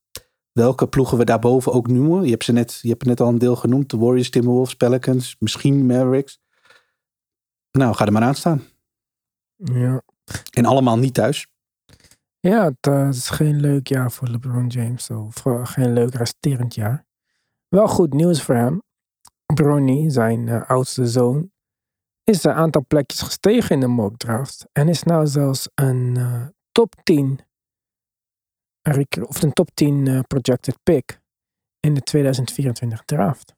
welke 0.52 0.88
ploegen 0.88 1.18
we 1.18 1.26
daarboven 1.26 1.74
ook 1.74 1.88
noemen, 1.88 2.24
je 2.24 2.32
hebt 2.32 2.44
ze 2.44 2.52
net, 2.52 2.80
je 2.82 2.90
hebt 2.90 3.02
er 3.02 3.08
net 3.08 3.22
al 3.22 3.28
een 3.28 3.38
deel 3.38 3.56
genoemd, 3.56 3.90
de 3.90 3.98
Warriors, 3.98 4.30
Timberwolves, 4.30 4.76
Pelicans, 4.76 5.36
misschien 5.40 5.86
Mavericks. 5.86 6.40
Nou, 7.72 7.96
ga 7.96 8.06
er 8.06 8.12
maar 8.12 8.22
aan 8.22 8.36
staan. 8.36 8.64
Ja. 9.56 10.02
En 10.52 10.66
allemaal 10.66 10.98
niet 10.98 11.14
thuis. 11.14 11.48
Ja, 12.46 12.64
het 12.64 12.88
eh, 12.88 13.08
is 13.08 13.30
geen 13.30 13.60
leuk 13.60 13.88
jaar 13.88 14.12
voor 14.12 14.28
LeBron 14.28 14.68
James. 14.68 15.10
Of 15.10 15.46
eh, 15.46 15.66
geen 15.66 15.94
leuk 15.94 16.14
resterend 16.14 16.76
jaar. 16.76 17.06
Wel 17.68 17.88
goed 17.88 18.14
nieuws 18.14 18.42
voor 18.42 18.56
hem. 18.56 18.84
Bronny, 19.54 20.10
zijn 20.10 20.48
eh, 20.48 20.70
oudste 20.70 21.08
zoon, 21.08 21.52
is 22.24 22.44
een 22.44 22.52
aantal 22.52 22.86
plekjes 22.88 23.22
gestegen 23.22 23.76
in 23.76 23.80
de 23.80 23.88
mock 23.88 24.18
draft. 24.18 24.66
En 24.72 24.88
is 24.88 25.04
nou 25.04 25.28
zelfs 25.28 25.70
een 25.76 26.18
top 26.72 26.96
10 27.04 27.40
recru- 28.82 29.24
of 29.24 29.44
een 29.44 29.54
top 29.54 29.70
10 29.74 30.08
eh, 30.08 30.20
projected 30.28 30.78
pick 30.84 31.22
in 31.80 31.94
de 31.94 32.02
2024 32.02 33.02
draft. 33.06 33.56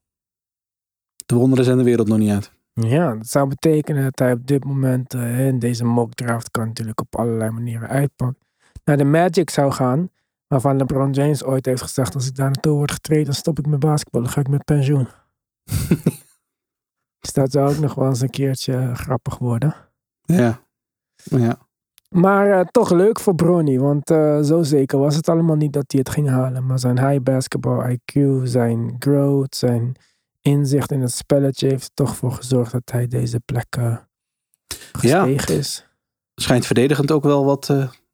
De 1.26 1.36
wonderen 1.36 1.65
zijn 1.65 1.78
de 1.78 1.84
wereld 1.84 2.08
nog 2.08 2.17
niet 2.17 2.32
uit. 2.32 2.52
Ja, 2.73 3.15
dat 3.15 3.28
zou 3.28 3.47
betekenen 3.47 4.04
dat 4.04 4.19
hij 4.19 4.32
op 4.32 4.47
dit 4.47 4.63
moment 4.63 5.13
in 5.13 5.60
deze 5.60 5.86
mock 5.86 6.13
draft 6.13 6.52
kan 6.52 6.67
natuurlijk 6.67 7.02
op 7.02 7.15
allerlei 7.15 7.52
manieren 7.52 7.89
uitpakken. 7.89 8.47
Naar 8.88 8.97
de 8.97 9.04
Magic 9.04 9.50
zou 9.50 9.71
gaan, 9.71 10.10
waarvan 10.47 10.78
LeBron 10.78 11.12
James 11.12 11.43
ooit 11.43 11.65
heeft 11.65 11.82
gezegd: 11.82 12.15
als 12.15 12.28
ik 12.28 12.36
daar 12.36 12.45
naartoe 12.45 12.78
word 12.78 12.91
getreden, 12.91 13.26
dan 13.26 13.34
stop 13.34 13.60
ik 13.60 13.67
met 13.67 13.80
basketbal, 13.80 14.21
dan 14.21 14.32
ga 14.32 14.39
ik 14.39 14.47
met 14.47 14.63
pensioen. 14.63 15.08
dus 17.21 17.34
dat 17.34 17.52
zou 17.52 17.69
ook 17.69 17.80
nog 17.80 17.93
wel 17.93 18.08
eens 18.08 18.21
een 18.21 18.30
keertje 18.30 18.73
eh, 18.73 18.95
grappig 18.95 19.38
worden. 19.38 19.76
Ja. 20.21 20.62
ja. 21.23 21.58
Maar 22.10 22.60
eh, 22.60 22.65
toch 22.65 22.91
leuk 22.91 23.19
voor 23.19 23.36
Bronny, 23.36 23.80
want 23.80 24.10
eh, 24.10 24.41
zo 24.41 24.63
zeker 24.63 25.00
was 25.00 25.15
het 25.15 25.30
allemaal 25.30 25.56
niet 25.56 25.73
dat 25.73 25.86
hij 25.88 26.00
het 26.00 26.10
ging 26.10 26.30
halen. 26.30 26.65
Maar 26.65 26.80
zijn 26.80 27.08
high 27.08 27.23
basketball 27.23 27.97
IQ, 27.97 28.21
zijn 28.43 28.95
growth, 29.00 29.56
zijn 29.56 29.95
inzicht 30.41 30.91
in 30.91 31.02
het 31.02 31.12
spelletje 31.12 31.67
heeft 31.67 31.84
er 31.84 31.93
toch 31.93 32.15
voor 32.15 32.32
gezorgd 32.32 32.71
dat 32.71 32.91
hij 32.91 33.08
deze 33.08 33.39
plek 33.39 33.76
eh, 33.76 33.97
gestegen 34.92 35.58
is. 35.58 35.88
Schijnt 36.35 36.65
verdedigend 36.65 37.12
ook 37.12 37.23
wel 37.23 37.46
wat, 37.46 37.69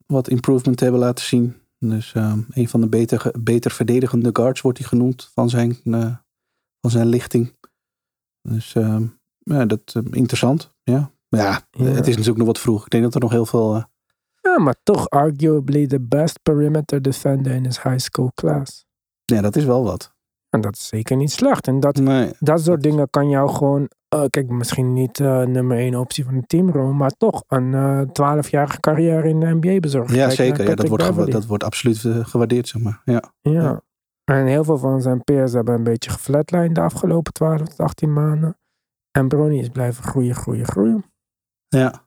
wat 0.06 0.28
improvement 0.28 0.80
hebben 0.80 1.00
laten 1.00 1.24
zien. 1.24 1.56
Dus 1.78 2.12
ehm, 2.12 2.40
een 2.50 2.68
van 2.68 2.80
de 2.80 2.88
beter, 2.88 3.30
beter 3.40 3.70
verdedigende 3.70 4.30
guards 4.32 4.60
wordt 4.60 4.78
hij 4.78 4.86
genoemd 4.88 5.30
van 5.34 5.48
zijn, 5.50 5.78
eh, 5.84 6.16
van 6.80 6.90
zijn 6.90 7.06
lichting. 7.06 7.56
Dus 8.48 8.74
ehm, 8.74 9.06
ja, 9.38 9.64
dat 9.66 9.80
eh, 9.94 10.02
interessant. 10.10 10.74
Ja. 10.82 11.12
Maar 11.28 11.40
ja, 11.40 11.66
Ja. 11.70 11.84
het 11.84 12.06
is 12.06 12.10
natuurlijk 12.16 12.36
nog 12.38 12.46
wat 12.46 12.58
vroeg. 12.60 12.84
Ik 12.84 12.90
denk 12.90 13.02
dat 13.02 13.14
er 13.14 13.20
nog 13.20 13.30
heel 13.30 13.46
veel. 13.46 13.74
eh, 13.74 13.84
Ja, 14.42 14.58
maar 14.58 14.76
toch 14.82 15.08
arguably 15.10 15.86
the 15.86 16.00
best 16.00 16.42
perimeter 16.42 17.02
defender 17.02 17.52
in 17.54 17.64
his 17.64 17.82
high 17.82 17.98
school 17.98 18.30
class. 18.34 18.86
ja, 19.24 19.40
dat 19.40 19.56
is 19.56 19.64
wel 19.64 19.84
wat. 19.84 20.13
En 20.54 20.60
dat 20.60 20.76
is 20.76 20.86
zeker 20.86 21.16
niet 21.16 21.30
slecht. 21.32 21.66
En 21.66 21.80
dat, 21.80 21.96
Nee. 21.96 22.32
dat 22.38 22.60
soort 22.60 22.82
dingen 22.82 23.10
kan 23.10 23.28
jou 23.28 23.50
gewoon, 23.50 23.88
eh, 24.08 24.24
kijk, 24.30 24.48
misschien 24.48 24.92
niet 24.92 25.20
eh, 25.20 25.42
nummer 25.42 25.76
één 25.76 25.94
optie 25.94 26.24
van 26.24 26.34
een 26.34 26.46
teamrol, 26.46 26.92
maar 26.92 27.10
toch 27.10 27.44
een 27.48 27.74
eh 27.74 28.00
12-jarige 28.12 28.80
carrière 28.80 29.28
in 29.28 29.40
de 29.40 29.46
NBA 29.46 29.78
bezorgen. 29.78 30.16
Ja, 30.16 30.24
Kijk 30.26 30.36
zeker. 30.36 30.68
Ja, 30.68 30.74
dat, 30.74 30.88
wordt 30.88 31.32
dat 31.32 31.46
wordt 31.46 31.64
absoluut 31.64 31.98
gewaardeerd, 32.28 32.68
zeg 32.68 32.82
maar. 32.82 33.00
Ja. 33.04 33.22
Ja. 33.40 33.82
En 34.24 34.46
heel 34.46 34.64
veel 34.64 34.78
van 34.78 35.02
zijn 35.02 35.24
peers 35.24 35.52
hebben 35.52 35.74
een 35.74 35.82
beetje 35.82 36.10
geflatlined 36.10 36.74
de 36.74 36.80
afgelopen 36.80 37.32
12 37.32 37.60
tot 37.60 37.80
18 37.80 38.12
maanden. 38.12 38.58
En 39.10 39.28
Bronny 39.28 39.58
is 39.58 39.68
blijven 39.68 40.04
groeien, 40.04 40.34
groeien, 40.34 40.66
groeien. 40.66 41.04
Ja. 41.68 42.04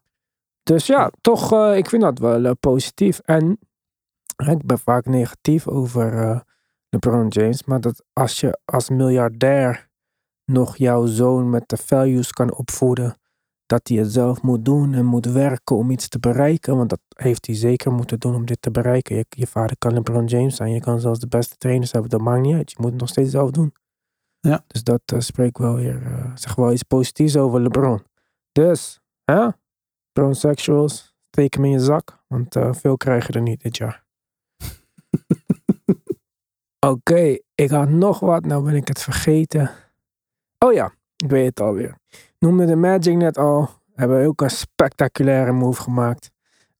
Dus 0.63 0.87
ja, 0.87 1.11
toch, 1.21 1.71
ik 1.73 1.89
vind 1.89 2.01
dat 2.01 2.19
wel 2.19 2.55
positief. 2.55 3.19
En 3.19 3.59
ik 4.35 4.65
ben 4.65 4.79
vaak 4.79 5.05
negatief 5.05 5.67
over 5.67 6.45
LeBron 6.97 7.27
James. 7.27 7.63
Maar 7.63 7.81
dat 7.81 8.03
als 8.13 8.39
je 8.39 8.59
als 8.65 8.89
miljardair 8.89 9.89
nog 10.45 10.77
jouw 10.77 11.05
zoon 11.05 11.49
met 11.49 11.69
de 11.69 11.77
values 11.77 12.31
kan 12.31 12.53
opvoeden. 12.53 13.17
Dat 13.65 13.87
hij 13.87 13.97
het 13.97 14.11
zelf 14.11 14.41
moet 14.41 14.65
doen 14.65 14.93
en 14.93 15.05
moet 15.05 15.25
werken 15.25 15.75
om 15.75 15.91
iets 15.91 16.07
te 16.07 16.19
bereiken. 16.19 16.77
Want 16.77 16.89
dat 16.89 16.99
heeft 17.09 17.45
hij 17.45 17.55
zeker 17.55 17.91
moeten 17.91 18.19
doen 18.19 18.35
om 18.35 18.45
dit 18.45 18.61
te 18.61 18.71
bereiken. 18.71 19.15
Je, 19.15 19.25
je 19.29 19.47
vader 19.47 19.77
kan 19.77 19.93
LeBron 19.93 20.25
James 20.25 20.55
zijn. 20.55 20.71
Je 20.71 20.79
kan 20.79 20.99
zelfs 20.99 21.19
de 21.19 21.27
beste 21.27 21.57
trainers 21.57 21.91
hebben. 21.91 22.09
Dat 22.09 22.21
maakt 22.21 22.41
niet 22.41 22.55
uit. 22.55 22.71
Je 22.71 22.77
moet 22.79 22.91
het 22.91 22.99
nog 22.99 23.09
steeds 23.09 23.31
zelf 23.31 23.51
doen. 23.51 23.73
Ja. 24.39 24.63
Dus 24.67 24.83
dat 24.83 25.01
eh, 25.05 25.19
spreekt 25.19 25.57
wel 25.57 25.75
weer, 25.75 26.05
eh 26.05 26.31
zeg 26.35 26.55
wel 26.55 26.71
iets 26.71 26.83
positiefs 26.83 27.37
over 27.37 27.61
LeBron. 27.61 28.03
Dus, 28.51 28.99
hè? 29.23 29.47
Bronsexuals, 30.13 31.15
steek 31.31 31.53
hem 31.53 31.65
in 31.65 31.71
je 31.71 31.79
zak. 31.79 32.23
Want 32.27 32.55
eh, 32.55 32.73
veel 32.73 32.97
krijgen 32.97 33.33
er 33.33 33.41
niet 33.41 33.61
dit 33.61 33.77
jaar. 33.77 34.03
Oké, 36.79 37.37
ik 37.55 37.69
had 37.69 37.89
nog 37.89 38.19
wat. 38.19 38.45
Nou 38.45 38.63
ben 38.63 38.75
ik 38.75 38.87
het 38.87 39.01
vergeten. 39.01 39.71
Oh 40.57 40.73
ja, 40.73 40.93
ik 41.17 41.29
weet 41.29 41.45
het 41.45 41.59
alweer. 41.59 41.97
Noemde 42.39 42.65
de 42.65 42.75
Magic 42.75 43.15
net 43.15 43.37
al. 43.37 43.69
Hebben 43.95 44.25
ook 44.25 44.41
een 44.41 44.49
spectaculaire 44.49 45.51
move 45.51 45.81
gemaakt. 45.81 46.31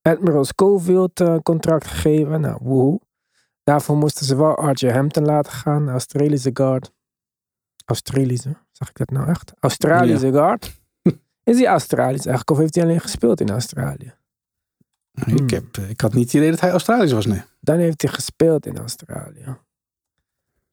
Admiral 0.01 0.45
Schofield 0.45 1.19
eh, 1.19 1.35
contract 1.43 1.87
gegeven. 1.87 2.41
Nou, 2.41 2.57
woehoe. 2.61 2.99
Daarvoor 3.63 3.97
moesten 3.97 4.25
ze 4.25 4.35
wel 4.35 4.69
RJ 4.69 4.89
Hampton 4.89 5.25
laten 5.25 5.51
gaan. 5.51 5.89
Australische 5.89 6.49
guard. 6.53 6.91
Australische, 7.85 8.55
zeg 8.71 8.89
ik 8.89 8.97
dat 8.97 9.09
nou 9.09 9.27
echt? 9.29 9.53
Australische 9.59 10.31
guard. 10.31 10.79
Is 11.43 11.57
hij 11.57 11.67
Australisch 11.67 12.25
eigenlijk? 12.25 12.49
Of 12.49 12.57
heeft 12.57 12.75
hij 12.75 12.83
alleen 12.83 12.99
gespeeld 12.99 13.41
in 13.41 13.49
Australië? 13.49 14.13
Ik, 15.25 15.49
heb, 15.49 15.77
eh, 15.77 15.89
ik 15.89 16.01
had 16.01 16.13
niet 16.13 16.23
het 16.23 16.33
idee 16.33 16.49
dat 16.51 16.59
hij 16.59 16.71
Australisch 16.71 17.11
was, 17.11 17.25
nee. 17.25 17.41
Dan 17.59 17.77
heeft 17.77 18.01
hij 18.01 18.11
gespeeld 18.11 18.65
in 18.65 18.77
Australië. 18.77 19.57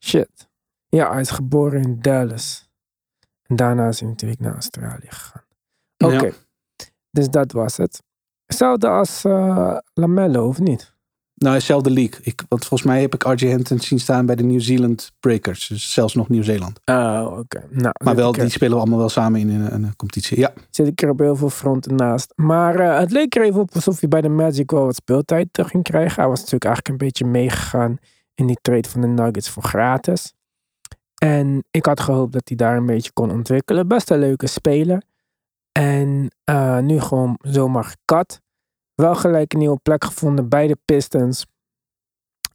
Shit. 0.04 0.48
Ja, 0.88 1.12
hij 1.12 1.20
is 1.20 1.30
geboren 1.30 1.82
in 1.82 1.98
Dallas. 2.00 2.68
En 3.46 3.56
daarna 3.56 3.88
is 3.88 4.00
hij 4.00 4.08
natuurlijk 4.08 4.40
naar 4.40 4.52
Australië 4.52 5.06
gegaan. 5.08 5.42
Oké. 6.04 6.24
Ja. 6.24 6.32
Dus 7.10 7.28
dat 7.28 7.52
was 7.52 7.76
het. 7.76 8.02
Hetzelfde 8.46 8.88
als 8.88 9.24
eh, 9.24 9.76
Lamello, 9.94 10.48
of 10.48 10.58
niet? 10.58 10.92
Nou, 11.34 11.54
dezelfde 11.54 11.90
league. 11.90 12.20
Ik, 12.22 12.42
want 12.48 12.66
volgens 12.66 12.88
mij 12.90 13.00
heb 13.00 13.14
ik 13.14 13.22
RJ 13.22 13.50
Hampton 13.50 13.78
zien 13.80 14.00
staan 14.00 14.26
bij 14.26 14.34
de 14.34 14.42
New 14.42 14.60
Zealand 14.60 15.12
Breakers. 15.20 15.66
Dus 15.66 15.92
zelfs 15.92 16.14
nog 16.14 16.28
Nieuw-Zeeland. 16.28 16.80
Oh, 16.84 17.36
oké. 17.38 17.62
Nou, 17.70 17.92
Maar 18.04 18.14
wel, 18.14 18.34
er- 18.34 18.40
die 18.40 18.50
spelen 18.50 18.72
we 18.74 18.80
allemaal 18.80 18.98
wel 18.98 19.08
samen 19.08 19.40
in 19.40 19.48
een, 19.50 19.72
een 19.74 19.96
competitie. 19.96 20.38
Ja, 20.38 20.52
zit 20.70 20.86
ik 20.86 21.02
er 21.02 21.08
op 21.08 21.18
heel 21.18 21.36
veel 21.36 21.50
fronten 21.50 21.94
naast. 21.96 22.32
Maar 22.36 22.74
eh, 22.78 22.98
het 22.98 23.10
leek 23.10 23.34
er 23.34 23.42
even 23.42 23.60
op 23.60 23.74
alsof 23.74 24.00
hij 24.00 24.08
bij 24.08 24.20
de 24.20 24.28
Magic 24.28 24.70
wel 24.70 24.84
wat 24.84 24.94
speeltijd 24.94 25.48
ging 25.52 25.82
krijgen. 25.82 26.14
Hij 26.20 26.28
was 26.28 26.38
natuurlijk 26.38 26.64
eigenlijk 26.64 26.88
een 26.94 27.06
beetje 27.06 27.24
meegegaan 27.26 27.98
in 28.34 28.46
die 28.46 28.58
trade 28.60 28.88
van 28.88 29.00
de 29.00 29.06
Nuggets 29.06 29.50
voor 29.50 29.62
gratis. 29.62 30.34
En 31.14 31.64
ik 31.70 31.86
had 31.86 32.00
gehoopt 32.00 32.32
dat 32.32 32.48
hij 32.48 32.56
daar 32.56 32.76
een 32.76 32.86
beetje 32.86 33.12
kon 33.12 33.30
ontwikkelen. 33.30 33.88
Best 33.88 34.10
een 34.10 34.18
leuke 34.18 34.46
speler. 34.46 35.02
En 35.72 36.30
eh, 36.44 36.78
nu 36.78 37.00
gewoon 37.00 37.38
zomaar 37.40 37.84
gekat. 37.84 38.40
Wel 38.94 39.14
gelijk 39.14 39.52
een 39.52 39.58
nieuwe 39.58 39.78
plek 39.82 40.04
gevonden 40.04 40.48
bij 40.48 40.66
de 40.66 40.78
Pistons. 40.84 41.46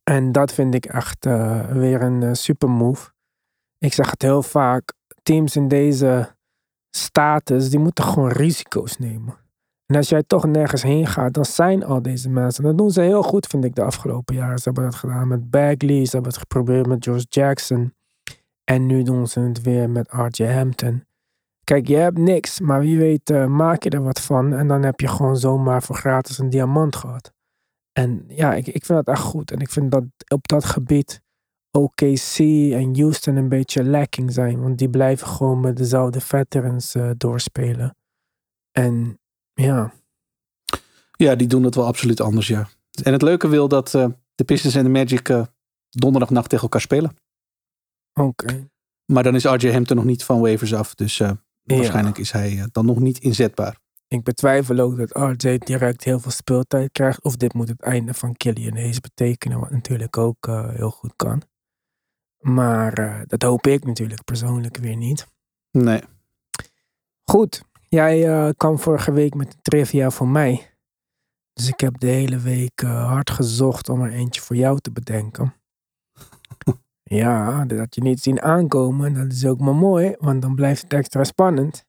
En 0.03 0.31
dat 0.31 0.53
vind 0.53 0.75
ik 0.75 0.85
echt 0.85 1.25
eh, 1.25 1.71
weer 1.71 2.01
een 2.01 2.23
eh, 2.23 2.33
super 2.33 2.69
move. 2.69 3.11
Ik 3.77 3.93
zeg 3.93 4.11
het 4.11 4.21
heel 4.21 4.43
vaak. 4.43 4.93
Teams 5.23 5.55
in 5.55 5.67
deze 5.67 6.35
status, 6.89 7.69
die 7.69 7.79
moeten 7.79 8.03
gewoon 8.03 8.31
risico's 8.31 8.97
nemen. 8.97 9.37
En 9.89 9.95
als 9.95 10.09
jij 10.09 10.23
toch 10.23 10.45
nergens 10.45 10.83
heen 10.83 11.07
gaat, 11.07 11.33
dan 11.33 11.45
zijn 11.45 11.83
al 11.83 12.01
deze 12.01 12.29
mensen. 12.29 12.63
Dat 12.63 12.77
doen 12.77 12.91
ze 12.91 13.01
heel 13.01 13.23
goed, 13.23 13.47
vind 13.47 13.63
ik, 13.63 13.75
de 13.75 13.83
afgelopen 13.83 14.35
jaren. 14.35 14.57
Ze 14.57 14.63
hebben 14.63 14.83
dat 14.83 14.95
gedaan 14.95 15.27
met 15.27 15.49
Bagley, 15.49 16.05
ze 16.05 16.11
hebben 16.11 16.31
het 16.31 16.39
geprobeerd 16.39 16.87
met 16.87 17.03
George 17.03 17.25
Jackson. 17.29 17.93
En 18.63 18.85
nu 18.85 19.03
doen 19.03 19.27
ze 19.27 19.39
het 19.39 19.61
weer 19.61 19.89
met 19.89 20.11
RJ 20.11 20.45
Hampton. 20.45 21.05
Kijk, 21.63 21.87
je 21.87 21.95
hebt 21.95 22.17
niks, 22.17 22.59
maar 22.59 22.79
wie 22.79 22.97
weet 22.97 23.29
eh, 23.29 23.45
maak 23.45 23.83
je 23.83 23.89
er 23.89 24.03
wat 24.03 24.21
van. 24.21 24.53
En 24.53 24.67
dan 24.67 24.83
heb 24.83 24.99
je 24.99 25.07
gewoon 25.07 25.37
zomaar 25.37 25.83
voor 25.83 25.95
gratis 25.95 26.37
een 26.37 26.49
diamant 26.49 26.95
gehad. 26.95 27.33
En 27.91 28.23
ja, 28.27 28.53
ik, 28.53 28.67
ik 28.67 28.85
vind 28.85 29.05
dat 29.05 29.15
echt 29.15 29.25
goed. 29.25 29.51
En 29.51 29.59
ik 29.59 29.69
vind 29.69 29.91
dat 29.91 30.03
op 30.27 30.47
dat 30.47 30.65
gebied 30.65 31.21
OKC 31.71 32.37
en 32.73 32.99
Houston 32.99 33.35
een 33.35 33.49
beetje 33.49 33.83
lacking 33.83 34.33
zijn. 34.33 34.61
Want 34.61 34.77
die 34.77 34.89
blijven 34.89 35.27
gewoon 35.27 35.59
met 35.59 35.77
dezelfde 35.77 36.21
veterans 36.21 36.95
eh, 36.95 37.09
doorspelen. 37.17 37.95
En 38.71 39.19
ja, 39.59 39.93
ja, 41.17 41.35
die 41.35 41.47
doen 41.47 41.63
het 41.63 41.75
wel 41.75 41.85
absoluut 41.85 42.21
anders, 42.21 42.47
ja. 42.47 42.69
En 43.03 43.13
het 43.13 43.21
leuke 43.21 43.47
wil 43.47 43.67
dat 43.67 43.93
eh, 43.93 44.07
de 44.35 44.43
Pistons 44.43 44.75
en 44.75 44.83
de 44.83 44.89
Magic 44.89 45.29
eh, 45.29 45.43
donderdagnacht 45.89 46.49
tegen 46.49 46.63
elkaar 46.63 46.81
spelen. 46.81 47.15
oké. 48.13 48.67
Maar 49.05 49.23
dan 49.23 49.35
is 49.35 49.43
RJ 49.43 49.71
Hampton 49.71 49.95
nog 49.95 50.05
niet 50.05 50.23
van 50.23 50.39
waivers 50.39 50.73
af. 50.73 50.95
Dus 50.95 51.19
eh, 51.19 51.31
Ja. 51.61 51.75
waarschijnlijk 51.75 52.17
is 52.17 52.31
hij 52.31 52.67
dan 52.71 52.85
nog 52.85 52.99
niet 52.99 53.17
inzetbaar. 53.19 53.79
Ik 54.07 54.23
betwijfel 54.23 54.79
ook 54.79 54.97
dat 54.97 55.11
RJ 55.11 55.57
direct 55.57 56.03
heel 56.03 56.19
veel 56.19 56.31
speeltijd 56.31 56.91
krijgt. 56.91 57.23
Of 57.23 57.35
dit 57.35 57.53
moet 57.53 57.69
het 57.69 57.81
einde 57.81 58.13
van 58.13 58.35
Killian 58.35 58.75
Hayes 58.77 58.99
betekenen. 58.99 59.59
Wat 59.59 59.71
natuurlijk 59.71 60.17
ook 60.17 60.45
heel 60.75 60.89
goed 60.91 61.13
kan. 61.15 61.41
Maar 62.39 63.23
dat 63.27 63.41
hoop 63.41 63.67
ik 63.67 63.85
natuurlijk 63.85 64.23
persoonlijk 64.23 64.77
weer 64.77 64.95
niet. 64.95 65.27
Nee. 65.71 66.01
Goed, 67.23 67.63
jij 67.89 68.27
eh, 68.27 68.49
kwam 68.57 68.79
vorige 68.79 69.11
week 69.11 69.33
met 69.33 69.53
een 69.53 69.61
trivia 69.61 70.09
voor 70.09 70.27
mij. 70.27 70.69
Dus 71.53 71.67
ik 71.67 71.79
heb 71.79 71.99
de 71.99 72.07
hele 72.07 72.37
week 72.39 72.81
eh, 72.81 73.07
hard 73.07 73.29
gezocht 73.29 73.89
om 73.89 74.01
er 74.01 74.11
eentje 74.11 74.41
voor 74.41 74.55
jou 74.55 74.79
te 74.79 74.91
bedenken. 74.91 75.53
ja, 77.03 77.65
dat 77.65 77.77
had 77.77 77.95
je 77.95 78.01
niet 78.01 78.19
zien 78.19 78.41
aankomen. 78.41 79.13
Dat 79.13 79.31
is 79.31 79.45
ook 79.45 79.59
maar 79.59 79.75
mooi, 79.75 80.15
want 80.19 80.41
dan 80.41 80.55
blijft 80.55 80.81
het 80.81 80.93
extra 80.93 81.23
spannend. 81.23 81.85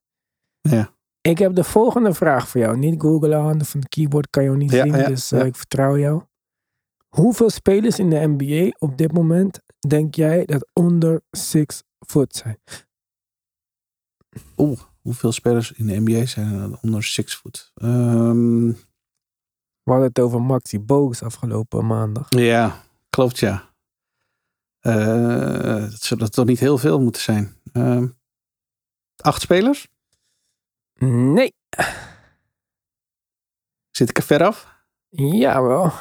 Ja. 0.60 0.94
Ik 1.20 1.38
heb 1.38 1.54
de 1.54 1.64
volgende 1.64 2.14
vraag 2.14 2.48
voor 2.48 2.60
jou. 2.60 2.76
Niet 2.76 3.00
googlen 3.00 3.36
aan 3.36 3.44
handen 3.44 3.66
van 3.66 3.80
het 3.80 3.88
keyboard 3.88 4.30
kan 4.30 4.44
je 4.44 4.50
niet 4.50 4.70
Ja, 4.70 4.82
zien, 4.82 4.96
ja, 4.96 5.06
dus 5.06 5.32
eh, 5.32 5.44
ik 5.44 5.56
vertrouw 5.56 5.98
jou. 5.98 6.22
Hoeveel 7.08 7.50
spelers 7.50 7.98
in 7.98 8.10
de 8.10 8.34
NBA 8.36 8.76
op 8.78 8.96
dit 8.96 9.12
moment 9.12 9.60
denk 9.88 10.14
jij 10.14 10.44
dat 10.44 10.70
onder 10.72 11.22
6 11.30 11.82
foot 12.06 12.34
zijn? 12.36 12.58
Oeh, 14.56 14.80
hoeveel 15.00 15.32
spelers 15.32 15.72
in 15.72 15.86
de 15.86 16.00
NBA 16.00 16.26
zijn 16.26 16.52
er 16.72 16.78
onder 16.82 17.02
6 17.02 17.34
foot? 17.34 17.70
Ehm, 17.74 18.66
We 19.82 19.90
hadden 19.96 20.08
het 20.08 20.18
over 20.20 20.42
Maxi 20.42 20.80
Bogus 20.80 21.22
afgelopen 21.22 21.86
maandag. 21.86 22.26
ja, 22.28 22.82
klopt 23.10 23.38
ja. 23.38 23.68
Eh 24.80 25.84
dat 26.16 26.32
toch 26.32 26.46
niet 26.46 26.60
heel 26.60 26.78
veel 26.78 27.00
moeten 27.00 27.22
zijn. 27.22 27.56
Ehm, 27.72 28.08
acht 29.16 29.40
spelers? 29.40 29.88
Nee, 30.98 31.54
Zit 33.90 34.08
ik 34.10 34.16
er 34.16 34.22
ver 34.22 34.44
af? 34.44 34.78
jawel. 35.08 35.92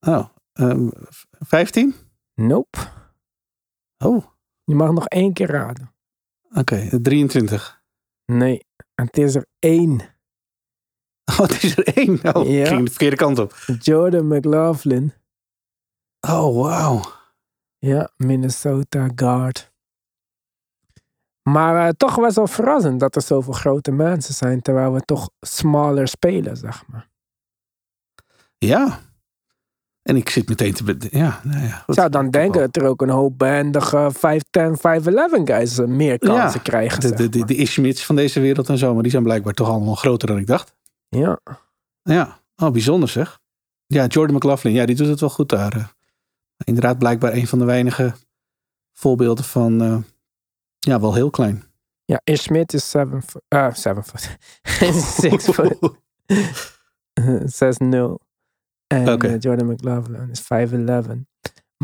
Oh, 0.00 0.28
ehm, 0.52 0.88
v- 1.08 1.24
15? 1.30 1.94
Nope. 2.34 2.78
Oh, 3.98 4.24
Je 4.64 4.74
mag 4.74 4.90
nog 4.92 5.06
één 5.06 5.32
keer 5.32 5.50
raden. 5.50 5.94
oké. 6.50 7.00
23. 7.02 7.77
Nee, 8.32 8.66
het 8.94 9.18
is 9.18 9.34
er 9.34 9.46
één. 9.58 10.00
Oh, 11.30 11.38
het 11.38 11.62
is 11.62 11.76
er 11.76 11.86
één. 11.96 12.34
Oh, 12.36 12.46
Ja. 12.48 12.66
ging 12.66 12.84
de 12.84 12.90
verkeerde 12.90 13.16
kant 13.16 13.38
op. 13.38 13.54
Jordan 13.78 14.26
McLaughlin. 14.26 15.12
Oh, 16.20 16.62
wauw. 16.62 17.00
Ja, 17.78 18.10
Minnesota 18.16 19.08
guard. 19.14 19.72
Maar 21.42 21.86
eh, 21.86 21.92
toch 21.96 22.20
best 22.20 22.36
wel 22.36 22.46
verrassend 22.46 23.00
dat 23.00 23.16
er 23.16 23.22
zoveel 23.22 23.52
grote 23.52 23.90
mensen 23.90 24.34
zijn, 24.34 24.62
terwijl 24.62 24.92
we 24.92 25.00
toch 25.00 25.30
smaller 25.40 26.08
spelen, 26.08 26.56
zeg 26.56 26.86
maar. 26.86 27.08
Ja. 28.58 29.00
En 30.08 30.16
ik 30.16 30.28
zit 30.30 30.48
meteen 30.48 30.74
te... 30.74 30.96
Ja, 31.10 31.40
nou 31.44 31.62
ja. 31.64 31.84
Ik 31.86 31.94
zou 31.94 32.08
dan 32.10 32.30
denken 32.30 32.60
dat 32.60 32.76
er 32.76 32.84
ook 32.88 33.00
een 33.02 33.08
hoop 33.08 33.38
behendige 33.38 34.10
5'10, 34.14 34.20
5'11 34.20 35.42
guys 35.44 35.78
eh, 35.78 35.86
meer 35.86 36.18
kansen 36.18 36.62
krijgen. 36.62 37.00
De, 37.00 37.14
de, 37.14 37.28
de, 37.28 37.44
de 37.44 37.54
Ishmits 37.54 38.04
van 38.06 38.16
deze 38.16 38.40
wereld 38.40 38.68
en 38.68 38.78
zo, 38.78 38.92
maar 38.94 39.02
die 39.02 39.10
zijn 39.10 39.22
blijkbaar 39.22 39.52
toch 39.54 39.68
allemaal 39.68 39.94
groter 39.94 40.28
dan 40.28 40.38
ik 40.38 40.46
dacht. 40.46 40.74
Ja, 41.08 41.38
Ja, 42.02 42.40
oh, 42.56 42.70
bijzonder 42.70 43.08
zeg. 43.08 43.40
Ja, 43.86 44.06
Jordan 44.06 44.36
McLaughlin, 44.36 44.72
ja, 44.72 44.86
die 44.86 44.96
doet 44.96 45.06
het 45.08 45.20
wel 45.20 45.30
goed 45.30 45.48
daar. 45.48 45.76
eh. 45.76 45.84
Inderdaad, 46.64 46.98
blijkbaar 46.98 47.32
een 47.32 47.46
van 47.46 47.58
de 47.58 47.64
weinige 47.64 48.12
voorbeelden 48.92 49.44
van, 49.44 49.82
eh, 49.82 49.96
ja, 50.78 51.00
wel 51.00 51.14
heel 51.14 51.30
klein. 51.30 51.64
ja 52.04 52.20
Ish 52.24 52.42
Smith 52.42 52.72
is 52.72 52.90
7 52.90 53.22
foot. 53.22 53.42
eh 53.48 53.74
7 53.74 54.04
foot. 54.04 54.36
6 55.20 55.44
foot. 55.44 55.78
6-0. 58.20 58.27
En 58.88 59.18
eh, 59.18 59.40
Jordan 59.40 59.66
McLaughlin 59.66 60.30
is 60.30 60.42
5'11. 60.42 61.20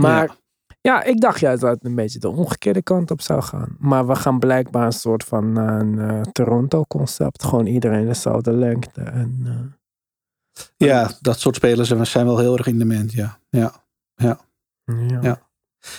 Maar 0.00 0.36
Ja, 0.80 1.02
ik 1.02 1.20
dacht 1.20 1.40
juist 1.40 1.60
dat 1.60 1.74
het 1.74 1.84
een 1.84 1.94
beetje 1.94 2.18
de 2.18 2.28
omgekeerde 2.28 2.82
kant 2.82 3.10
op 3.10 3.20
zou 3.20 3.42
gaan. 3.42 3.76
Maar 3.78 4.06
we 4.06 4.14
gaan 4.14 4.38
blijkbaar 4.38 4.86
een 4.86 4.92
soort 4.92 5.24
van 5.24 5.56
een 5.56 5.98
eh, 5.98 6.20
Toronto-concept. 6.20 7.44
Gewoon 7.44 7.66
iedereen 7.66 8.06
dezelfde 8.06 8.52
lengte. 8.52 9.00
En, 9.00 9.40
eh, 9.44 10.64
Ja, 10.76 11.10
dat 11.20 11.40
soort 11.40 11.54
spelers 11.54 11.88
zijn 11.88 12.26
wel 12.26 12.38
heel 12.38 12.56
erg 12.56 12.66
in 12.66 12.78
demand. 12.78 13.12
Ja, 13.12 13.38
ja, 13.48 13.72
ja. 14.14 14.40
ja. 14.84 15.18
Ja. 15.20 15.48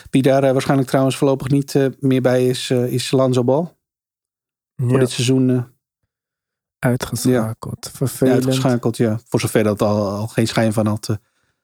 Wie 0.10 0.22
daar 0.22 0.42
waarschijnlijk 0.42 0.90
trouwens 0.90 1.18
voorlopig 1.18 1.48
niet 1.48 1.90
meer 2.00 2.22
bij 2.22 2.48
is, 2.48 2.70
is 2.70 3.12
Lanzo 3.12 3.44
Bal. 3.44 3.78
Voor 4.76 5.00
dit 5.00 5.10
seizoen 5.10 5.75
uitgeschakeld. 6.86 7.92
Vervelend. 7.94 8.36
uitgeschakeld. 8.36 8.98
Ja. 8.98 9.20
Voor 9.28 9.40
zover 9.40 9.64
dat 9.64 9.82
al, 9.82 10.10
al 10.10 10.28
geen 10.28 10.48
schijn 10.48 10.74
van 10.74 10.86
had. 10.88 11.10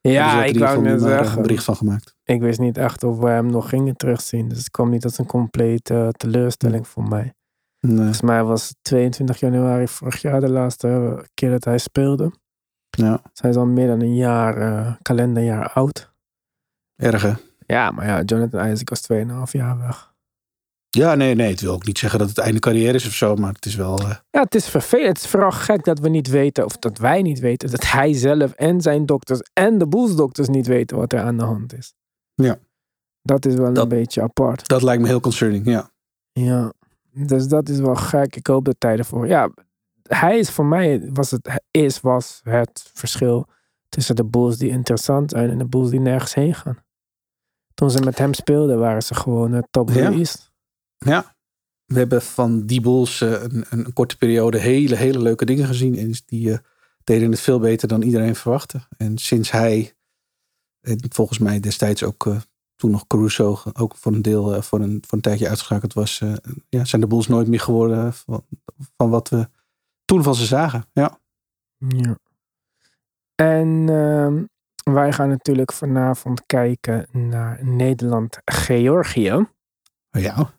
eh, 0.02 0.12
Ja, 0.14 0.44
ik 0.44 0.60
wou 0.60 0.82
net 0.82 1.00
maar, 1.02 1.12
eh, 1.12 1.18
zeggen. 1.18 1.36
een 1.36 1.42
bericht 1.42 1.64
van 1.64 1.76
gemaakt. 1.76 2.16
Ik 2.24 2.42
wist 2.42 2.60
niet 2.60 2.78
echt 2.78 3.04
of 3.04 3.18
we 3.18 3.28
hem 3.30 3.46
nog 3.46 3.70
gingen 3.70 3.96
terugzien. 3.98 4.50
Dus 4.50 4.58
het 4.58 4.70
kwam 4.72 4.90
niet 4.90 5.04
als 5.04 5.18
een 5.18 5.26
complete 5.26 5.94
eh, 5.94 6.08
teleurstelling 6.10 6.88
voor 6.88 7.04
mij. 7.08 7.34
Nee. 7.80 7.96
Volgens 7.96 8.22
mij 8.22 8.44
was 8.44 8.68
het 8.68 8.78
22 8.82 9.40
januari 9.40 9.88
vorig 9.88 10.22
jaar 10.22 10.40
de 10.40 10.50
laatste 10.50 11.24
keer 11.34 11.50
dat 11.50 11.64
hij 11.64 11.78
speelde. 11.78 12.32
Ja, 12.90 13.12
Dus 13.24 13.42
hij 13.42 13.50
is 13.50 13.56
al 13.56 13.66
meer 13.66 13.88
dan 13.88 14.02
een 14.02 14.16
jaar, 14.16 14.98
kalenderjaar 15.02 15.70
oud. 15.74 16.14
erg 16.96 17.22
hè? 17.22 17.34
Ja, 17.66 17.92
maar 17.92 18.08
ja, 18.08 18.22
Jonathan 18.22 18.68
Isaac 18.72 18.90
was 18.90 19.02
2,5 19.02 19.52
jaar 19.52 19.78
weg. 19.78 20.11
Ja, 20.98 21.16
nee, 21.16 21.36
nee. 21.36 21.50
Het 21.50 21.62
wil 21.62 21.74
ook 21.74 21.86
niet 21.86 21.98
zeggen 21.98 22.20
dat 22.20 22.30
het 22.30 22.38
einde 22.38 22.60
carrière 22.60 22.94
is 22.94 23.06
of 23.08 23.14
zo. 23.14 23.36
Maar 23.36 23.54
het 23.54 23.66
is 23.66 23.76
wel... 23.76 24.00
eh, 24.00 24.16
Ja, 24.30 24.42
het 24.42 24.56
is 24.56 24.68
vervelend. 24.70 25.08
Het 25.08 25.18
is 25.18 25.28
vooral 25.28 25.52
gek 25.52 25.84
dat 25.84 26.00
we 26.00 26.10
niet 26.10 26.28
weten, 26.28 26.66
of 26.66 26.78
dat 26.78 26.98
wij 26.98 27.22
niet 27.22 27.40
weten, 27.40 27.72
dat 27.72 27.92
hij 27.92 28.14
zelf 28.14 28.52
en 28.52 28.82
zijn 28.82 29.06
dokters 29.06 29.40
en 29.54 29.78
de 29.78 29.88
boelsdokters 29.88 30.48
niet 30.48 30.68
weten 30.68 30.98
wat 30.98 31.14
er 31.14 31.22
aan 31.22 31.38
de 31.38 31.44
hand 31.44 31.74
is. 31.78 31.94
Ja. 32.34 32.58
Dat 33.22 33.46
is 33.46 33.56
wel 33.56 33.74
Dat- 33.74 33.84
een 33.84 33.90
beetje 33.90 34.22
apart. 34.22 34.68
dat 34.68 34.82
lijkt 34.82 35.02
me 35.02 35.08
heel 35.08 35.20
concerning, 35.20 35.66
ja. 35.66 35.90
Ja, 36.32 36.74
dus 37.14 37.48
dat 37.48 37.70
is 37.70 37.80
wel 37.80 37.96
gek. 37.96 38.36
Ik 38.36 38.48
hoop 38.48 38.66
dat 38.66 38.76
hij 38.80 38.98
ervoor. 38.98 39.28
Ja, 39.28 39.50
hij 40.04 40.40
is 40.40 40.50
voor 40.50 40.66
mij, 40.66 41.10
was 41.14 41.32
het, 41.32 41.62
is, 41.72 42.00
was 42.02 42.42
het 42.44 42.90
verschil 42.94 43.48
tussen 43.90 44.16
de 44.16 44.26
Bulls 44.26 44.58
die 44.58 44.70
interessant 44.70 45.30
zijn 45.32 45.50
en 45.50 45.58
de 45.58 45.66
Bulls 45.66 45.90
die 45.90 46.00
nergens 46.00 46.34
heen 46.34 46.56
gaan. 46.56 46.78
Toen 47.74 47.92
ze 47.92 48.00
met 48.00 48.18
hem 48.18 48.34
speelden, 48.34 48.80
waren 48.80 49.02
ze 49.04 49.14
gewoon 49.16 49.52
het 49.52 49.68
top 49.72 49.90
of 49.90 49.96
Ja. 49.96 50.12
East. 50.12 50.51
Ja. 51.06 51.36
We 51.86 51.98
hebben 51.98 52.22
van 52.22 52.66
die 52.66 52.82
Bulls 52.82 53.22
eh, 53.22 53.32
een, 53.32 53.66
een 53.70 53.94
korte 53.94 54.18
periode 54.18 54.58
hele, 54.58 54.96
hele 54.96 55.20
leuke 55.20 55.46
dingen 55.46 55.66
gezien. 55.66 55.98
En 55.98 56.14
die 56.26 56.52
eh, 56.52 56.58
deden 57.04 57.32
het 57.32 57.40
veel 57.40 57.60
beter 57.60 57.88
dan 57.88 58.02
iedereen 58.02 58.36
verwachtte. 58.36 58.88
En 58.98 59.18
sinds 59.18 59.52
hij, 59.52 59.94
en 60.82 61.00
volgens 61.10 61.40
mij 61.40 61.60
destijds 61.60 62.04
ook 62.04 62.26
eh, 62.26 62.38
toen 62.76 62.92
nog 62.92 63.08
Caruso 63.08 63.62
ook 63.74 63.96
voor 63.96 64.14
een 64.14 64.22
deel, 64.22 64.62
voor, 64.62 64.80
een, 64.80 65.04
voor 65.08 65.18
een 65.18 65.24
tijdje 65.24 65.48
uitgeschakeld 65.48 65.94
was, 65.94 66.22
ja, 66.70 66.86
zijn 66.86 67.02
de 67.02 67.08
Bulls 67.08 67.28
nooit 67.28 67.48
meer 67.48 67.60
geworden 67.60 68.14
van, 68.14 68.46
van 68.98 69.10
wat 69.10 69.30
we 69.30 69.50
toen 70.06 70.24
van 70.24 70.36
ze 70.36 70.46
zagen. 70.46 70.86
Ja. 70.94 71.20
Ja. 71.78 72.18
En 73.36 73.90
ehm, 73.90 74.44
wij 74.94 75.14
gaan 75.14 75.30
natuurlijk 75.30 75.74
vanavond 75.74 76.46
kijken 76.46 77.08
naar 77.12 77.66
Nederland-Georgië. 77.66 79.46
Ja. 80.10 80.54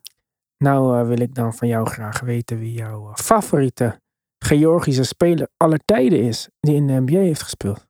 Nou 0.63 0.99
eh, 0.99 1.07
wil 1.07 1.21
ik 1.21 1.35
dan 1.35 1.55
van 1.55 1.69
jou 1.69 1.87
graag 1.87 2.21
weten 2.21 2.59
wie 2.59 2.73
jouw 2.73 3.09
eh, 3.09 3.15
favoriete 3.15 4.01
Georgische 4.39 5.05
speler 5.05 5.49
aller 5.57 5.81
tijden 5.85 6.23
is 6.23 6.49
die 6.61 6.75
in 6.75 6.87
de 6.87 7.01
NBA 7.01 7.19
heeft 7.19 7.43
gespeeld. 7.43 7.87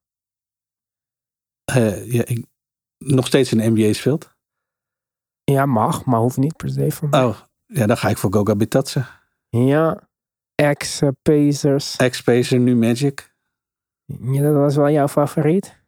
Eh, 1.64 2.12
ja 2.12 2.24
ik, 2.24 2.46
nog 2.98 3.26
steeds 3.26 3.52
in 3.52 3.58
de 3.58 3.70
NBA 3.70 3.92
speelt. 3.92 4.34
Ja, 5.44 5.66
mag, 5.66 6.04
maar 6.04 6.20
hoeft 6.20 6.36
niet 6.36 6.56
per 6.56 6.70
se 6.70 6.90
van 6.90 7.08
mij. 7.08 7.24
Oh, 7.24 7.40
ja, 7.66 7.86
dan 7.86 7.96
ga 7.96 8.08
ik 8.08 8.18
voor 8.18 8.32
Goga 8.32 8.56
Bitatse. 8.56 9.06
Ja, 9.48 10.08
ex-Pacers. 10.54 11.96
Ex-Pacer, 11.96 12.58
nu 12.58 12.76
Magic. 12.76 13.34
Ja, 14.04 14.42
dat 14.42 14.54
was 14.54 14.76
wel 14.76 14.90
jouw 14.90 15.08
favoriet? 15.08 15.84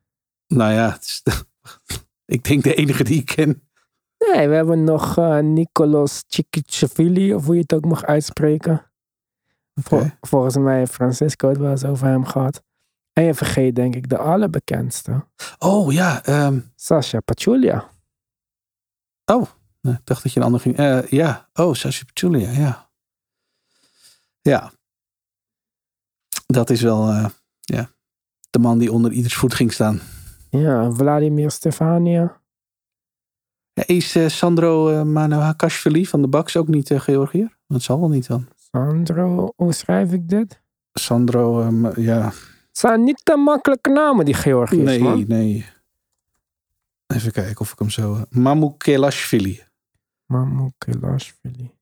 Nou 0.47 0.73
ja, 0.73 0.99
is 1.01 1.23
ik 2.37 2.45
denk 2.45 2.63
de 2.63 2.75
enige 2.75 3.05
die 3.05 3.21
ik 3.21 3.27
ken. 3.27 3.69
Nee, 4.33 4.49
we 4.49 4.55
hebben 4.55 4.85
nog 4.85 5.19
eh 5.19 5.39
Nicolas 5.39 6.23
of 7.35 7.45
hoe 7.47 7.55
je 7.55 7.61
het 7.61 7.73
ook 7.75 7.85
mag 7.85 8.05
uitspreken. 8.05 8.91
Vol- 9.75 10.11
volgens 10.21 10.57
mij 10.57 10.79
heeft 10.79 10.93
Francisco 10.93 11.49
het 11.49 11.59
wel 11.59 11.71
eens 11.71 11.85
over 11.85 12.07
hem 12.07 12.25
gehad. 12.25 12.63
En 13.13 13.25
je 13.25 13.35
vergeet 13.35 13.77
denk 13.77 13.95
ik 13.95 14.09
de 14.09 14.19
allerbekendste. 14.19 15.27
Oh 15.59 15.93
ja, 15.93 16.25
ehm, 16.25 16.61
Sasha 16.75 17.21
Pachulia. 17.21 17.91
oh, 19.25 19.47
nee, 19.81 19.95
ik 19.95 20.01
dacht 20.07 20.23
dat 20.23 20.33
je 20.33 20.41
een 20.41 20.47
ander 20.47 20.61
ging. 20.61 20.77
Eh, 20.77 21.07
ja, 21.07 21.49
oh, 21.55 21.75
Sashi 21.75 22.05
Pachulia, 22.05 22.51
ja. 22.51 22.91
Ja. 24.41 24.73
Dat 26.47 26.71
is 26.71 26.81
wel, 26.81 27.09
eh, 27.09 27.27
ja, 27.61 27.89
de 28.51 28.59
man 28.59 28.79
die 28.79 28.93
onder 28.93 29.13
ieders 29.13 29.35
voet 29.35 29.55
ging 29.55 29.73
staan. 29.73 30.01
Ja, 30.51 30.91
Vladimir 30.91 31.51
Stefania. 31.51 32.41
Is 33.75 34.17
eh, 34.17 34.29
Sandro 34.29 34.91
uh, 34.91 35.03
Manohakashvili 35.03 36.07
van 36.07 36.23
de 36.23 36.29
Bucks 36.29 36.57
ook 36.57 36.69
niet 36.69 36.91
uh, 36.91 37.01
Georgiër? 37.01 37.57
Dat 37.67 37.83
zal 37.83 38.01
wel 38.01 38.09
niet 38.09 38.27
dan. 38.27 38.49
Sandro, 38.73 39.53
hoe 39.57 39.73
schrijf 39.73 40.13
ik 40.13 40.29
dit? 40.29 40.61
Sandro, 40.93 41.61
eh, 41.61 41.69
Ma- 41.69 41.93
ja. 41.97 42.25
Het 42.25 42.79
zijn 42.83 43.05
niet 43.05 43.21
de 43.25 43.37
makkelijke 43.37 43.91
namen, 43.91 44.25
die 44.25 44.35
Georgiërs, 44.35 44.85
Nee, 44.85 45.01
man. 45.01 45.25
nee. 45.29 45.67
Even 47.07 47.33
kijken 47.33 47.61
of 47.61 47.73
ik 47.73 47.79
hem 47.79 47.91
zo... 47.91 48.25
Mamukelashvili. 48.31 49.63
Mamoukelashvili. 50.27 51.75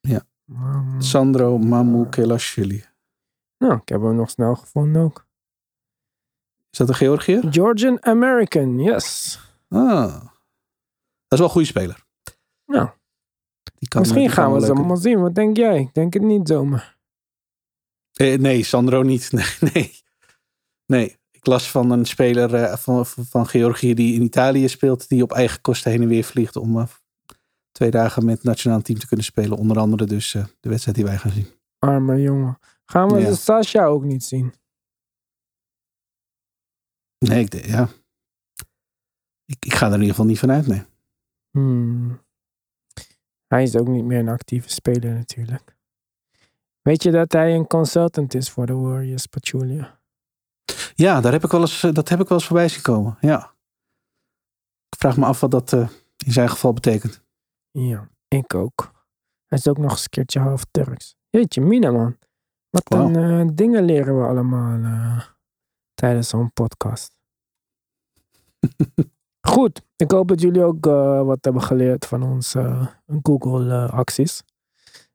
Ja. 0.00 0.20
Mam- 0.44 1.00
Sandro 1.00 1.58
Mamukelashvili. 1.58 2.84
Nou, 3.58 3.74
ik 3.74 3.88
heb 3.88 4.02
hem 4.02 4.14
nog 4.16 4.30
snel 4.30 4.54
gevonden 4.54 5.02
ook. 5.02 5.26
Is 6.70 6.78
dat 6.78 6.88
een 6.88 6.94
Georgiër? 6.94 7.44
Georgian 7.50 8.04
American, 8.04 8.78
yes. 8.78 9.38
Ah. 9.68 10.14
Dat 11.38 11.46
is 11.48 11.54
wel 11.54 11.62
een 11.62 11.66
goede 11.66 11.66
speler. 11.66 12.04
Nou, 12.66 12.88
Die 13.78 13.88
kan, 13.88 14.00
misschien 14.00 14.30
gaan 14.30 14.52
we 14.52 14.60
ze 14.60 14.72
allemaal 14.72 14.96
zien. 14.96 15.20
Wat 15.20 15.34
denk 15.34 15.56
jij? 15.56 15.80
Ik 15.80 15.94
denk 15.94 16.12
het 16.14 16.22
niet 16.22 16.48
zomaar. 16.48 16.98
Eh, 18.12 18.38
nee, 18.38 18.62
Sandro 18.62 19.02
niet. 19.02 19.30
Nee, 19.32 19.70
nee. 19.72 20.04
Nee, 20.86 21.16
ik 21.30 21.46
las 21.46 21.70
van 21.70 21.90
een 21.90 22.04
speler 22.04 22.54
eh, 22.54 22.76
van, 22.76 23.06
van 23.06 23.46
Georgië 23.46 23.94
die 23.94 24.14
in 24.14 24.22
Italië 24.22 24.68
speelt. 24.68 25.08
Die 25.08 25.22
op 25.22 25.32
eigen 25.32 25.60
kosten 25.60 25.90
heen 25.90 26.02
en 26.02 26.08
weer 26.08 26.24
vliegt 26.24 26.56
om 26.56 26.78
eh, 26.78 26.86
twee 27.72 27.90
dagen 27.90 28.24
met 28.24 28.34
het 28.34 28.44
nationaal 28.44 28.80
team 28.82 28.98
te 28.98 29.06
kunnen 29.06 29.24
spelen. 29.26 29.58
Onder 29.58 29.78
andere 29.78 30.04
dus 30.04 30.34
eh, 30.34 30.44
de 30.60 30.68
wedstrijd 30.68 30.96
die 30.96 31.06
wij 31.06 31.18
gaan 31.18 31.30
zien. 31.32 31.46
Arme 31.78 32.20
jongen. 32.20 32.58
Gaan 32.84 33.08
we 33.12 33.20
Ja. 33.20 33.28
de 33.28 33.34
Sasha 33.34 33.84
ook 33.84 34.02
niet 34.04 34.24
zien? 34.24 34.54
Nee, 37.18 37.40
ik, 37.40 37.50
denk- 37.50 37.64
ja. 37.64 37.88
Ik, 39.44 39.64
ik 39.64 39.74
ga 39.74 39.86
er 39.86 39.92
in 39.92 39.98
ieder 40.00 40.10
geval 40.14 40.26
niet 40.26 40.38
van 40.38 40.50
uit, 40.50 40.66
nee. 40.66 40.82
Hmm. 41.56 42.20
Hij 43.46 43.62
is 43.62 43.76
ook 43.76 43.86
niet 43.88 44.04
meer 44.04 44.18
een 44.18 44.28
actieve 44.28 44.68
speler 44.68 45.14
natuurlijk. 45.14 45.76
Weet 46.82 47.02
je 47.02 47.10
dat 47.10 47.32
hij 47.32 47.54
een 47.54 47.66
consultant 47.66 48.34
is 48.34 48.50
voor 48.50 48.66
de 48.66 48.74
Warriors, 48.74 49.26
Pachulia? 49.26 50.00
Ja, 50.94 51.20
daar 51.20 51.32
heb 51.32 51.44
ik 51.44 51.50
wel 51.50 51.60
eens, 51.60 51.82
eh, 51.82 51.92
dat 51.92 52.08
heb 52.08 52.20
ik 52.20 52.28
wel 52.28 52.38
eens 52.38 52.46
voorbij 52.46 52.68
zien 52.68 52.82
komen. 52.82 53.16
Ja. 53.20 53.54
Ik 54.88 54.98
vraag 54.98 55.16
me 55.16 55.24
af 55.24 55.40
wat 55.40 55.50
dat 55.50 55.72
eh, 55.72 55.88
in 56.24 56.32
zijn 56.32 56.48
geval 56.48 56.72
betekent. 56.72 57.22
Ja, 57.70 58.08
ik 58.28 58.54
ook. 58.54 58.92
Hij 59.46 59.58
is 59.58 59.68
ook 59.68 59.78
nog 59.78 59.90
eens 59.90 60.02
een 60.02 60.10
keertje 60.10 60.40
half 60.40 60.64
Turks. 60.70 61.16
Jeetje, 61.30 61.60
Mina 61.60 61.90
man. 61.90 62.18
Wat 62.70 62.92
een 62.92 63.16
eh, 63.16 63.48
dingen 63.54 63.84
leren 63.84 64.20
we 64.20 64.26
allemaal 64.26 65.22
tijdens 65.94 66.28
zo'n 66.28 66.52
podcast. 66.52 67.16
Goed, 69.46 69.82
ik 69.96 70.10
hoop 70.10 70.28
dat 70.28 70.40
jullie 70.40 70.64
ook 70.64 70.86
eh, 70.86 71.22
wat 71.22 71.38
hebben 71.40 71.62
geleerd 71.62 72.06
van 72.06 72.22
onze 72.22 72.90
Google-acties. 73.22 74.42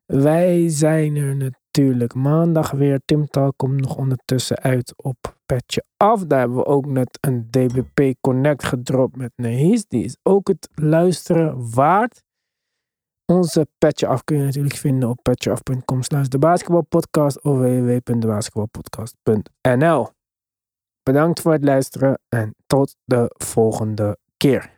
Wij 0.06 0.68
zijn 0.68 1.16
er 1.16 1.36
natuurlijk 1.36 2.14
maandag 2.14 2.70
weer. 2.70 3.00
Tim 3.04 3.26
Talk 3.26 3.52
komt 3.56 3.80
nog 3.80 3.96
ondertussen 3.96 4.58
uit 4.58 4.94
op 4.96 5.36
Petje 5.46 5.84
Af. 5.96 6.24
Daar 6.24 6.38
hebben 6.38 6.56
we 6.56 6.64
ook 6.64 6.86
net 6.86 7.18
een 7.20 7.50
DBP 7.50 8.14
Connect 8.20 8.64
gedropt 8.64 9.16
met 9.16 9.32
Nehis. 9.36 9.86
Die 9.86 10.04
is 10.04 10.16
ook 10.22 10.48
het 10.48 10.68
luisteren 10.74 11.74
waard. 11.74 12.22
Onze 13.26 13.66
Petje 13.78 14.06
Af 14.06 14.24
kun 14.24 14.36
je 14.36 14.44
natuurlijk 14.44 14.76
vinden 14.76 15.08
op 15.08 15.18
petjeaf.com 15.22 16.02
slash 16.02 16.26
de 16.26 16.38
basketbalpodcast 16.38 17.42
of 17.42 17.58
www.debasketbalpodcast.nl 17.58 20.08
Bedankt 21.02 21.40
voor 21.40 21.52
het 21.52 21.64
luisteren 21.64 22.18
en 22.28 22.54
tot 22.66 22.96
de 23.04 23.34
volgende 23.36 24.20
keer. 24.42 24.70